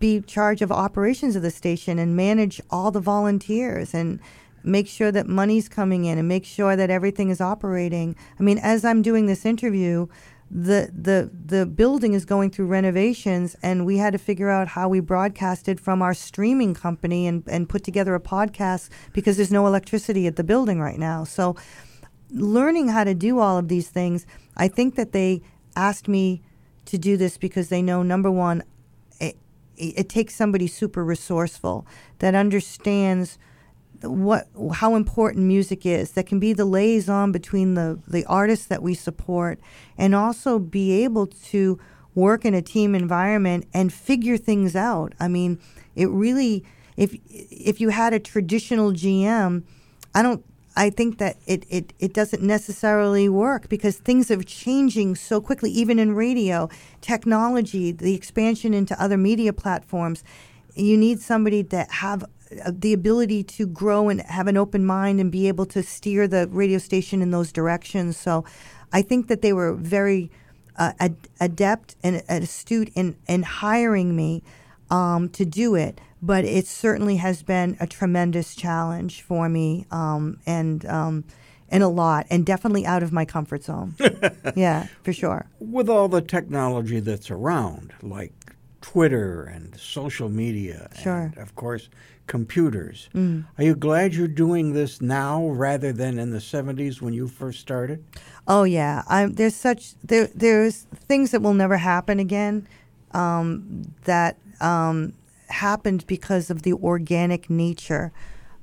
be 0.00 0.20
charge 0.20 0.60
of 0.60 0.72
operations 0.72 1.36
of 1.36 1.42
the 1.42 1.50
station 1.52 2.00
and 2.00 2.16
manage 2.16 2.60
all 2.70 2.90
the 2.90 3.00
volunteers 3.00 3.94
and 3.94 4.18
make 4.64 4.88
sure 4.88 5.12
that 5.12 5.28
money's 5.28 5.68
coming 5.68 6.06
in 6.06 6.18
and 6.18 6.26
make 6.26 6.44
sure 6.44 6.74
that 6.74 6.90
everything 6.90 7.30
is 7.30 7.40
operating. 7.40 8.16
I 8.40 8.42
mean, 8.42 8.58
as 8.58 8.84
I'm 8.84 9.00
doing 9.00 9.26
this 9.26 9.46
interview, 9.46 10.08
the 10.56 10.88
the 10.94 11.28
the 11.46 11.66
building 11.66 12.12
is 12.14 12.24
going 12.24 12.48
through 12.48 12.66
renovations 12.66 13.56
and 13.60 13.84
we 13.84 13.98
had 13.98 14.12
to 14.12 14.18
figure 14.18 14.48
out 14.48 14.68
how 14.68 14.88
we 14.88 15.00
broadcasted 15.00 15.80
from 15.80 16.00
our 16.00 16.14
streaming 16.14 16.74
company 16.74 17.26
and, 17.26 17.42
and 17.48 17.68
put 17.68 17.82
together 17.82 18.14
a 18.14 18.20
podcast 18.20 18.88
because 19.12 19.36
there's 19.36 19.50
no 19.50 19.66
electricity 19.66 20.28
at 20.28 20.36
the 20.36 20.44
building 20.44 20.80
right 20.80 20.98
now. 20.98 21.24
So 21.24 21.56
learning 22.30 22.88
how 22.88 23.02
to 23.02 23.14
do 23.14 23.40
all 23.40 23.58
of 23.58 23.66
these 23.66 23.88
things, 23.88 24.26
I 24.56 24.68
think 24.68 24.94
that 24.94 25.10
they 25.10 25.42
asked 25.74 26.06
me 26.06 26.40
to 26.84 26.98
do 26.98 27.16
this 27.16 27.36
because 27.36 27.68
they 27.68 27.82
know 27.82 28.04
number 28.04 28.30
one, 28.30 28.62
it, 29.18 29.36
it 29.76 30.08
takes 30.08 30.36
somebody 30.36 30.68
super 30.68 31.04
resourceful 31.04 31.84
that 32.20 32.36
understands 32.36 33.38
what 34.02 34.48
how 34.74 34.94
important 34.94 35.44
music 35.44 35.86
is 35.86 36.12
that 36.12 36.26
can 36.26 36.38
be 36.38 36.52
the 36.52 36.64
liaison 36.64 37.32
between 37.32 37.74
the 37.74 37.98
the 38.06 38.24
artists 38.26 38.66
that 38.66 38.82
we 38.82 38.94
support 38.94 39.58
and 39.96 40.14
also 40.14 40.58
be 40.58 41.04
able 41.04 41.26
to 41.26 41.78
work 42.14 42.44
in 42.44 42.54
a 42.54 42.62
team 42.62 42.94
environment 42.94 43.66
and 43.72 43.92
figure 43.92 44.36
things 44.36 44.76
out 44.76 45.12
i 45.20 45.28
mean 45.28 45.58
it 45.94 46.08
really 46.10 46.64
if 46.96 47.16
if 47.30 47.80
you 47.80 47.88
had 47.88 48.12
a 48.12 48.20
traditional 48.20 48.92
gm 48.92 49.62
i 50.14 50.22
don't 50.22 50.44
I 50.76 50.90
think 50.90 51.18
that 51.18 51.36
it, 51.46 51.64
it, 51.68 51.92
it 52.00 52.12
doesn't 52.12 52.42
necessarily 52.42 53.28
work 53.28 53.68
because 53.68 53.96
things 53.96 54.30
are 54.30 54.42
changing 54.42 55.14
so 55.14 55.40
quickly, 55.40 55.70
even 55.70 55.98
in 55.98 56.14
radio, 56.14 56.68
technology, 57.00 57.92
the 57.92 58.14
expansion 58.14 58.74
into 58.74 59.00
other 59.00 59.16
media 59.16 59.52
platforms. 59.52 60.24
You 60.74 60.96
need 60.96 61.20
somebody 61.20 61.62
that 61.62 61.90
have 61.92 62.24
the 62.70 62.92
ability 62.92 63.42
to 63.44 63.66
grow 63.66 64.08
and 64.08 64.20
have 64.22 64.46
an 64.46 64.56
open 64.56 64.84
mind 64.84 65.20
and 65.20 65.30
be 65.32 65.48
able 65.48 65.66
to 65.66 65.82
steer 65.82 66.26
the 66.28 66.46
radio 66.48 66.78
station 66.78 67.22
in 67.22 67.30
those 67.30 67.52
directions. 67.52 68.16
So 68.16 68.44
I 68.92 69.02
think 69.02 69.28
that 69.28 69.42
they 69.42 69.52
were 69.52 69.74
very 69.74 70.30
uh, 70.76 70.92
ad- 70.98 71.28
adept 71.40 71.96
and 72.02 72.22
astute 72.28 72.90
in, 72.94 73.16
in 73.28 73.42
hiring 73.42 74.14
me 74.16 74.42
um, 74.90 75.28
to 75.30 75.44
do 75.44 75.74
it 75.74 76.00
but 76.20 76.44
it 76.46 76.66
certainly 76.66 77.16
has 77.16 77.42
been 77.42 77.76
a 77.80 77.86
tremendous 77.86 78.54
challenge 78.56 79.20
for 79.20 79.46
me 79.48 79.84
um, 79.90 80.38
and 80.46 80.84
um, 80.86 81.22
and 81.68 81.82
a 81.82 81.88
lot 81.88 82.26
and 82.30 82.44
definitely 82.46 82.84
out 82.86 83.02
of 83.02 83.12
my 83.12 83.24
comfort 83.24 83.62
zone 83.62 83.94
yeah 84.56 84.86
for 85.02 85.12
sure 85.12 85.46
With 85.60 85.88
all 85.88 86.08
the 86.08 86.20
technology 86.22 86.98
that's 87.00 87.30
around, 87.30 87.92
like 88.02 88.32
Twitter 88.80 89.44
and 89.44 89.74
social 89.78 90.28
media, 90.28 90.90
Sure. 91.00 91.22
and 91.34 91.38
of 91.38 91.54
course 91.56 91.88
computers, 92.26 93.08
are 93.14 93.64
you 93.64 93.74
glad 93.74 94.14
you're 94.14 94.28
doing 94.28 94.72
this 94.72 95.00
now 95.00 95.46
rather 95.48 95.92
than 95.92 96.18
in 96.18 96.30
the 96.30 96.38
70s 96.38 97.00
when 97.00 97.12
you 97.12 97.28
first 97.28 97.60
started? 97.60 98.04
oh 98.46 98.64
yeah. 98.64 99.02
I'm, 99.08 99.34
there's 99.34 99.54
such 99.54 99.94
there 100.02 100.28
there's 100.34 100.82
things 101.08 101.30
that 101.30 101.40
will 101.42 101.54
never 101.54 101.76
happen 101.76 102.18
again 102.20 102.66
um, 103.12 103.84
that 104.04 104.36
um, 104.60 105.14
happened 105.48 106.06
because 106.06 106.50
of 106.50 106.62
the 106.62 106.72
organic 106.74 107.48
nature 107.48 108.12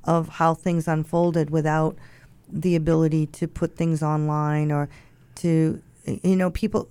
of 0.03 0.27
how 0.29 0.53
things 0.53 0.87
unfolded 0.87 1.49
without 1.49 1.95
the 2.49 2.75
ability 2.75 3.27
to 3.27 3.47
put 3.47 3.75
things 3.75 4.03
online 4.03 4.71
or 4.71 4.89
to 5.35 5.81
you 6.05 6.35
know 6.35 6.49
people 6.49 6.89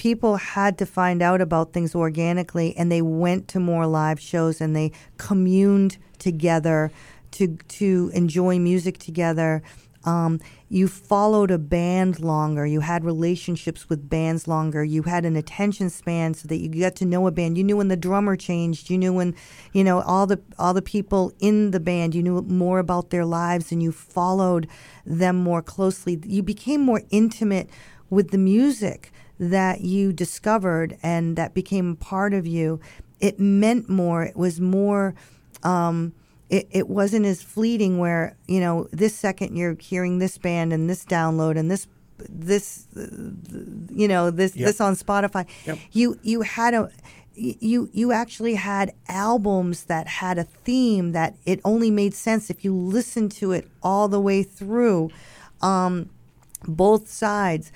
people 0.00 0.36
had 0.36 0.78
to 0.78 0.86
find 0.86 1.20
out 1.20 1.42
about 1.42 1.74
things 1.74 1.94
organically 1.94 2.74
and 2.74 2.90
they 2.90 3.02
went 3.02 3.46
to 3.46 3.60
more 3.60 3.86
live 3.86 4.18
shows 4.18 4.58
and 4.58 4.74
they 4.74 4.90
communed 5.18 5.98
together 6.18 6.90
to 7.30 7.58
to 7.68 8.10
enjoy 8.14 8.58
music 8.58 8.96
together 8.96 9.62
um, 10.04 10.40
you 10.70 10.88
followed 10.88 11.50
a 11.50 11.58
band 11.58 12.20
longer. 12.20 12.64
You 12.64 12.80
had 12.80 13.04
relationships 13.04 13.90
with 13.90 14.08
bands 14.08 14.48
longer. 14.48 14.82
You 14.82 15.02
had 15.02 15.26
an 15.26 15.36
attention 15.36 15.90
span 15.90 16.32
so 16.32 16.48
that 16.48 16.56
you 16.56 16.70
got 16.70 16.96
to 16.96 17.04
know 17.04 17.26
a 17.26 17.30
band. 17.30 17.58
You 17.58 17.64
knew 17.64 17.76
when 17.76 17.88
the 17.88 17.98
drummer 17.98 18.34
changed. 18.34 18.88
You 18.88 18.96
knew 18.96 19.12
when, 19.12 19.34
you 19.74 19.84
know, 19.84 20.00
all 20.00 20.26
the 20.26 20.40
all 20.58 20.72
the 20.72 20.80
people 20.80 21.34
in 21.38 21.72
the 21.72 21.80
band. 21.80 22.14
You 22.14 22.22
knew 22.22 22.40
more 22.40 22.78
about 22.78 23.10
their 23.10 23.26
lives, 23.26 23.72
and 23.72 23.82
you 23.82 23.92
followed 23.92 24.68
them 25.04 25.36
more 25.36 25.60
closely. 25.60 26.18
You 26.24 26.42
became 26.42 26.80
more 26.80 27.02
intimate 27.10 27.68
with 28.08 28.30
the 28.30 28.38
music 28.38 29.12
that 29.40 29.80
you 29.80 30.12
discovered 30.12 30.96
and 31.02 31.34
that 31.36 31.54
became 31.54 31.96
part 31.96 32.32
of 32.34 32.46
you. 32.46 32.78
It 33.18 33.40
meant 33.40 33.88
more. 33.88 34.22
It 34.22 34.36
was 34.36 34.60
more. 34.60 35.14
Um, 35.62 36.12
it, 36.50 36.68
it 36.70 36.88
wasn't 36.88 37.26
as 37.26 37.42
fleeting 37.42 37.98
where 37.98 38.36
you 38.46 38.60
know 38.60 38.88
this 38.92 39.14
second 39.14 39.56
you're 39.56 39.76
hearing 39.80 40.18
this 40.18 40.36
band 40.36 40.72
and 40.72 40.90
this 40.90 41.04
download 41.04 41.56
and 41.58 41.70
this 41.70 41.86
this 42.18 42.86
you 42.94 44.08
know 44.08 44.30
this 44.30 44.56
Yep. 44.56 44.66
this 44.66 44.80
on 44.80 44.94
Spotify 44.94 45.46
Yep. 45.64 45.78
you 45.92 46.18
you 46.22 46.40
had 46.42 46.74
a 46.74 46.90
you 47.34 47.88
you 47.92 48.10
actually 48.12 48.56
had 48.56 48.92
albums 49.08 49.84
that 49.84 50.06
had 50.08 50.38
a 50.38 50.44
theme 50.44 51.12
that 51.12 51.36
it 51.46 51.60
only 51.64 51.90
made 51.90 52.14
sense 52.14 52.50
if 52.50 52.64
you 52.64 52.74
listened 52.74 53.30
to 53.32 53.52
it 53.52 53.68
all 53.82 54.08
the 54.08 54.20
way 54.20 54.42
through 54.42 55.10
um, 55.62 56.10
both 56.66 57.08
sides 57.08 57.70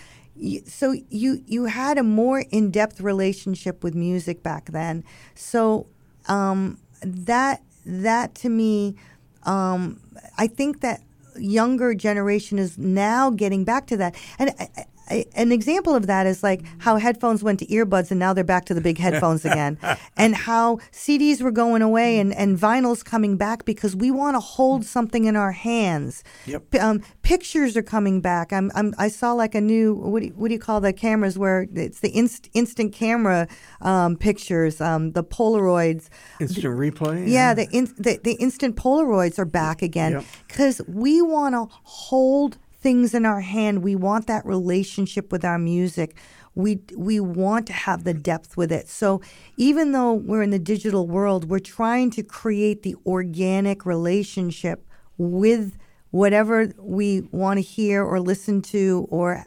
so 0.67 0.95
you 1.11 1.43
you 1.47 1.67
had 1.67 1.99
a 1.99 2.03
more 2.03 2.45
in-depth 2.51 3.01
relationship 3.01 3.85
with 3.85 3.95
music 3.95 4.43
back 4.43 4.67
then. 4.67 5.05
So 5.35 5.87
um, 6.27 6.79
that 7.03 7.63
that 7.87 8.35
to 8.35 8.49
me 8.49 8.97
um, 9.43 10.01
i 10.39 10.47
think 10.47 10.81
that 10.81 11.03
younger 11.39 11.95
generation 11.95 12.59
is 12.59 12.79
now 12.79 13.31
getting 13.31 13.65
back 13.65 13.87
to 13.89 13.97
that. 13.97 14.15
And 14.39 14.55
I, 14.59 14.69
I- 15.11 15.27
an 15.35 15.53
example 15.53 15.95
of 15.95 16.07
that 16.07 16.27
is 16.27 16.43
like 16.43 16.63
how 16.79 16.97
headphones 16.97 17.43
went 17.43 17.59
to 17.61 17.67
earbuds 17.67 18.11
and 18.11 18.19
now 18.19 18.33
they're 18.33 18.45
back 18.45 18.65
to 18.67 18.75
the 18.75 18.81
big 18.81 18.99
headphones 18.99 19.45
again, 19.45 19.79
and 20.17 20.35
how 20.35 20.77
CDs 20.93 21.43
were 21.43 21.51
going 21.51 21.83
away 21.83 22.19
and, 22.19 22.33
and 22.35 22.59
vinyls 22.59 23.05
coming 23.05 23.37
back 23.37 23.65
because 23.65 23.95
we 23.95 24.11
want 24.11 24.35
to 24.35 24.41
hold 24.41 24.85
something 24.85 25.25
in 25.27 25.37
our 25.37 25.53
hands. 25.53 26.25
Yep. 26.47 26.71
P- 26.71 26.79
Um, 26.79 27.03
pictures 27.23 27.77
are 27.77 27.83
coming 27.83 28.21
back. 28.21 28.53
I'm, 28.53 28.71
I'm 28.75 28.95
I 28.99 29.09
saw 29.09 29.33
like 29.33 29.55
a 29.55 29.61
new 29.61 29.95
what 29.95 30.21
do 30.21 30.27
you, 30.29 30.33
what 30.35 30.49
do 30.49 30.55
you 30.55 30.61
call 30.61 30.81
the 30.81 30.93
cameras 30.93 31.39
where 31.39 31.67
it's 31.75 32.01
the 32.01 32.11
inst- 32.17 32.49
instant 32.55 32.93
camera 32.93 33.47
um, 33.81 34.17
pictures, 34.17 34.81
um, 34.81 35.13
the 35.13 35.23
Polaroids. 35.25 36.09
Instant 36.41 36.65
replay. 36.65 37.29
Yeah, 37.29 37.55
the, 37.55 37.69
in, 37.73 37.85
the 37.99 38.19
the 38.23 38.35
instant 38.35 38.77
Polaroids 38.77 39.39
are 39.39 39.45
back 39.45 39.83
again 39.83 40.13
Yep. 40.13 40.25
because 40.49 40.81
we 40.89 41.21
want 41.23 41.55
to 41.55 41.67
hold 41.83 42.59
things 42.85 43.15
in 43.15 43.25
our 43.25 43.41
hand. 43.41 43.83
We 43.83 43.97
want 43.97 44.27
that 44.27 44.45
relationship 44.45 45.33
with 45.33 45.43
our 45.43 45.59
music. 45.59 46.17
We 46.55 46.83
we 46.95 47.19
want 47.19 47.67
to 47.69 47.73
have 47.73 48.05
the 48.05 48.15
depth 48.15 48.57
with 48.57 48.71
it. 48.71 48.89
So 48.89 49.23
even 49.57 49.93
though 49.93 50.13
we're 50.13 50.43
in 50.43 50.51
the 50.51 50.59
digital 50.59 51.09
world, 51.09 51.49
we're 51.49 51.59
trying 51.59 52.11
to 52.11 52.23
create 52.23 52.83
the 52.83 52.95
organic 53.07 53.87
relationship 53.87 54.87
with 55.17 55.77
whatever 56.11 56.73
we 56.79 57.23
want 57.33 57.57
to 57.57 57.63
hear 57.63 58.05
or 58.05 58.21
listen 58.21 58.61
to 58.63 59.09
or 59.11 59.47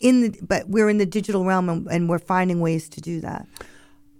in 0.00 0.22
the 0.22 0.38
but 0.42 0.68
we're 0.68 0.90
in 0.90 0.98
the 0.98 1.06
digital 1.06 1.44
realm 1.44 1.70
and, 1.70 1.86
and 1.86 2.08
we're 2.08 2.18
finding 2.18 2.60
ways 2.60 2.88
to 2.90 3.00
do 3.00 3.20
that. 3.20 3.46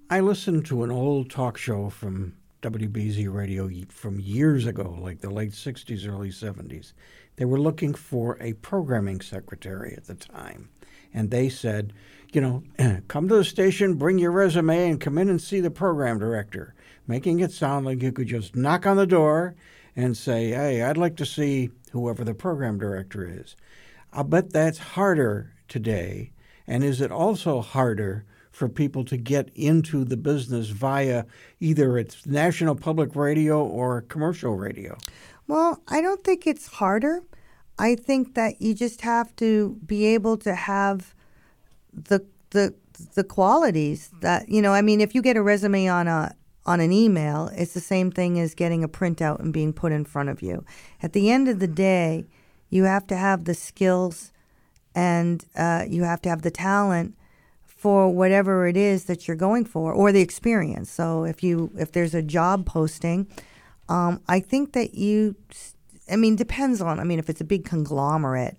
I 0.08 0.20
listened 0.20 0.64
to 0.66 0.84
an 0.84 0.92
old 0.92 1.30
talk 1.30 1.58
show 1.58 1.90
from 1.90 2.36
WBZ 2.62 3.32
Radio 3.32 3.68
from 3.88 4.20
years 4.20 4.66
ago, 4.66 4.96
like 5.00 5.20
the 5.20 5.30
late 5.30 5.52
60s, 5.52 6.08
early 6.08 6.30
70s. 6.30 6.92
They 7.36 7.44
were 7.44 7.60
looking 7.60 7.94
for 7.94 8.38
a 8.40 8.54
programming 8.54 9.20
secretary 9.20 9.94
at 9.96 10.06
the 10.06 10.14
time. 10.14 10.70
And 11.12 11.30
they 11.30 11.48
said, 11.48 11.92
you 12.32 12.40
know, 12.40 12.62
come 13.08 13.28
to 13.28 13.36
the 13.36 13.44
station, 13.44 13.94
bring 13.94 14.18
your 14.18 14.32
resume, 14.32 14.90
and 14.90 15.00
come 15.00 15.18
in 15.18 15.28
and 15.28 15.40
see 15.40 15.60
the 15.60 15.70
program 15.70 16.18
director, 16.18 16.74
making 17.06 17.40
it 17.40 17.52
sound 17.52 17.86
like 17.86 18.02
you 18.02 18.12
could 18.12 18.26
just 18.26 18.56
knock 18.56 18.86
on 18.86 18.96
the 18.96 19.06
door 19.06 19.54
and 19.94 20.16
say, 20.16 20.50
hey, 20.50 20.82
I'd 20.82 20.98
like 20.98 21.16
to 21.16 21.26
see 21.26 21.70
whoever 21.92 22.24
the 22.24 22.34
program 22.34 22.78
director 22.78 23.26
is. 23.26 23.56
I'll 24.12 24.24
bet 24.24 24.52
that's 24.52 24.78
harder 24.78 25.52
today. 25.68 26.32
And 26.66 26.84
is 26.84 27.00
it 27.00 27.10
also 27.10 27.60
harder 27.60 28.24
for 28.50 28.68
people 28.68 29.04
to 29.04 29.16
get 29.16 29.50
into 29.54 30.04
the 30.04 30.16
business 30.16 30.68
via 30.68 31.24
either 31.60 31.98
it's 31.98 32.26
national 32.26 32.74
public 32.74 33.14
radio 33.14 33.62
or 33.64 34.02
commercial 34.02 34.54
radio? 34.56 34.96
Well, 35.48 35.82
I 35.88 36.00
don't 36.00 36.24
think 36.24 36.46
it's 36.46 36.66
harder. 36.66 37.22
I 37.78 37.94
think 37.94 38.34
that 38.34 38.60
you 38.60 38.74
just 38.74 39.02
have 39.02 39.34
to 39.36 39.78
be 39.84 40.06
able 40.06 40.36
to 40.38 40.54
have 40.54 41.14
the 41.92 42.24
the 42.50 42.74
the 43.14 43.24
qualities 43.24 44.10
that 44.20 44.48
you 44.48 44.62
know. 44.62 44.72
I 44.72 44.82
mean, 44.82 45.00
if 45.00 45.14
you 45.14 45.22
get 45.22 45.36
a 45.36 45.42
resume 45.42 45.88
on 45.88 46.08
a 46.08 46.34
on 46.64 46.80
an 46.80 46.92
email, 46.92 47.50
it's 47.54 47.74
the 47.74 47.80
same 47.80 48.10
thing 48.10 48.40
as 48.40 48.54
getting 48.54 48.82
a 48.82 48.88
printout 48.88 49.38
and 49.40 49.52
being 49.52 49.72
put 49.72 49.92
in 49.92 50.04
front 50.04 50.28
of 50.28 50.42
you. 50.42 50.64
At 51.02 51.12
the 51.12 51.30
end 51.30 51.48
of 51.48 51.60
the 51.60 51.68
day, 51.68 52.24
you 52.70 52.84
have 52.84 53.06
to 53.08 53.16
have 53.16 53.44
the 53.44 53.54
skills 53.54 54.32
and 54.94 55.44
uh, 55.54 55.84
you 55.88 56.02
have 56.02 56.22
to 56.22 56.28
have 56.28 56.42
the 56.42 56.50
talent 56.50 57.14
for 57.64 58.08
whatever 58.08 58.66
it 58.66 58.76
is 58.76 59.04
that 59.04 59.28
you're 59.28 59.36
going 59.36 59.64
for 59.64 59.92
or 59.92 60.10
the 60.10 60.20
experience. 60.22 60.90
So 60.90 61.24
if 61.24 61.42
you 61.42 61.70
if 61.78 61.92
there's 61.92 62.14
a 62.14 62.22
job 62.22 62.66
posting, 62.66 63.28
um, 63.88 64.20
I 64.28 64.40
think 64.40 64.72
that 64.72 64.94
you, 64.94 65.36
I 66.10 66.16
mean, 66.16 66.36
depends 66.36 66.80
on. 66.80 67.00
I 67.00 67.04
mean, 67.04 67.18
if 67.18 67.28
it's 67.28 67.40
a 67.40 67.44
big 67.44 67.64
conglomerate, 67.64 68.56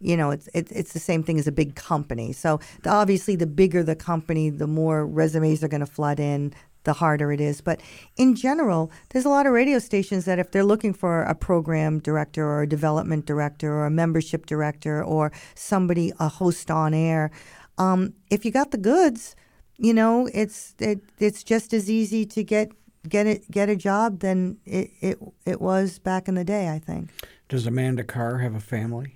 you 0.00 0.16
know, 0.16 0.30
it's 0.30 0.48
it's 0.54 0.70
it's 0.72 0.92
the 0.92 1.00
same 1.00 1.22
thing 1.22 1.38
as 1.38 1.46
a 1.46 1.52
big 1.52 1.74
company. 1.74 2.32
So 2.32 2.60
the, 2.82 2.90
obviously, 2.90 3.36
the 3.36 3.46
bigger 3.46 3.82
the 3.82 3.96
company, 3.96 4.50
the 4.50 4.66
more 4.66 5.06
resumes 5.06 5.64
are 5.64 5.68
going 5.68 5.80
to 5.80 5.86
flood 5.86 6.20
in. 6.20 6.52
The 6.84 6.92
harder 6.94 7.32
it 7.32 7.40
is. 7.40 7.60
But 7.60 7.80
in 8.16 8.34
general, 8.34 8.90
there's 9.10 9.26
a 9.26 9.28
lot 9.28 9.46
of 9.46 9.52
radio 9.52 9.78
stations 9.78 10.24
that 10.24 10.38
if 10.38 10.52
they're 10.52 10.64
looking 10.64 10.94
for 10.94 11.22
a 11.22 11.34
program 11.34 11.98
director 11.98 12.46
or 12.46 12.62
a 12.62 12.68
development 12.68 13.26
director 13.26 13.74
or 13.74 13.84
a 13.84 13.90
membership 13.90 14.46
director 14.46 15.04
or 15.04 15.30
somebody, 15.54 16.12
a 16.18 16.28
host 16.28 16.70
on 16.70 16.94
air, 16.94 17.30
um, 17.76 18.14
if 18.30 18.44
you 18.44 18.50
got 18.50 18.70
the 18.70 18.78
goods, 18.78 19.36
you 19.76 19.92
know, 19.92 20.30
it's 20.32 20.74
it, 20.78 21.00
it's 21.18 21.42
just 21.42 21.74
as 21.74 21.90
easy 21.90 22.24
to 22.26 22.42
get 22.42 22.70
get 23.08 23.26
it 23.26 23.50
get 23.50 23.68
a 23.68 23.76
job 23.76 24.20
than 24.20 24.58
it, 24.64 24.90
it 25.00 25.18
it 25.44 25.60
was 25.60 25.98
back 25.98 26.28
in 26.28 26.34
the 26.34 26.44
day. 26.44 26.68
I 26.68 26.78
think. 26.78 27.10
Does 27.48 27.66
Amanda 27.66 28.04
Carr 28.04 28.38
have 28.38 28.54
a 28.54 28.60
family? 28.60 29.14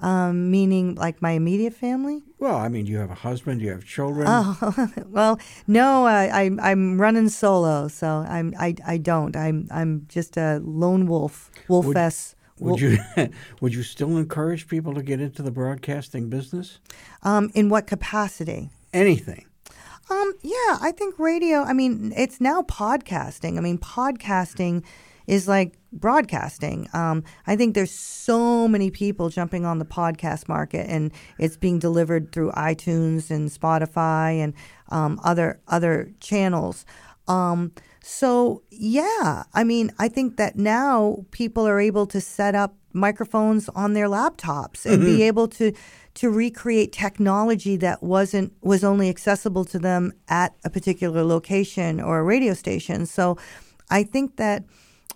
Um, 0.00 0.50
meaning 0.50 0.94
like 0.94 1.20
my 1.20 1.32
immediate 1.32 1.74
family. 1.74 2.22
Well, 2.38 2.54
I 2.54 2.68
mean, 2.68 2.86
you 2.86 2.98
have 2.98 3.10
a 3.10 3.16
husband, 3.16 3.58
do 3.58 3.66
you 3.66 3.72
have 3.72 3.84
children. 3.84 4.26
Oh, 4.28 4.86
well, 5.06 5.40
no, 5.66 6.06
I, 6.06 6.42
I'm 6.42 6.60
I'm 6.60 7.00
running 7.00 7.28
solo, 7.28 7.88
so 7.88 8.24
I'm 8.28 8.54
I, 8.58 8.76
I 8.86 8.98
don't. 8.98 9.36
I'm 9.36 9.66
I'm 9.72 10.06
just 10.08 10.36
a 10.36 10.60
lone 10.62 11.06
wolf, 11.06 11.50
wolfess. 11.68 12.36
Would 12.60 12.80
you 12.80 12.98
would 13.60 13.74
you 13.74 13.82
still 13.82 14.16
encourage 14.16 14.68
people 14.68 14.94
to 14.94 15.02
get 15.02 15.20
into 15.20 15.42
the 15.42 15.50
broadcasting 15.50 16.28
business? 16.28 16.78
Um, 17.24 17.50
in 17.54 17.68
what 17.68 17.88
capacity? 17.88 18.70
Anything. 18.92 19.47
Um, 20.10 20.34
yeah, 20.42 20.78
I 20.80 20.92
think 20.96 21.18
radio. 21.18 21.62
I 21.62 21.72
mean, 21.72 22.12
it's 22.16 22.40
now 22.40 22.62
podcasting. 22.62 23.58
I 23.58 23.60
mean, 23.60 23.78
podcasting 23.78 24.84
is 25.26 25.46
like 25.46 25.74
broadcasting. 25.92 26.88
Um, 26.94 27.22
I 27.46 27.56
think 27.56 27.74
there's 27.74 27.90
so 27.90 28.66
many 28.66 28.90
people 28.90 29.28
jumping 29.28 29.66
on 29.66 29.78
the 29.78 29.84
podcast 29.84 30.48
market, 30.48 30.86
and 30.88 31.12
it's 31.38 31.56
being 31.56 31.78
delivered 31.78 32.32
through 32.32 32.52
iTunes 32.52 33.30
and 33.30 33.50
Spotify 33.50 34.42
and 34.42 34.54
um, 34.88 35.20
other 35.22 35.60
other 35.68 36.12
channels. 36.20 36.86
Um, 37.26 37.72
so 38.02 38.62
yeah, 38.70 39.44
I 39.52 39.64
mean, 39.64 39.92
I 39.98 40.08
think 40.08 40.38
that 40.38 40.56
now 40.56 41.26
people 41.30 41.68
are 41.68 41.78
able 41.78 42.06
to 42.06 42.20
set 42.20 42.54
up 42.54 42.74
microphones 42.94 43.68
on 43.70 43.92
their 43.92 44.08
laptops 44.08 44.86
and 44.86 45.04
be 45.04 45.22
able 45.22 45.46
to 45.48 45.72
to 46.18 46.28
recreate 46.30 46.92
technology 46.92 47.76
that 47.76 48.02
wasn't 48.02 48.52
was 48.60 48.82
only 48.82 49.08
accessible 49.08 49.64
to 49.64 49.78
them 49.78 50.12
at 50.28 50.52
a 50.64 50.70
particular 50.70 51.22
location 51.22 52.00
or 52.00 52.18
a 52.18 52.24
radio 52.24 52.54
station. 52.54 53.06
So 53.06 53.38
I 53.88 54.02
think 54.02 54.36
that 54.36 54.64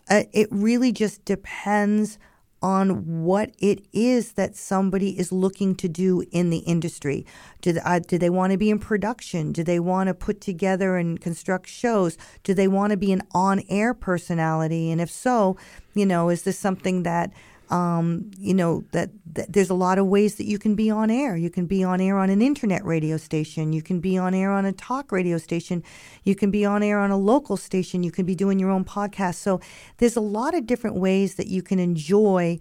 uh, 0.09 0.23
it 0.33 0.47
really 0.53 0.93
just 0.93 1.25
depends 1.25 2.21
on 2.63 3.25
what 3.25 3.51
it 3.59 3.85
is 3.93 4.35
that 4.35 4.55
somebody 4.55 5.19
is 5.19 5.33
looking 5.33 5.75
to 5.75 5.89
do 5.89 6.23
in 6.31 6.51
the 6.51 6.59
industry. 6.59 7.27
Do 7.63 7.73
they, 7.73 7.81
uh, 7.81 7.99
do 7.99 8.17
they 8.17 8.31
want 8.31 8.53
to 8.53 8.57
be 8.57 8.71
in 8.71 8.79
production? 8.79 9.51
Do 9.51 9.65
they 9.65 9.81
want 9.81 10.07
to 10.07 10.15
put 10.15 10.41
together 10.41 10.97
and 10.97 11.21
construct 11.21 11.67
shows? 11.67 12.17
Do 12.45 12.55
they 12.55 12.69
want 12.69 12.93
to 12.93 12.97
be 12.97 13.11
an 13.11 13.23
on-air 13.33 13.93
personality? 13.93 14.93
And 14.93 15.01
if 15.01 15.11
so, 15.11 15.57
you 15.95 16.07
know, 16.07 16.29
is 16.29 16.45
this 16.45 16.57
something 16.57 17.03
that 17.03 17.33
um, 17.73 18.31
you 18.39 18.53
know 18.53 18.85
that, 18.93 19.11
that 19.33 19.53
there's 19.53 19.71
a 19.71 19.75
lot 19.75 19.99
of 19.99 20.07
ways 20.07 20.35
that 20.35 20.45
you 20.45 20.59
can 20.59 20.75
be 20.75 20.91
on 20.91 21.11
air. 21.11 21.37
You 21.37 21.49
can 21.49 21.67
be 21.67 21.83
on 21.83 22.01
air 22.01 22.19
on 22.19 22.29
an 22.29 22.43
internet 22.43 22.85
radio 22.85 23.17
station. 23.17 23.73
You 23.73 23.81
can 23.81 23.99
be 23.99 24.19
on 24.19 24.35
air 24.35 24.53
on 24.53 24.67
a 24.67 24.73
talk 24.73 25.11
radio 25.11 25.39
station. 25.39 25.83
You 26.23 26.35
can 26.35 26.51
be 26.51 26.67
on 26.67 26.83
air 26.83 26.99
on 26.99 27.11
a 27.11 27.17
local 27.17 27.57
station. 27.57 28.03
You 28.03 28.11
can 28.11 28.27
be 28.27 28.35
doing 28.35 28.59
your 28.59 28.71
own 28.71 28.85
podcast. 28.85 29.37
So 29.37 29.61
there's 29.97 30.17
a 30.17 30.21
lot 30.21 30.55
of 30.55 30.67
different 30.67 30.97
ways 30.97 31.37
that 31.37 31.47
you 31.47 31.63
can 31.63 31.79
enjoy 31.79 32.59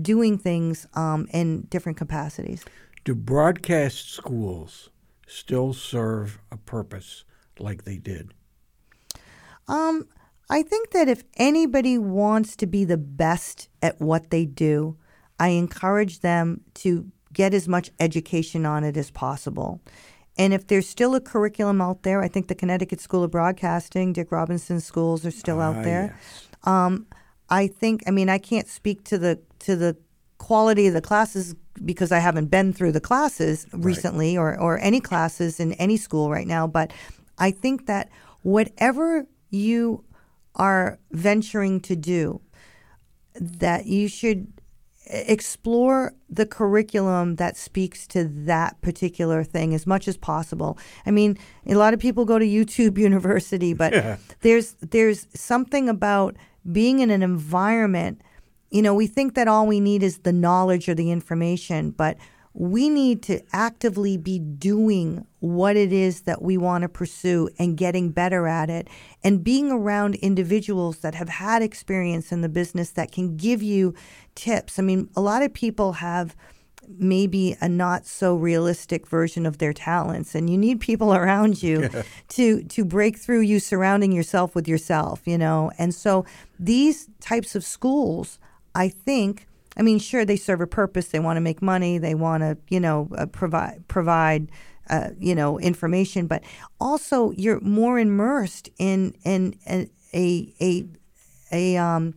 doing 0.00 0.38
things 0.38 0.86
um, 0.94 1.28
in 1.32 1.62
different 1.68 1.98
capacities. 1.98 2.64
Do 3.04 3.14
broadcast 3.14 4.10
schools 4.10 4.88
still 5.26 5.74
serve 5.74 6.38
a 6.50 6.56
purpose 6.56 7.24
like 7.58 7.84
they 7.84 7.98
did? 7.98 8.32
Um, 9.68 10.08
I 10.50 10.62
think 10.62 10.90
that 10.90 11.08
if 11.08 11.24
anybody 11.36 11.96
wants 11.98 12.56
to 12.56 12.66
be 12.66 12.84
the 12.84 12.98
best 12.98 13.68
at 13.82 14.00
what 14.00 14.30
they 14.30 14.44
do, 14.44 14.96
I 15.38 15.48
encourage 15.48 16.20
them 16.20 16.60
to 16.74 17.10
get 17.32 17.54
as 17.54 17.66
much 17.66 17.90
education 17.98 18.64
on 18.66 18.84
it 18.84 18.96
as 18.96 19.10
possible. 19.10 19.80
And 20.36 20.52
if 20.52 20.66
there's 20.66 20.88
still 20.88 21.14
a 21.14 21.20
curriculum 21.20 21.80
out 21.80 22.02
there, 22.02 22.22
I 22.22 22.28
think 22.28 22.48
the 22.48 22.54
Connecticut 22.54 23.00
School 23.00 23.24
of 23.24 23.30
Broadcasting, 23.30 24.12
Dick 24.12 24.30
Robinson 24.32 24.80
schools 24.80 25.24
are 25.24 25.30
still 25.30 25.60
Ah, 25.60 25.70
out 25.70 25.84
there. 25.84 26.14
yes. 26.16 26.48
Um, 26.64 27.06
I 27.48 27.66
think. 27.66 28.02
I 28.06 28.10
mean, 28.10 28.28
I 28.28 28.38
can't 28.38 28.66
speak 28.68 29.04
to 29.04 29.18
the 29.18 29.38
to 29.60 29.76
the 29.76 29.96
quality 30.38 30.86
of 30.86 30.94
the 30.94 31.00
classes 31.00 31.54
because 31.84 32.10
I 32.12 32.18
haven't 32.18 32.46
been 32.46 32.72
through 32.72 32.92
the 32.92 33.00
classes 33.00 33.66
recently 33.72 34.36
or 34.36 34.58
or 34.58 34.78
any 34.80 35.00
classes 35.00 35.60
in 35.60 35.72
any 35.74 35.96
school 35.96 36.30
right 36.30 36.46
now. 36.46 36.66
But 36.66 36.92
I 37.38 37.50
think 37.50 37.86
that 37.86 38.08
whatever 38.42 39.26
you 39.50 40.04
are 40.54 40.98
venturing 41.10 41.80
to 41.80 41.96
do, 41.96 42.40
that 43.34 43.86
you 43.86 44.08
should 44.08 44.52
explore 45.06 46.14
the 46.30 46.46
curriculum 46.46 47.36
that 47.36 47.56
speaks 47.56 48.06
to 48.06 48.24
that 48.24 48.80
particular 48.80 49.44
thing 49.44 49.74
as 49.74 49.86
much 49.86 50.08
as 50.08 50.16
possible. 50.16 50.78
I 51.04 51.10
mean, 51.10 51.36
a 51.66 51.74
lot 51.74 51.92
of 51.92 52.00
people 52.00 52.24
go 52.24 52.38
to 52.38 52.46
YouTube 52.46 52.98
University, 53.10 53.74
but 53.74 54.18
there's 54.40 54.74
there's 54.80 55.26
something 55.34 55.88
about 55.88 56.36
being 56.70 57.00
in 57.00 57.10
an 57.10 57.22
environment. 57.22 58.22
You 58.70 58.82
know, 58.82 58.94
we 58.94 59.06
think 59.06 59.34
that 59.34 59.46
all 59.46 59.66
we 59.66 59.78
need 59.78 60.02
is 60.02 60.18
the 60.18 60.32
knowledge 60.32 60.88
or 60.88 60.94
the 60.94 61.10
information, 61.10 61.90
but 61.90 62.16
we 62.54 62.88
need 62.88 63.20
to 63.20 63.40
actively 63.52 64.16
be 64.16 64.38
doing 64.38 65.26
what 65.40 65.76
it 65.76 65.92
is 65.92 66.22
that 66.22 66.40
we 66.40 66.56
want 66.56 66.82
to 66.82 66.88
pursue 66.88 67.48
and 67.58 67.76
getting 67.76 68.10
better 68.10 68.46
at 68.46 68.70
it 68.70 68.86
and 69.24 69.42
being 69.42 69.72
around 69.72 70.14
individuals 70.16 70.98
that 70.98 71.16
have 71.16 71.28
had 71.28 71.62
experience 71.62 72.30
in 72.30 72.42
the 72.42 72.48
business 72.48 72.90
that 72.90 73.10
can 73.10 73.36
give 73.36 73.60
you 73.60 73.92
tips. 74.36 74.78
I 74.78 74.82
mean, 74.82 75.10
a 75.16 75.20
lot 75.20 75.42
of 75.42 75.52
people 75.52 75.94
have 75.94 76.36
maybe 76.86 77.56
a 77.60 77.68
not 77.68 78.06
so 78.06 78.36
realistic 78.36 79.08
version 79.08 79.46
of 79.46 79.58
their 79.58 79.72
talents 79.72 80.34
and 80.34 80.48
you 80.48 80.56
need 80.56 80.80
people 80.80 81.14
around 81.14 81.62
you 81.62 81.88
to 82.28 82.62
to 82.64 82.84
break 82.84 83.18
through 83.18 83.40
you 83.40 83.58
surrounding 83.58 84.12
yourself 84.12 84.54
with 84.54 84.68
yourself 84.68 85.22
you 85.24 85.38
know 85.38 85.70
and 85.78 85.94
so 85.94 86.26
these 86.60 87.08
types 87.20 87.54
of 87.54 87.64
schools 87.64 88.38
i 88.74 88.86
think 88.86 89.46
i 89.76 89.82
mean 89.82 89.98
sure 89.98 90.24
they 90.24 90.36
serve 90.36 90.60
a 90.60 90.66
purpose 90.66 91.08
they 91.08 91.20
want 91.20 91.36
to 91.36 91.40
make 91.40 91.62
money 91.62 91.98
they 91.98 92.14
want 92.14 92.42
to 92.42 92.56
you 92.68 92.80
know 92.80 93.08
uh, 93.16 93.26
provide 93.26 93.86
provide 93.88 94.50
uh, 94.90 95.10
you 95.18 95.34
know 95.34 95.58
information 95.60 96.26
but 96.26 96.42
also 96.80 97.30
you're 97.32 97.60
more 97.60 97.98
immersed 97.98 98.68
in 98.78 99.14
in, 99.24 99.54
in 99.66 99.90
a 100.12 100.52
a 100.60 100.84
a 101.52 101.76
um 101.76 102.14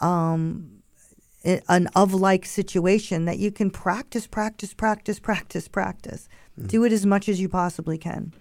um 0.00 0.76
an 1.68 1.88
of 1.94 2.12
like 2.12 2.44
situation 2.44 3.24
that 3.26 3.38
you 3.38 3.50
can 3.52 3.70
practice, 3.70 4.26
practice, 4.26 4.74
practice, 4.74 5.18
practice, 5.18 5.68
practice. 5.68 6.28
Mm. 6.60 6.68
Do 6.68 6.84
it 6.84 6.92
as 6.92 7.06
much 7.06 7.28
as 7.28 7.40
you 7.40 7.48
possibly 7.48 7.98
can. 7.98 8.32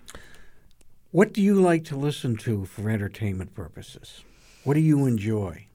What 1.12 1.32
do 1.32 1.42
you 1.42 1.56
like 1.56 1.86
to 1.86 1.96
listen 1.96 2.36
to 2.38 2.66
for 2.66 2.90
entertainment 2.90 3.54
purposes? 3.54 4.24
What 4.64 4.74
do 4.74 4.80
you 4.80 5.06
enjoy? 5.06 5.68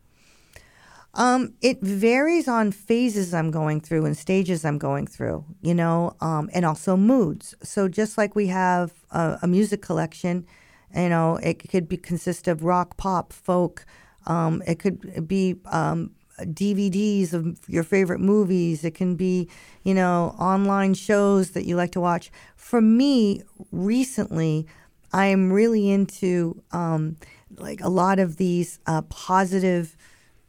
Um, 1.14 1.54
it 1.60 1.80
varies 1.80 2.46
on 2.46 2.70
phases 2.70 3.34
I'm 3.34 3.50
going 3.50 3.80
through 3.80 4.04
and 4.04 4.16
stages 4.16 4.64
I'm 4.64 4.78
going 4.78 5.08
through, 5.08 5.44
you 5.60 5.74
know, 5.74 6.16
um, 6.20 6.48
and 6.52 6.64
also 6.64 6.96
moods. 6.96 7.54
So 7.62 7.88
just 7.88 8.16
like 8.16 8.36
we 8.36 8.46
have 8.46 8.92
a, 9.10 9.38
a, 9.42 9.48
music 9.48 9.82
collection, 9.82 10.46
you 10.94 11.08
know, 11.08 11.36
it 11.42 11.68
could 11.68 11.88
be 11.88 11.96
consist 11.96 12.46
of 12.46 12.62
rock, 12.62 12.96
pop, 12.96 13.32
folk. 13.32 13.84
Um, 14.26 14.62
it 14.68 14.78
could 14.78 15.26
be 15.26 15.56
um, 15.66 16.12
DVDs 16.38 17.32
of 17.32 17.58
your 17.68 17.82
favorite 17.82 18.20
movies. 18.20 18.84
It 18.84 18.94
can 18.94 19.16
be, 19.16 19.48
you 19.82 19.94
know, 19.94 20.36
online 20.38 20.94
shows 20.94 21.50
that 21.50 21.66
you 21.66 21.74
like 21.74 21.90
to 21.92 22.00
watch. 22.00 22.30
For 22.54 22.80
me, 22.80 23.42
recently, 23.72 24.66
I 25.12 25.26
am 25.26 25.52
really 25.52 25.90
into 25.90 26.62
um, 26.70 27.16
like 27.56 27.80
a 27.80 27.88
lot 27.88 28.20
of 28.20 28.36
these 28.36 28.78
uh, 28.86 29.02
positive 29.02 29.96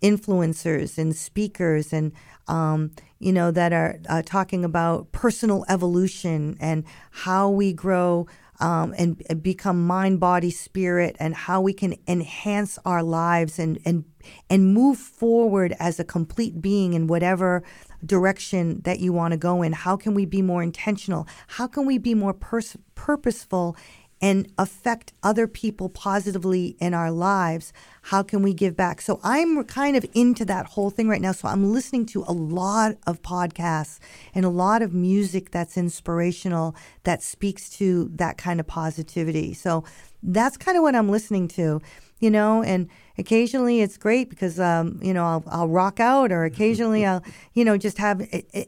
influencers 0.01 0.97
and 0.97 1.15
speakers 1.15 1.93
and 1.93 2.11
um, 2.47 2.91
you 3.19 3.31
know 3.31 3.51
that 3.51 3.71
are 3.71 3.99
uh, 4.09 4.21
talking 4.25 4.65
about 4.65 5.11
personal 5.11 5.63
evolution 5.69 6.57
and 6.59 6.83
how 7.11 7.49
we 7.49 7.71
grow 7.71 8.27
um, 8.61 8.93
and, 8.97 9.41
become 9.41 9.87
mind, 9.87 10.19
body, 10.19 10.51
spirit, 10.51 11.15
and 11.19 11.33
how 11.33 11.59
we 11.61 11.73
can 11.73 11.95
enhance 12.07 12.77
our 12.85 13.03
lives 13.03 13.57
and 13.57 13.79
and 13.85 14.05
and 14.49 14.73
move 14.73 14.99
forward 14.99 15.75
as 15.79 15.99
a 15.99 16.03
complete 16.03 16.61
being 16.61 16.93
in 16.93 17.07
whatever 17.07 17.63
direction 18.05 18.81
that 18.83 18.99
you 18.99 19.11
want 19.11 19.31
to 19.31 19.37
go 19.37 19.63
in. 19.63 19.73
How 19.73 19.97
can 19.97 20.13
we 20.13 20.25
be 20.25 20.43
more 20.43 20.61
intentional? 20.61 21.27
How 21.47 21.67
can 21.67 21.87
we 21.87 21.97
be 21.97 22.13
more 22.13 22.33
pers- 22.33 22.77
purposeful 22.93 23.75
and 24.21 24.51
affect 24.57 25.13
other 25.23 25.47
people 25.47 25.89
positively 25.89 26.75
in 26.79 26.93
our 26.93 27.11
lives, 27.11 27.73
how 28.03 28.21
can 28.21 28.43
we 28.43 28.53
give 28.53 28.77
back? 28.77 29.01
So 29.01 29.19
I'm 29.23 29.63
kind 29.63 29.97
of 29.97 30.05
into 30.13 30.45
that 30.45 30.67
whole 30.67 30.91
thing 30.91 31.09
right 31.09 31.21
now. 31.21 31.31
So 31.31 31.47
I'm 31.47 31.71
listening 31.71 32.05
to 32.07 32.23
a 32.27 32.33
lot 32.33 32.97
of 33.07 33.21
podcasts 33.23 33.99
and 34.35 34.45
a 34.45 34.49
lot 34.49 34.81
of 34.81 34.93
music 34.93 35.49
that's 35.51 35.75
inspirational 35.75 36.75
that 37.03 37.23
speaks 37.23 37.69
to 37.77 38.09
that 38.15 38.37
kind 38.37 38.59
of 38.59 38.67
positivity. 38.67 39.53
So 39.53 39.83
that's 40.21 40.55
kind 40.57 40.77
of 40.77 40.83
what 40.83 40.95
I'm 40.95 41.09
listening 41.09 41.47
to, 41.49 41.81
you 42.21 42.29
know, 42.29 42.63
and 42.63 42.87
occasionally 43.17 43.81
it's 43.81 43.97
great 43.97 44.29
because 44.29 44.59
um, 44.59 44.99
you 45.01 45.13
know 45.13 45.25
I'll, 45.25 45.43
I'll 45.47 45.67
rock 45.67 45.99
out 45.99 46.31
or 46.31 46.45
occasionally 46.45 47.05
I'll 47.11 47.23
you 47.53 47.65
know 47.65 47.77
just 47.77 47.97
have 47.97 48.21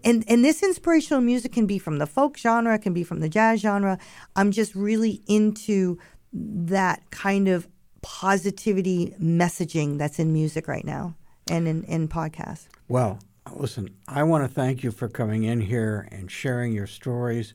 and 0.04 0.26
and 0.28 0.44
this 0.44 0.62
inspirational 0.62 1.22
music 1.22 1.54
can 1.54 1.66
be 1.66 1.80
from 1.80 2.00
the 2.00 2.08
folk 2.08 2.38
genre 2.38 2.78
can 2.78 2.94
be 2.94 3.04
from 3.04 3.22
the 3.22 3.30
jazz 3.30 3.62
genre. 3.62 3.98
I'm 4.36 4.52
just 4.52 4.76
really 4.76 5.22
into 5.28 5.98
that 6.34 7.10
kind 7.12 7.48
of 7.48 7.68
positivity 8.02 9.16
messaging 9.22 9.98
that's 9.98 10.20
in 10.20 10.34
music 10.34 10.68
right 10.68 10.84
now 10.84 11.16
and 11.50 11.68
in, 11.68 11.84
in 11.86 12.10
podcasts. 12.10 12.68
Well 12.90 13.20
listen 13.56 13.90
I 14.08 14.24
want 14.24 14.44
to 14.44 14.54
thank 14.54 14.84
you 14.84 14.92
for 14.92 15.08
coming 15.08 15.44
in 15.44 15.62
here 15.62 16.08
and 16.12 16.30
sharing 16.30 16.74
your 16.74 16.88
stories. 16.88 17.54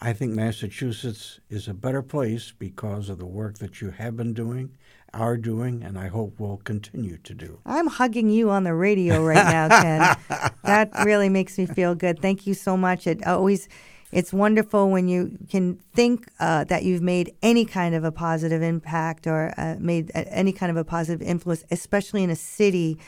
I 0.00 0.12
think 0.12 0.32
Massachusetts 0.32 1.40
is 1.50 1.66
a 1.66 1.74
better 1.74 2.02
place 2.02 2.52
because 2.56 3.08
of 3.08 3.18
the 3.18 3.26
work 3.26 3.58
that 3.58 3.80
you 3.80 3.90
have 3.90 4.16
been 4.16 4.32
doing 4.32 4.76
are 5.14 5.36
doing, 5.36 5.82
and 5.82 5.98
I 5.98 6.08
hope 6.08 6.38
will 6.38 6.58
continue 6.58 7.16
to 7.18 7.34
do. 7.34 7.60
I'm 7.66 7.86
hugging 7.86 8.30
you 8.30 8.50
on 8.50 8.64
the 8.64 8.74
radio 8.74 9.24
right 9.24 9.34
now, 9.36 9.68
Ken. 9.82 10.16
that 10.64 10.90
really 11.04 11.28
makes 11.28 11.58
me 11.58 11.66
feel 11.66 11.94
good. 11.94 12.20
Thank 12.20 12.46
you 12.46 12.54
so 12.54 12.76
much. 12.76 13.06
It 13.06 13.26
always 13.26 13.68
it's 14.10 14.32
wonderful 14.32 14.90
when 14.90 15.08
you 15.08 15.38
can 15.50 15.76
think 15.94 16.28
uh, 16.40 16.64
that 16.64 16.82
you've 16.82 17.02
made 17.02 17.34
any 17.42 17.66
kind 17.66 17.94
of 17.94 18.04
a 18.04 18.12
positive 18.12 18.62
impact 18.62 19.26
or 19.26 19.52
uh, 19.58 19.76
made 19.78 20.10
any 20.14 20.52
kind 20.52 20.70
of 20.70 20.76
a 20.76 20.84
positive 20.84 21.20
influence, 21.26 21.64
especially 21.70 22.22
in 22.22 22.30
a 22.30 22.36
city 22.36 22.98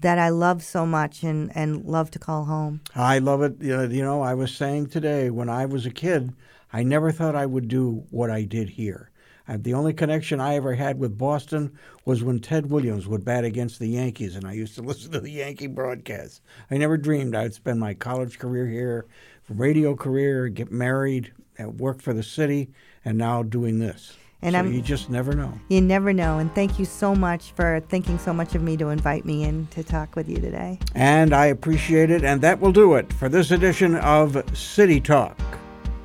that 0.00 0.18
I 0.18 0.30
love 0.30 0.62
so 0.62 0.86
much 0.86 1.22
and, 1.22 1.50
and 1.54 1.84
love 1.84 2.10
to 2.12 2.18
call 2.18 2.44
home. 2.44 2.80
I 2.94 3.18
love 3.18 3.42
it. 3.42 3.60
You 3.60 4.02
know, 4.02 4.22
I 4.22 4.34
was 4.34 4.54
saying 4.54 4.88
today 4.88 5.30
when 5.30 5.48
I 5.48 5.66
was 5.66 5.84
a 5.86 5.90
kid, 5.90 6.32
I 6.72 6.82
never 6.82 7.12
thought 7.12 7.34
I 7.34 7.46
would 7.46 7.68
do 7.68 8.04
what 8.10 8.30
I 8.30 8.44
did 8.44 8.70
here. 8.70 9.10
The 9.48 9.74
only 9.74 9.92
connection 9.92 10.40
I 10.40 10.56
ever 10.56 10.74
had 10.74 10.98
with 10.98 11.16
Boston 11.16 11.72
was 12.04 12.24
when 12.24 12.40
Ted 12.40 12.70
Williams 12.70 13.06
would 13.06 13.24
bat 13.24 13.44
against 13.44 13.78
the 13.78 13.88
Yankees, 13.88 14.34
and 14.34 14.46
I 14.46 14.52
used 14.52 14.74
to 14.74 14.82
listen 14.82 15.12
to 15.12 15.20
the 15.20 15.30
Yankee 15.30 15.68
broadcasts. 15.68 16.40
I 16.70 16.76
never 16.76 16.96
dreamed 16.96 17.36
I'd 17.36 17.54
spend 17.54 17.78
my 17.78 17.94
college 17.94 18.38
career 18.38 18.66
here, 18.66 19.06
radio 19.48 19.94
career, 19.94 20.48
get 20.48 20.72
married, 20.72 21.32
work 21.58 22.02
for 22.02 22.12
the 22.12 22.22
city, 22.22 22.70
and 23.04 23.16
now 23.16 23.42
doing 23.42 23.78
this. 23.78 24.16
And 24.42 24.54
so 24.54 24.62
you 24.64 24.82
just 24.82 25.08
never 25.08 25.32
know. 25.32 25.58
You 25.68 25.80
never 25.80 26.12
know. 26.12 26.38
And 26.38 26.54
thank 26.54 26.78
you 26.78 26.84
so 26.84 27.14
much 27.14 27.52
for 27.52 27.80
thinking 27.88 28.18
so 28.18 28.32
much 28.32 28.54
of 28.54 28.62
me 28.62 28.76
to 28.76 28.90
invite 28.90 29.24
me 29.24 29.44
in 29.44 29.66
to 29.68 29.82
talk 29.82 30.14
with 30.14 30.28
you 30.28 30.36
today. 30.36 30.78
And 30.94 31.32
I 31.32 31.46
appreciate 31.46 32.10
it. 32.10 32.22
And 32.22 32.42
that 32.42 32.60
will 32.60 32.72
do 32.72 32.94
it 32.94 33.12
for 33.12 33.28
this 33.28 33.50
edition 33.50 33.96
of 33.96 34.44
City 34.56 35.00
Talk. 35.00 35.38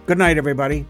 Good 0.05 0.17
night, 0.17 0.37
everybody. 0.37 0.85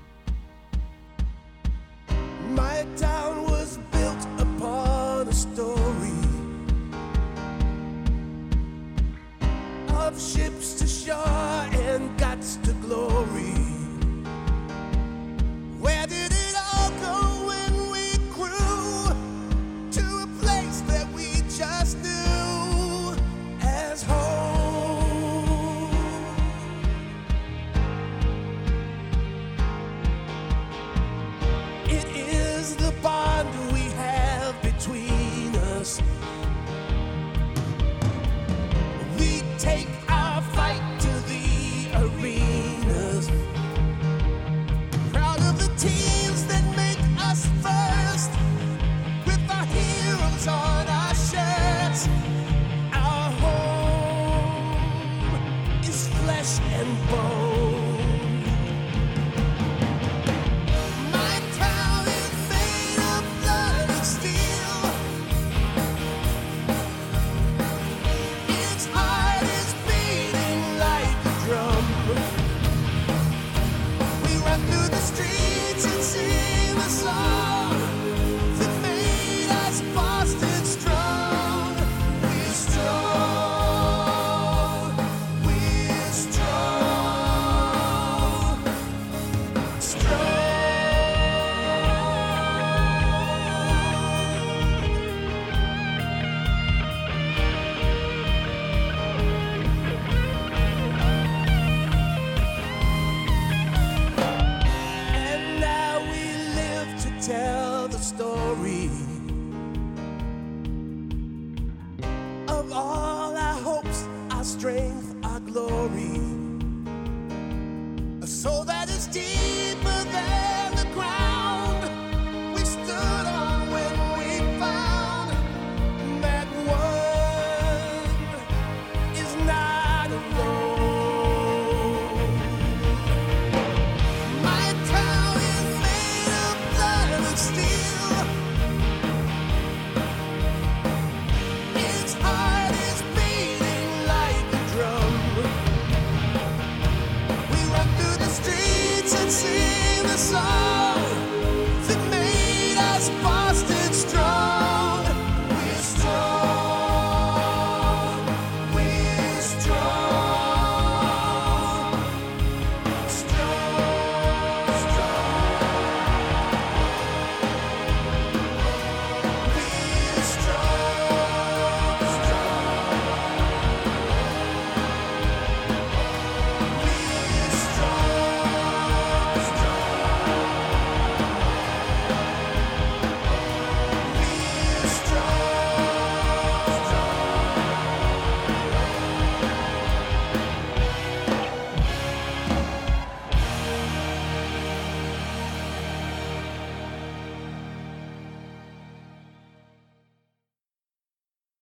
tell 107.21 107.87
the 107.87 107.99
story. 107.99 108.89